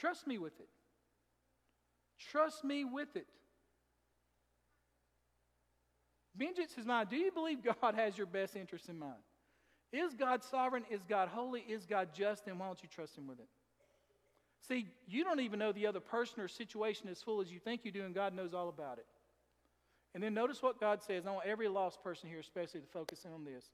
Trust 0.01 0.27
me 0.27 0.39
with 0.39 0.59
it. 0.59 0.69
Trust 2.19 2.65
me 2.65 2.85
with 2.85 3.15
it. 3.15 3.27
Vengeance 6.37 6.75
is 6.77 6.85
mine. 6.85 7.07
Do 7.09 7.17
you 7.17 7.31
believe 7.31 7.59
God 7.63 7.95
has 7.95 8.19
your 8.19 8.27
best 8.27 8.57
interest 8.57 8.89
in 8.89 8.99
mind? 8.99 9.23
Is 9.93 10.15
God 10.15 10.43
sovereign? 10.43 10.83
Is 10.91 11.01
God 11.09 11.29
holy? 11.29 11.61
Is 11.61 11.87
God 11.87 12.09
just? 12.13 12.49
And 12.49 12.59
why 12.59 12.67
don't 12.67 12.83
you 12.83 12.89
trust 12.93 13.17
Him 13.17 13.29
with 13.29 13.39
it? 13.39 13.49
See, 14.67 14.87
you 15.07 15.25
don't 15.25 15.41
even 15.41 15.59
know 15.59 15.73
the 15.73 15.87
other 15.87 16.01
person 16.01 16.41
or 16.41 16.49
situation 16.49 17.09
as 17.11 17.21
full 17.21 17.41
as 17.41 17.51
you 17.51 17.59
think 17.59 17.85
you 17.85 17.91
do, 17.91 18.05
and 18.05 18.15
God 18.15 18.35
knows 18.35 18.55
all 18.55 18.69
about 18.69 18.99
it. 18.99 19.07
And 20.15 20.23
then 20.23 20.33
notice 20.33 20.63
what 20.63 20.81
God 20.81 21.03
says. 21.03 21.27
I 21.27 21.33
want 21.33 21.47
every 21.47 21.69
lost 21.69 22.03
person 22.03 22.29
here, 22.29 22.39
especially, 22.39 22.81
to 22.81 22.87
focus 22.87 23.25
in 23.25 23.33
on 23.33 23.45
this. 23.45 23.65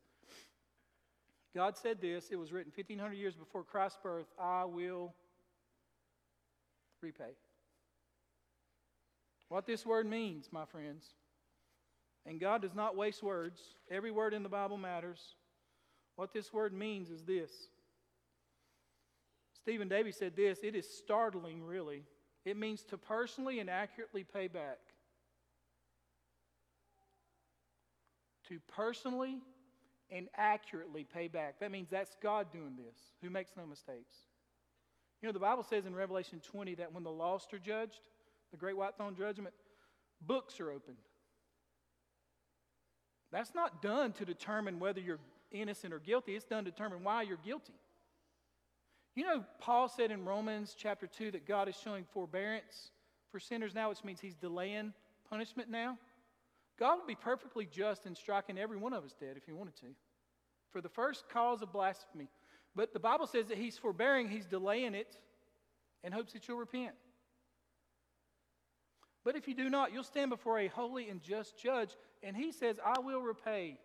God 1.54 1.76
said 1.76 2.00
this, 2.00 2.28
it 2.30 2.36
was 2.36 2.52
written 2.52 2.72
1,500 2.74 3.14
years 3.14 3.34
before 3.34 3.62
Christ's 3.62 3.98
birth 4.02 4.26
I 4.40 4.64
will 4.64 5.12
repay. 7.02 7.32
What 9.48 9.66
this 9.66 9.84
word 9.84 10.06
means, 10.06 10.48
my 10.52 10.64
friends, 10.64 11.04
and 12.24 12.40
God 12.40 12.62
does 12.62 12.74
not 12.74 12.96
waste 12.96 13.22
words, 13.22 13.60
every 13.90 14.12
word 14.12 14.32
in 14.32 14.42
the 14.42 14.48
Bible 14.48 14.76
matters. 14.76 15.34
What 16.14 16.32
this 16.32 16.52
word 16.52 16.72
means 16.72 17.10
is 17.10 17.24
this. 17.24 17.50
Stephen 19.62 19.88
Davey 19.88 20.12
said 20.12 20.36
this 20.36 20.60
it 20.62 20.74
is 20.74 20.88
startling, 20.88 21.64
really. 21.64 22.04
It 22.44 22.56
means 22.56 22.82
to 22.84 22.96
personally 22.96 23.60
and 23.60 23.68
accurately 23.68 24.24
pay 24.24 24.48
back. 24.48 24.78
To 28.48 28.58
personally 28.74 29.38
and 30.10 30.28
accurately 30.36 31.04
pay 31.04 31.28
back. 31.28 31.60
That 31.60 31.70
means 31.70 31.88
that's 31.90 32.16
God 32.22 32.50
doing 32.52 32.76
this, 32.76 32.96
who 33.22 33.30
makes 33.30 33.52
no 33.56 33.66
mistakes. 33.66 34.14
You 35.22 35.28
know, 35.28 35.32
the 35.32 35.38
Bible 35.38 35.62
says 35.62 35.84
in 35.84 35.94
Revelation 35.94 36.40
20 36.50 36.76
that 36.76 36.92
when 36.92 37.04
the 37.04 37.10
lost 37.10 37.52
are 37.52 37.58
judged, 37.58 38.00
the 38.50 38.56
great 38.56 38.76
white 38.76 38.96
throne 38.96 39.14
judgment, 39.14 39.54
books 40.26 40.58
are 40.60 40.70
opened. 40.70 40.96
That's 43.30 43.54
not 43.54 43.82
done 43.82 44.12
to 44.14 44.24
determine 44.24 44.80
whether 44.80 45.00
you're 45.00 45.20
innocent 45.52 45.92
or 45.92 45.98
guilty, 45.98 46.34
it's 46.34 46.44
done 46.44 46.64
to 46.64 46.70
determine 46.70 47.04
why 47.04 47.22
you're 47.22 47.38
guilty. 47.44 47.74
You 49.14 49.24
know, 49.24 49.44
Paul 49.58 49.88
said 49.88 50.10
in 50.10 50.24
Romans 50.24 50.74
chapter 50.78 51.06
2 51.06 51.32
that 51.32 51.46
God 51.46 51.68
is 51.68 51.76
showing 51.76 52.04
forbearance 52.04 52.90
for 53.30 53.40
sinners 53.40 53.74
now, 53.74 53.88
which 53.88 54.04
means 54.04 54.20
he's 54.20 54.36
delaying 54.36 54.92
punishment 55.28 55.68
now. 55.68 55.98
God 56.78 56.96
would 56.96 57.06
be 57.06 57.16
perfectly 57.16 57.66
just 57.66 58.06
in 58.06 58.14
striking 58.14 58.56
every 58.58 58.76
one 58.76 58.92
of 58.92 59.04
us 59.04 59.14
dead 59.18 59.36
if 59.36 59.44
he 59.44 59.52
wanted 59.52 59.76
to 59.76 59.86
for 60.72 60.80
the 60.80 60.88
first 60.88 61.28
cause 61.28 61.62
of 61.62 61.72
blasphemy. 61.72 62.28
But 62.74 62.92
the 62.92 63.00
Bible 63.00 63.26
says 63.26 63.46
that 63.48 63.58
he's 63.58 63.76
forbearing, 63.76 64.28
he's 64.28 64.46
delaying 64.46 64.94
it 64.94 65.18
in 66.04 66.12
hopes 66.12 66.32
that 66.32 66.46
you'll 66.46 66.58
repent. 66.58 66.94
But 69.24 69.36
if 69.36 69.48
you 69.48 69.54
do 69.54 69.68
not, 69.68 69.92
you'll 69.92 70.04
stand 70.04 70.30
before 70.30 70.58
a 70.58 70.68
holy 70.68 71.08
and 71.08 71.20
just 71.20 71.60
judge, 71.60 71.90
and 72.22 72.36
he 72.36 72.52
says, 72.52 72.76
I 72.84 73.00
will 73.00 73.20
repay. 73.20 73.78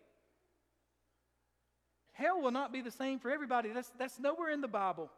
Hell 2.16 2.40
will 2.40 2.50
not 2.50 2.72
be 2.72 2.80
the 2.80 2.90
same 2.90 3.18
for 3.18 3.30
everybody. 3.30 3.70
That's, 3.70 3.92
that's 3.98 4.18
nowhere 4.18 4.50
in 4.50 4.62
the 4.62 4.68
Bible. 4.68 5.10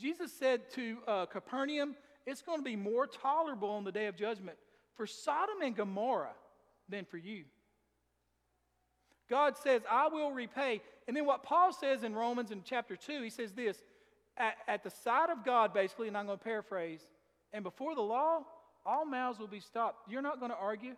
Jesus 0.00 0.32
said 0.32 0.70
to 0.74 0.98
uh, 1.06 1.26
Capernaum, 1.26 1.94
it's 2.26 2.42
going 2.42 2.58
to 2.58 2.64
be 2.64 2.74
more 2.74 3.06
tolerable 3.06 3.70
on 3.70 3.84
the 3.84 3.92
day 3.92 4.06
of 4.06 4.16
judgment 4.16 4.58
for 4.96 5.06
Sodom 5.06 5.62
and 5.62 5.76
Gomorrah 5.76 6.34
than 6.88 7.04
for 7.04 7.16
you. 7.16 7.44
God 9.30 9.56
says, 9.56 9.82
I 9.88 10.08
will 10.08 10.32
repay. 10.32 10.80
And 11.06 11.16
then 11.16 11.26
what 11.26 11.44
Paul 11.44 11.72
says 11.72 12.02
in 12.02 12.14
Romans 12.14 12.50
in 12.50 12.62
chapter 12.64 12.96
2, 12.96 13.22
he 13.22 13.30
says 13.30 13.52
this 13.52 13.80
at, 14.36 14.54
at 14.66 14.82
the 14.82 14.90
sight 14.90 15.30
of 15.30 15.44
God, 15.44 15.72
basically, 15.72 16.08
and 16.08 16.16
I'm 16.16 16.26
going 16.26 16.38
to 16.38 16.44
paraphrase, 16.44 17.02
and 17.52 17.62
before 17.62 17.94
the 17.94 18.02
law, 18.02 18.40
all 18.84 19.04
mouths 19.04 19.38
will 19.38 19.46
be 19.46 19.60
stopped. 19.60 20.10
You're 20.10 20.22
not 20.22 20.40
going 20.40 20.50
to 20.50 20.56
argue. 20.56 20.94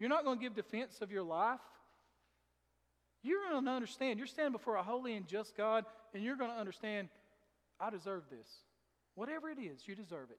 You're 0.00 0.08
not 0.08 0.24
going 0.24 0.38
to 0.38 0.42
give 0.42 0.54
defense 0.54 1.02
of 1.02 1.12
your 1.12 1.22
life. 1.22 1.60
You're 3.26 3.50
going 3.50 3.64
to 3.64 3.70
understand. 3.72 4.18
You're 4.18 4.28
standing 4.28 4.52
before 4.52 4.76
a 4.76 4.84
holy 4.84 5.14
and 5.14 5.26
just 5.26 5.56
God, 5.56 5.84
and 6.14 6.22
you're 6.22 6.36
going 6.36 6.50
to 6.50 6.56
understand, 6.56 7.08
I 7.80 7.90
deserve 7.90 8.22
this. 8.30 8.48
Whatever 9.16 9.50
it 9.50 9.58
is, 9.58 9.88
you 9.88 9.96
deserve 9.96 10.30
it. 10.30 10.38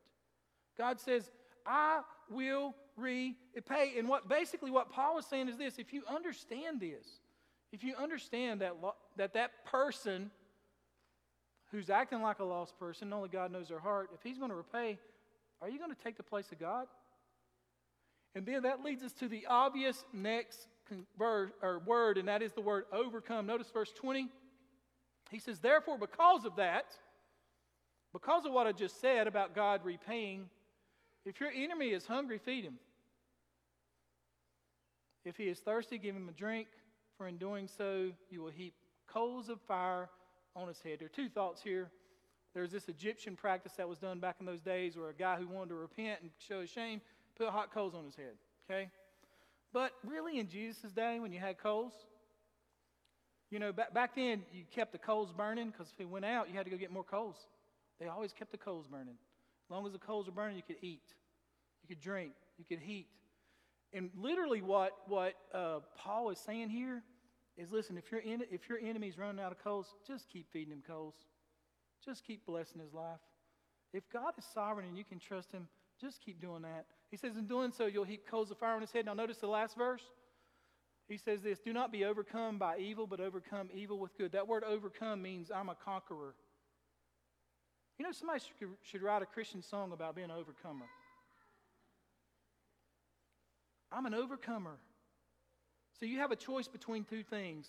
God 0.78 1.02
says, 1.02 1.30
I 1.66 2.00
will 2.30 2.76
repay. 2.96 3.96
And 3.98 4.08
what 4.08 4.30
basically 4.30 4.72
what 4.72 4.90
Paul 4.90 5.18
is 5.18 5.26
saying 5.26 5.50
is 5.50 5.58
this 5.58 5.78
if 5.78 5.92
you 5.92 6.04
understand 6.08 6.80
this, 6.80 7.06
if 7.74 7.84
you 7.84 7.94
understand 7.96 8.62
that 8.62 8.74
that, 9.18 9.34
that 9.34 9.66
person 9.66 10.32
who's 11.72 11.90
acting 11.90 12.22
like 12.22 12.40
a 12.40 12.46
lost 12.46 12.80
person, 12.80 13.12
only 13.12 13.28
God 13.28 13.52
knows 13.52 13.68
their 13.68 13.80
heart, 13.80 14.12
if 14.14 14.22
he's 14.24 14.38
going 14.38 14.52
to 14.52 14.56
repay, 14.56 14.98
are 15.62 15.70
you 15.70 15.78
going 15.78 15.94
to 15.94 16.04
take 16.04 16.16
the 16.16 16.24
place 16.24 16.54
of 16.54 16.60
God? 16.60 16.88
And 18.34 18.46
then 18.46 18.64
that 18.64 18.82
leads 18.82 19.04
us 19.04 19.12
to 19.14 19.28
the 19.28 19.46
obvious 19.50 20.06
next 20.14 20.68
word, 21.18 22.18
and 22.18 22.28
that 22.28 22.42
is 22.42 22.54
the 22.54 22.62
word 22.62 22.86
overcome. 22.92 23.46
Notice 23.46 23.70
verse 23.74 23.92
20. 23.94 24.28
He 25.32 25.40
says, 25.40 25.60
Therefore, 25.60 25.98
because 25.98 26.46
of 26.46 26.56
that, 26.56 26.86
because 28.14 28.46
of 28.46 28.52
what 28.52 28.68
I 28.68 28.72
just 28.72 29.02
said 29.02 29.28
about 29.28 29.56
God 29.56 29.82
repaying, 29.84 30.50
If 31.26 31.40
your 31.40 31.52
enemy 31.52 31.90
is 31.90 32.06
hungry, 32.06 32.38
feed 32.38 32.64
him. 32.64 32.76
If 35.26 35.36
he 35.36 35.50
is 35.50 35.60
thirsty, 35.60 35.98
give 35.98 36.16
him 36.16 36.30
a 36.30 36.32
drink, 36.32 36.68
for 37.18 37.28
in 37.28 37.38
doing 37.38 37.68
so, 37.68 38.12
you 38.30 38.42
will 38.42 38.52
heap 38.52 38.74
coals 39.08 39.50
of 39.50 39.60
fire 39.68 40.10
on 40.56 40.68
his 40.68 40.80
head. 40.82 41.00
There 41.00 41.08
are 41.08 41.10
two 41.10 41.28
thoughts 41.28 41.62
here. 41.62 41.90
There's 42.54 42.72
this 42.72 42.88
Egyptian 42.88 43.36
practice 43.36 43.74
that 43.74 43.88
was 43.88 44.00
done 44.00 44.20
back 44.20 44.38
in 44.40 44.46
those 44.46 44.62
days 44.62 44.98
where 44.98 45.10
a 45.10 45.14
guy 45.14 45.36
who 45.36 45.48
wanted 45.48 45.70
to 45.70 45.76
repent 45.76 46.22
and 46.22 46.32
show 46.40 46.62
his 46.62 46.70
shame 46.70 47.02
put 47.38 47.50
hot 47.50 47.74
coals 47.74 47.94
on 47.94 48.06
his 48.06 48.16
head. 48.16 48.34
Okay? 48.70 48.90
But 49.74 49.92
really, 50.06 50.40
in 50.40 50.48
Jesus' 50.48 50.92
day, 50.92 51.20
when 51.20 51.32
you 51.32 51.40
had 51.40 51.58
coals, 51.58 51.94
you 53.50 53.60
know, 53.60 53.72
back, 53.72 53.94
back 53.94 54.16
then, 54.16 54.44
you 54.52 54.64
kept 54.72 54.92
the 54.92 54.98
coals 54.98 55.32
burning 55.32 55.72
because 55.72 55.92
if 55.94 56.00
it 56.00 56.10
went 56.10 56.26
out, 56.26 56.50
you 56.50 56.56
had 56.56 56.66
to 56.66 56.72
go 56.72 56.78
get 56.78 56.92
more 56.92 57.04
coals. 57.04 57.36
They 58.00 58.08
always 58.08 58.34
kept 58.34 58.52
the 58.52 58.58
coals 58.58 58.88
burning. 58.88 59.16
As 59.66 59.72
long 59.72 59.86
as 59.86 59.94
the 59.94 60.00
coals 60.00 60.28
were 60.28 60.32
burning, 60.32 60.56
you 60.56 60.64
could 60.64 60.78
eat, 60.82 61.04
you 61.84 61.88
could 61.88 62.02
drink, 62.02 62.32
you 62.58 62.66
could 62.66 62.80
heat. 62.80 63.08
And 63.94 64.10
literally, 64.18 64.62
what, 64.62 64.94
what 65.08 65.34
uh, 65.54 65.80
Paul 65.98 66.30
is 66.30 66.40
saying 66.40 66.70
here 66.70 67.04
is 67.58 67.72
listen, 67.72 67.98
if, 67.98 68.12
your 68.12 68.22
if 68.24 68.70
your 68.70 68.80
enemy's 68.80 69.18
running 69.18 69.44
out 69.44 69.52
of 69.52 69.64
coals, 69.64 69.88
just 70.06 70.30
keep 70.30 70.52
feeding 70.52 70.74
him 70.74 70.84
coals. 70.86 71.16
Just 72.06 72.24
keep 72.26 72.46
blessing 72.46 72.80
his 72.80 72.94
life. 72.94 73.20
If 73.94 74.04
God 74.12 74.34
is 74.38 74.46
sovereign 74.54 74.88
and 74.88 74.98
you 74.98 75.04
can 75.04 75.20
trust 75.20 75.52
him, 75.52 75.68
just 76.00 76.22
keep 76.22 76.40
doing 76.40 76.62
that. 76.62 76.86
He 77.10 77.18
says, 77.18 77.38
in 77.38 77.48
doing 77.48 77.72
so, 77.72 77.86
you'll 77.86 78.04
heap 78.04 78.28
coals 78.30 78.52
of 78.52 78.58
fire 78.58 78.76
on 78.76 78.82
his 78.82 78.92
head. 78.92 79.06
Now, 79.06 79.14
notice 79.14 79.38
the 79.38 79.48
last 79.48 79.78
verse. 79.78 80.04
He 81.08 81.18
says 81.18 81.42
this 81.42 81.60
Do 81.60 81.72
not 81.72 81.92
be 81.92 82.04
overcome 82.06 82.58
by 82.58 82.78
evil, 82.78 83.08
but 83.08 83.20
overcome 83.20 83.70
evil 83.74 83.98
with 83.98 84.18
good. 84.18 84.34
That 84.34 84.48
word 84.48 84.64
overcome 84.64 85.22
means 85.22 85.52
I'm 85.54 85.70
a 85.70 85.76
conqueror. 85.76 86.36
You 87.98 88.06
know, 88.06 88.12
somebody 88.12 88.42
should, 88.42 88.70
should 88.84 89.02
write 89.02 89.22
a 89.22 89.26
Christian 89.26 89.62
song 89.62 89.92
about 89.92 90.16
being 90.16 90.30
an 90.30 90.38
overcomer. 90.38 90.86
I'm 93.92 94.06
an 94.06 94.14
overcomer. 94.14 94.78
So 96.00 96.06
you 96.06 96.20
have 96.20 96.32
a 96.32 96.36
choice 96.36 96.68
between 96.68 97.06
two 97.06 97.24
things 97.24 97.68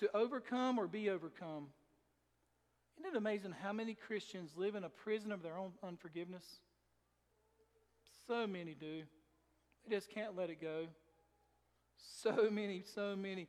to 0.00 0.14
overcome 0.14 0.78
or 0.78 0.86
be 0.86 1.08
overcome. 1.08 1.68
Isn't 2.98 3.14
it 3.14 3.16
amazing 3.16 3.54
how 3.62 3.72
many 3.72 3.94
Christians 3.94 4.50
live 4.56 4.74
in 4.74 4.84
a 4.84 4.88
prison 4.88 5.32
of 5.32 5.42
their 5.42 5.56
own 5.56 5.72
unforgiveness? 5.82 6.44
So 8.28 8.46
many 8.46 8.74
do. 8.78 9.04
They 9.86 9.96
just 9.96 10.10
can't 10.10 10.36
let 10.36 10.50
it 10.50 10.60
go. 10.60 10.86
So 11.96 12.50
many, 12.50 12.84
so 12.94 13.16
many. 13.16 13.48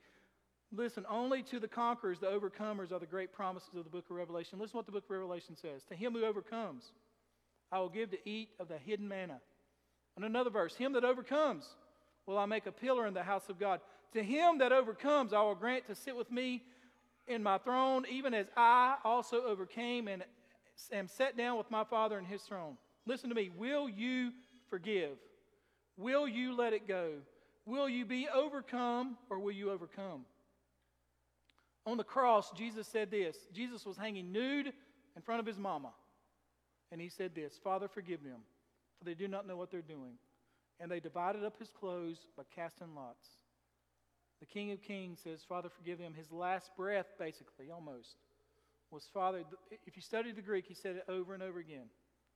Listen, 0.71 1.05
only 1.09 1.43
to 1.43 1.59
the 1.59 1.67
conquerors, 1.67 2.19
the 2.19 2.27
overcomers, 2.27 2.93
are 2.93 2.99
the 2.99 3.05
great 3.05 3.33
promises 3.33 3.69
of 3.75 3.83
the 3.83 3.89
book 3.89 4.05
of 4.09 4.15
Revelation. 4.15 4.57
Listen 4.57 4.77
what 4.77 4.85
the 4.85 4.93
book 4.93 5.03
of 5.03 5.11
Revelation 5.11 5.57
says. 5.57 5.83
To 5.89 5.95
him 5.95 6.13
who 6.13 6.23
overcomes, 6.23 6.93
I 7.73 7.79
will 7.79 7.89
give 7.89 8.09
to 8.11 8.29
eat 8.29 8.51
of 8.57 8.69
the 8.69 8.77
hidden 8.77 9.05
manna. 9.05 9.41
And 10.15 10.23
another 10.23 10.49
verse, 10.49 10.75
him 10.75 10.93
that 10.93 11.03
overcomes 11.03 11.65
will 12.25 12.37
I 12.37 12.45
make 12.45 12.65
a 12.65 12.71
pillar 12.71 13.05
in 13.05 13.13
the 13.13 13.23
house 13.23 13.49
of 13.49 13.59
God. 13.59 13.81
To 14.13 14.23
him 14.23 14.59
that 14.59 14.71
overcomes, 14.71 15.33
I 15.33 15.41
will 15.41 15.55
grant 15.55 15.87
to 15.87 15.95
sit 15.95 16.15
with 16.15 16.31
me 16.31 16.63
in 17.27 17.43
my 17.43 17.57
throne, 17.57 18.05
even 18.09 18.33
as 18.33 18.47
I 18.55 18.95
also 19.03 19.43
overcame 19.43 20.07
and 20.07 20.23
am 20.93 21.09
set 21.09 21.35
down 21.35 21.57
with 21.57 21.69
my 21.69 21.83
Father 21.83 22.17
in 22.17 22.23
his 22.23 22.43
throne. 22.43 22.77
Listen 23.05 23.27
to 23.27 23.35
me. 23.35 23.49
Will 23.57 23.89
you 23.89 24.31
forgive? 24.69 25.17
Will 25.97 26.27
you 26.27 26.55
let 26.55 26.73
it 26.73 26.87
go? 26.87 27.13
Will 27.65 27.89
you 27.89 28.05
be 28.05 28.27
overcome 28.33 29.17
or 29.29 29.39
will 29.39 29.51
you 29.51 29.71
overcome? 29.71 30.25
On 31.85 31.97
the 31.97 32.03
cross, 32.03 32.51
Jesus 32.51 32.87
said 32.87 33.11
this 33.11 33.35
Jesus 33.53 33.85
was 33.85 33.97
hanging 33.97 34.31
nude 34.31 34.71
in 35.15 35.21
front 35.21 35.39
of 35.39 35.45
his 35.45 35.57
mama. 35.57 35.91
And 36.91 36.99
he 36.99 37.09
said 37.09 37.35
this 37.35 37.59
Father, 37.63 37.87
forgive 37.87 38.23
them, 38.23 38.41
for 38.97 39.05
they 39.05 39.13
do 39.13 39.27
not 39.27 39.47
know 39.47 39.57
what 39.57 39.71
they're 39.71 39.81
doing. 39.81 40.13
And 40.79 40.89
they 40.89 40.99
divided 40.99 41.43
up 41.43 41.59
his 41.59 41.69
clothes 41.69 42.19
by 42.37 42.43
casting 42.55 42.95
lots. 42.95 43.27
The 44.39 44.45
King 44.45 44.71
of 44.71 44.81
Kings 44.81 45.19
says, 45.21 45.43
Father, 45.47 45.67
forgive 45.69 45.99
them. 45.99 46.13
His 46.13 46.31
last 46.31 46.71
breath, 46.77 47.07
basically, 47.19 47.69
almost, 47.69 48.15
was 48.89 49.03
Father. 49.13 49.43
If 49.85 49.97
you 49.97 50.01
study 50.01 50.31
the 50.31 50.41
Greek, 50.41 50.65
he 50.65 50.73
said 50.73 50.95
it 50.95 51.03
over 51.09 51.33
and 51.33 51.43
over 51.43 51.59
again 51.59 51.87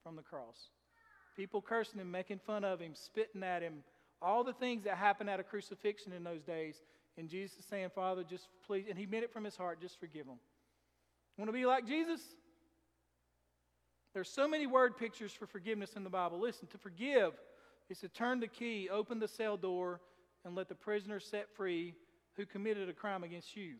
from 0.03 0.17
the 0.17 0.21
cross. 0.21 0.67
People 1.36 1.61
cursing 1.61 1.99
him, 1.99 2.11
making 2.11 2.39
fun 2.39 2.63
of 2.63 2.79
him, 2.79 2.93
spitting 2.93 3.43
at 3.43 3.61
him, 3.61 3.84
all 4.21 4.43
the 4.43 4.53
things 4.53 4.84
that 4.84 4.97
happened 4.97 5.29
at 5.29 5.39
a 5.39 5.43
crucifixion 5.43 6.13
in 6.13 6.23
those 6.23 6.43
days. 6.43 6.81
And 7.17 7.29
Jesus 7.29 7.59
is 7.59 7.65
saying, 7.65 7.89
Father, 7.93 8.23
just 8.23 8.47
please, 8.65 8.86
and 8.89 8.97
he 8.97 9.05
meant 9.05 9.23
it 9.23 9.34
from 9.34 9.43
his 9.43 9.55
heart, 9.55 9.81
just 9.81 9.99
forgive 9.99 10.25
them. 10.25 10.38
Want 11.38 11.49
to 11.49 11.53
be 11.53 11.65
like 11.65 11.88
Jesus? 11.88 12.21
There's 14.13 14.29
so 14.29 14.47
many 14.47 14.67
word 14.67 14.97
pictures 14.97 15.34
for 15.34 15.47
forgiveness 15.47 15.93
in 15.95 16.03
the 16.03 16.09
Bible. 16.09 16.39
Listen, 16.39 16.67
to 16.67 16.77
forgive 16.77 17.34
is 17.89 17.99
to 17.99 18.07
turn 18.07 18.39
the 18.39 18.47
key, 18.47 18.89
open 18.91 19.19
the 19.19 19.27
cell 19.27 19.57
door, 19.57 20.01
and 20.45 20.55
let 20.55 20.69
the 20.69 20.75
prisoner 20.75 21.19
set 21.19 21.47
free 21.55 21.95
who 22.36 22.45
committed 22.45 22.89
a 22.89 22.93
crime 22.93 23.23
against 23.23 23.55
you. 23.55 23.75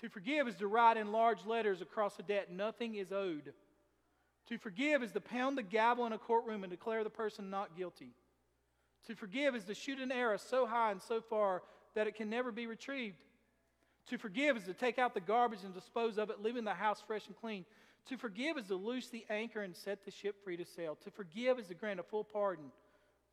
To 0.00 0.08
forgive 0.08 0.46
is 0.46 0.56
to 0.56 0.68
write 0.68 0.96
in 0.96 1.10
large 1.10 1.44
letters 1.44 1.80
across 1.80 2.18
a 2.18 2.22
debt 2.22 2.52
nothing 2.52 2.94
is 2.94 3.12
owed. 3.12 3.52
To 4.48 4.58
forgive 4.58 5.02
is 5.02 5.12
to 5.12 5.20
pound 5.20 5.58
the 5.58 5.62
gavel 5.62 6.06
in 6.06 6.12
a 6.12 6.18
courtroom 6.18 6.64
and 6.64 6.70
declare 6.70 7.04
the 7.04 7.10
person 7.10 7.50
not 7.50 7.76
guilty. 7.76 8.12
To 9.06 9.14
forgive 9.14 9.54
is 9.54 9.64
to 9.64 9.74
shoot 9.74 9.98
an 9.98 10.10
arrow 10.10 10.38
so 10.38 10.66
high 10.66 10.90
and 10.90 11.02
so 11.02 11.20
far 11.20 11.62
that 11.94 12.06
it 12.06 12.14
can 12.14 12.30
never 12.30 12.50
be 12.50 12.66
retrieved. 12.66 13.18
To 14.08 14.18
forgive 14.18 14.56
is 14.56 14.64
to 14.64 14.74
take 14.74 14.98
out 14.98 15.12
the 15.12 15.20
garbage 15.20 15.64
and 15.64 15.74
dispose 15.74 16.16
of 16.16 16.30
it, 16.30 16.42
leaving 16.42 16.64
the 16.64 16.74
house 16.74 17.02
fresh 17.06 17.26
and 17.26 17.36
clean. 17.36 17.66
To 18.08 18.16
forgive 18.16 18.56
is 18.56 18.66
to 18.68 18.76
loose 18.76 19.08
the 19.08 19.26
anchor 19.28 19.60
and 19.60 19.76
set 19.76 20.04
the 20.04 20.10
ship 20.10 20.42
free 20.42 20.56
to 20.56 20.64
sail. 20.64 20.96
To 21.04 21.10
forgive 21.10 21.58
is 21.58 21.66
to 21.66 21.74
grant 21.74 22.00
a 22.00 22.02
full 22.02 22.24
pardon 22.24 22.70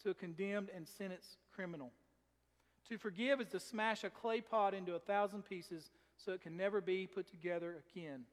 to 0.04 0.10
a 0.10 0.14
condemned 0.14 0.70
and 0.76 0.86
sentenced 0.86 1.38
criminal. 1.54 1.92
To 2.90 2.98
forgive 2.98 3.40
is 3.40 3.48
to 3.50 3.60
smash 3.60 4.04
a 4.04 4.10
clay 4.10 4.42
pot 4.42 4.74
into 4.74 4.96
a 4.96 5.00
thousand 5.00 5.44
pieces 5.44 5.92
so 6.18 6.34
it 6.34 6.42
can 6.42 6.58
never 6.58 6.82
be 6.82 7.08
put 7.08 7.28
together 7.28 7.78
again. 7.90 8.26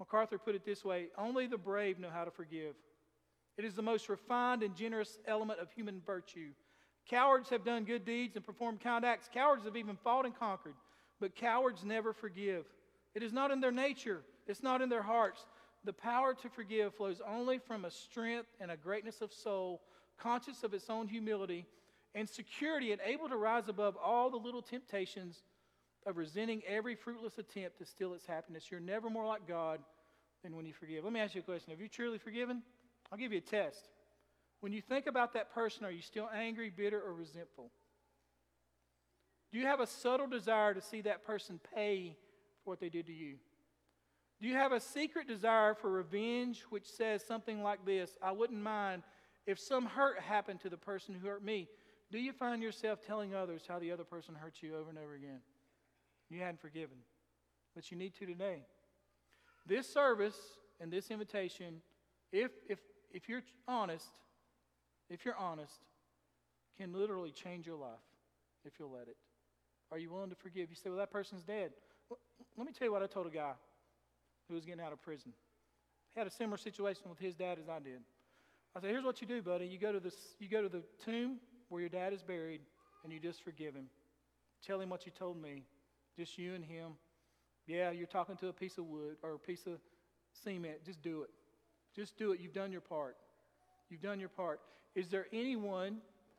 MacArthur 0.00 0.38
put 0.38 0.54
it 0.54 0.64
this 0.64 0.84
way 0.84 1.08
only 1.16 1.46
the 1.46 1.58
brave 1.58 1.98
know 2.00 2.10
how 2.10 2.24
to 2.24 2.30
forgive. 2.30 2.74
It 3.56 3.64
is 3.64 3.74
the 3.74 3.82
most 3.82 4.08
refined 4.08 4.62
and 4.62 4.74
generous 4.74 5.18
element 5.26 5.60
of 5.60 5.70
human 5.70 6.00
virtue. 6.04 6.48
Cowards 7.08 7.50
have 7.50 7.64
done 7.64 7.84
good 7.84 8.06
deeds 8.06 8.34
and 8.34 8.44
performed 8.44 8.80
kind 8.80 9.04
acts. 9.04 9.28
Cowards 9.32 9.64
have 9.64 9.76
even 9.76 9.96
fought 9.96 10.24
and 10.24 10.34
conquered, 10.34 10.74
but 11.20 11.36
cowards 11.36 11.84
never 11.84 12.14
forgive. 12.14 12.64
It 13.14 13.22
is 13.22 13.32
not 13.32 13.50
in 13.50 13.60
their 13.60 13.72
nature, 13.72 14.22
it's 14.46 14.62
not 14.62 14.80
in 14.80 14.88
their 14.88 15.02
hearts. 15.02 15.44
The 15.84 15.92
power 15.92 16.34
to 16.34 16.48
forgive 16.48 16.94
flows 16.94 17.20
only 17.26 17.58
from 17.58 17.84
a 17.84 17.90
strength 17.90 18.48
and 18.60 18.70
a 18.70 18.76
greatness 18.76 19.20
of 19.20 19.32
soul, 19.32 19.82
conscious 20.18 20.62
of 20.62 20.72
its 20.74 20.88
own 20.88 21.08
humility 21.08 21.66
and 22.14 22.28
security, 22.28 22.92
and 22.92 23.00
able 23.04 23.28
to 23.28 23.36
rise 23.36 23.68
above 23.68 23.96
all 23.96 24.30
the 24.30 24.36
little 24.36 24.62
temptations 24.62 25.42
of 26.06 26.16
resenting 26.16 26.62
every 26.66 26.94
fruitless 26.94 27.38
attempt 27.38 27.78
to 27.78 27.84
steal 27.84 28.14
its 28.14 28.26
happiness. 28.26 28.70
You're 28.70 28.80
never 28.80 29.10
more 29.10 29.26
like 29.26 29.46
God 29.46 29.80
than 30.42 30.56
when 30.56 30.66
you 30.66 30.72
forgive. 30.72 31.04
Let 31.04 31.12
me 31.12 31.20
ask 31.20 31.34
you 31.34 31.40
a 31.40 31.44
question 31.44 31.70
Have 31.70 31.80
you 31.80 31.88
truly 31.88 32.18
forgiven? 32.18 32.62
I'll 33.12 33.18
give 33.18 33.32
you 33.32 33.38
a 33.38 33.42
test. 33.42 33.88
When 34.60 34.72
you 34.72 34.82
think 34.82 35.06
about 35.06 35.32
that 35.34 35.52
person, 35.54 35.84
are 35.84 35.90
you 35.90 36.02
still 36.02 36.28
angry, 36.34 36.70
bitter, 36.70 37.00
or 37.00 37.14
resentful? 37.14 37.70
Do 39.52 39.58
you 39.58 39.66
have 39.66 39.80
a 39.80 39.86
subtle 39.86 40.26
desire 40.26 40.74
to 40.74 40.80
see 40.80 41.00
that 41.02 41.24
person 41.24 41.58
pay 41.74 42.16
for 42.62 42.70
what 42.70 42.80
they 42.80 42.88
did 42.88 43.06
to 43.06 43.12
you? 43.12 43.36
Do 44.40 44.48
you 44.48 44.54
have 44.54 44.72
a 44.72 44.80
secret 44.80 45.26
desire 45.26 45.74
for 45.74 45.90
revenge 45.90 46.62
which 46.70 46.86
says 46.86 47.24
something 47.26 47.62
like 47.62 47.84
this 47.84 48.16
I 48.22 48.32
wouldn't 48.32 48.60
mind 48.60 49.02
if 49.46 49.58
some 49.58 49.86
hurt 49.86 50.20
happened 50.20 50.60
to 50.60 50.68
the 50.68 50.76
person 50.76 51.14
who 51.14 51.26
hurt 51.26 51.44
me? 51.44 51.68
Do 52.10 52.18
you 52.18 52.32
find 52.32 52.62
yourself 52.62 53.00
telling 53.06 53.34
others 53.34 53.62
how 53.68 53.78
the 53.78 53.92
other 53.92 54.04
person 54.04 54.34
hurt 54.34 54.62
you 54.62 54.76
over 54.76 54.90
and 54.90 54.98
over 54.98 55.14
again? 55.14 55.40
You 56.30 56.40
hadn't 56.40 56.60
forgiven, 56.60 56.96
but 57.74 57.90
you 57.90 57.96
need 57.96 58.14
to 58.14 58.26
today. 58.26 58.62
This 59.66 59.92
service 59.92 60.38
and 60.80 60.92
this 60.92 61.10
invitation, 61.10 61.82
if, 62.32 62.52
if, 62.68 62.78
if 63.12 63.28
you're 63.28 63.42
honest, 63.66 64.06
if 65.10 65.24
you're 65.24 65.36
honest, 65.36 65.74
can 66.78 66.92
literally 66.92 67.32
change 67.32 67.66
your 67.66 67.76
life 67.76 67.90
if 68.64 68.72
you'll 68.78 68.92
let 68.92 69.08
it. 69.08 69.16
Are 69.92 69.98
you 69.98 70.10
willing 70.10 70.30
to 70.30 70.36
forgive? 70.36 70.70
You 70.70 70.76
say, 70.76 70.88
well, 70.88 70.98
that 70.98 71.10
person's 71.10 71.42
dead. 71.42 71.72
Well, 72.08 72.18
let 72.56 72.66
me 72.66 72.72
tell 72.72 72.86
you 72.86 72.92
what 72.92 73.02
I 73.02 73.06
told 73.06 73.26
a 73.26 73.30
guy 73.30 73.52
who 74.48 74.54
was 74.54 74.64
getting 74.64 74.80
out 74.80 74.92
of 74.92 75.02
prison. 75.02 75.32
He 76.14 76.20
had 76.20 76.26
a 76.26 76.30
similar 76.30 76.56
situation 76.56 77.02
with 77.08 77.18
his 77.18 77.34
dad 77.34 77.58
as 77.60 77.68
I 77.68 77.80
did. 77.80 78.00
I 78.74 78.80
said, 78.80 78.90
here's 78.90 79.04
what 79.04 79.20
you 79.20 79.26
do, 79.26 79.42
buddy. 79.42 79.66
You 79.66 79.78
go 79.78 79.92
to, 79.92 80.00
this, 80.00 80.14
you 80.38 80.48
go 80.48 80.62
to 80.62 80.68
the 80.68 80.82
tomb 81.04 81.38
where 81.68 81.80
your 81.80 81.90
dad 81.90 82.12
is 82.12 82.22
buried, 82.22 82.60
and 83.02 83.12
you 83.12 83.18
just 83.18 83.42
forgive 83.42 83.74
him. 83.74 83.86
Tell 84.64 84.80
him 84.80 84.88
what 84.90 85.06
you 85.06 85.12
told 85.12 85.40
me. 85.40 85.64
Just 86.16 86.38
you 86.38 86.54
and 86.54 86.64
him. 86.64 86.92
Yeah, 87.66 87.90
you're 87.90 88.06
talking 88.06 88.36
to 88.38 88.48
a 88.48 88.52
piece 88.52 88.78
of 88.78 88.86
wood 88.86 89.16
or 89.22 89.34
a 89.34 89.38
piece 89.38 89.66
of 89.66 89.78
cement. 90.32 90.84
Just 90.84 91.02
do 91.02 91.22
it. 91.22 91.30
Just 91.94 92.16
do 92.16 92.32
it. 92.32 92.40
You've 92.40 92.52
done 92.52 92.72
your 92.72 92.80
part. 92.80 93.16
You've 93.88 94.02
done 94.02 94.20
your 94.20 94.28
part. 94.28 94.60
Is 94.94 95.08
there 95.08 95.26
anyone 95.32 95.98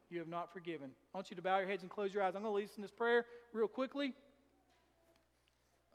you 0.09 0.19
have 0.19 0.27
not 0.27 0.51
forgiven? 0.51 0.89
I 1.13 1.17
want 1.17 1.29
you 1.29 1.35
to 1.35 1.41
bow 1.41 1.59
your 1.59 1.67
heads 1.67 1.83
and 1.83 1.91
close 1.91 2.13
your 2.13 2.23
eyes. 2.23 2.35
I'm 2.35 2.41
going 2.41 2.53
to 2.53 2.57
lead 2.57 2.69
us 2.69 2.75
in 2.75 2.81
this 2.81 2.91
prayer 2.91 3.25
real 3.53 3.67
quickly. 3.67 4.13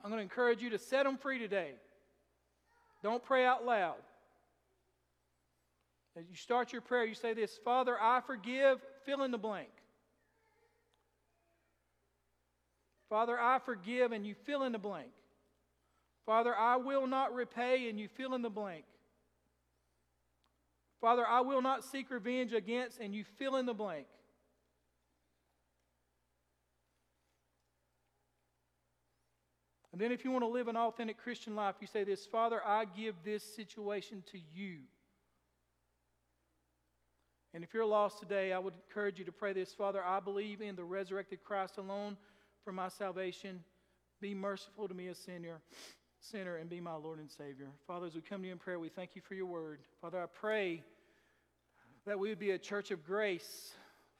I'm 0.02 0.10
going 0.10 0.18
to 0.18 0.22
encourage 0.22 0.62
you 0.62 0.70
to 0.70 0.78
set 0.78 1.04
them 1.04 1.16
free 1.16 1.38
today. 1.38 1.72
Don't 3.02 3.24
pray 3.24 3.44
out 3.44 3.64
loud. 3.64 3.96
As 6.18 6.24
you 6.30 6.36
start 6.36 6.72
your 6.72 6.80
prayer, 6.80 7.04
you 7.04 7.14
say 7.14 7.34
this 7.34 7.58
Father, 7.64 7.96
I 8.00 8.20
forgive, 8.20 8.80
fill 9.04 9.22
in 9.22 9.30
the 9.30 9.38
blank. 9.38 9.68
Father, 13.08 13.38
I 13.38 13.58
forgive, 13.58 14.12
and 14.12 14.26
you 14.26 14.34
fill 14.34 14.64
in 14.64 14.72
the 14.72 14.78
blank. 14.78 15.10
Father, 16.24 16.54
I 16.54 16.76
will 16.76 17.06
not 17.06 17.34
repay, 17.34 17.88
and 17.88 18.00
you 18.00 18.08
fill 18.08 18.34
in 18.34 18.42
the 18.42 18.50
blank. 18.50 18.84
Father, 21.00 21.24
I 21.26 21.40
will 21.40 21.62
not 21.62 21.84
seek 21.84 22.10
revenge 22.10 22.52
against, 22.52 22.98
and 22.98 23.14
you 23.14 23.24
fill 23.38 23.56
in 23.56 23.66
the 23.66 23.74
blank. 23.74 24.06
And 29.92 30.00
then, 30.00 30.10
if 30.12 30.24
you 30.24 30.30
want 30.30 30.42
to 30.42 30.48
live 30.48 30.68
an 30.68 30.76
authentic 30.76 31.16
Christian 31.16 31.54
life, 31.54 31.76
you 31.80 31.86
say 31.86 32.04
this 32.04 32.26
Father, 32.26 32.60
I 32.66 32.84
give 32.84 33.14
this 33.24 33.42
situation 33.42 34.24
to 34.32 34.38
you. 34.52 34.78
And 37.54 37.64
if 37.64 37.72
you're 37.72 37.86
lost 37.86 38.18
today, 38.18 38.52
I 38.52 38.58
would 38.58 38.74
encourage 38.74 39.18
you 39.18 39.24
to 39.24 39.32
pray 39.32 39.54
this 39.54 39.72
Father, 39.72 40.02
I 40.04 40.20
believe 40.20 40.60
in 40.60 40.76
the 40.76 40.84
resurrected 40.84 41.44
Christ 41.44 41.78
alone 41.78 42.16
for 42.66 42.72
my 42.72 42.88
salvation. 42.88 43.62
Be 44.20 44.34
merciful 44.34 44.88
to 44.88 44.94
me, 44.94 45.06
a 45.06 45.14
sinner, 45.14 45.60
sinner, 46.18 46.56
and 46.56 46.68
be 46.68 46.80
my 46.80 46.96
Lord 46.96 47.20
and 47.20 47.30
Savior. 47.30 47.68
Father, 47.86 48.06
as 48.08 48.16
we 48.16 48.20
come 48.22 48.40
to 48.40 48.48
you 48.48 48.52
in 48.52 48.58
prayer, 48.58 48.80
we 48.80 48.88
thank 48.88 49.10
you 49.14 49.22
for 49.22 49.34
your 49.34 49.46
word. 49.46 49.78
Father, 50.02 50.20
I 50.20 50.26
pray 50.26 50.82
that 52.06 52.18
we 52.18 52.28
would 52.28 52.40
be 52.40 52.50
a 52.50 52.58
church 52.58 52.90
of 52.90 53.06
grace, 53.06 53.70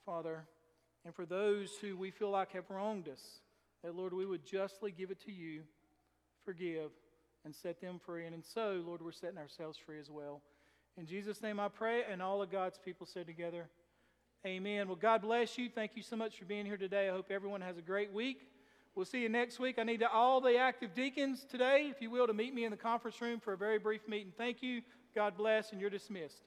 Father, 0.05 0.45
and 1.05 1.13
for 1.13 1.27
those 1.27 1.73
who 1.81 1.97
we 1.97 2.13
feel 2.13 2.31
like 2.31 2.53
have 2.53 2.71
wronged 2.71 3.09
us, 3.09 3.41
that, 3.83 3.97
Lord, 3.97 4.15
we 4.15 4.25
would 4.25 4.47
justly 4.47 4.93
give 4.93 5.11
it 5.11 5.19
to 5.25 5.33
you, 5.33 5.63
forgive, 6.45 6.93
and 7.45 7.53
set 7.53 7.81
them 7.81 7.99
free. 7.99 8.27
And 8.27 8.45
so, 8.45 8.81
Lord, 8.87 9.03
we're 9.03 9.11
setting 9.11 9.39
ourselves 9.39 9.77
free 9.77 9.99
as 9.99 10.09
well. 10.09 10.41
In 10.97 11.05
Jesus' 11.05 11.43
name 11.43 11.59
I 11.59 11.67
pray, 11.67 12.05
and 12.09 12.23
all 12.23 12.43
of 12.43 12.53
God's 12.53 12.79
people 12.79 13.07
said 13.07 13.27
together, 13.27 13.67
Amen. 14.45 14.87
Well, 14.87 14.97
God 14.97 15.22
bless 15.22 15.59
you. 15.59 15.68
Thank 15.68 15.93
you 15.97 16.03
so 16.03 16.16
much 16.16 16.39
for 16.39 16.45
being 16.45 16.66
here 16.66 16.76
today. 16.76 17.09
I 17.09 17.12
hope 17.12 17.30
everyone 17.30 17.61
has 17.62 17.78
a 17.78 17.82
great 17.82 18.12
week. 18.12 18.49
We'll 18.95 19.05
see 19.05 19.22
you 19.22 19.28
next 19.28 19.59
week. 19.59 19.78
I 19.78 19.82
need 19.82 20.03
all 20.03 20.41
the 20.41 20.57
active 20.57 20.95
deacons 20.95 21.45
today, 21.51 21.89
if 21.91 22.01
you 22.01 22.11
will, 22.11 22.26
to 22.26 22.32
meet 22.32 22.55
me 22.55 22.64
in 22.64 22.70
the 22.70 22.76
conference 22.76 23.20
room 23.20 23.41
for 23.41 23.53
a 23.53 23.57
very 23.57 23.78
brief 23.78 24.07
meeting. 24.09 24.32
Thank 24.37 24.62
you. 24.62 24.82
God 25.14 25.37
bless, 25.37 25.72
and 25.72 25.80
you're 25.80 25.91
dismissed. 25.91 26.43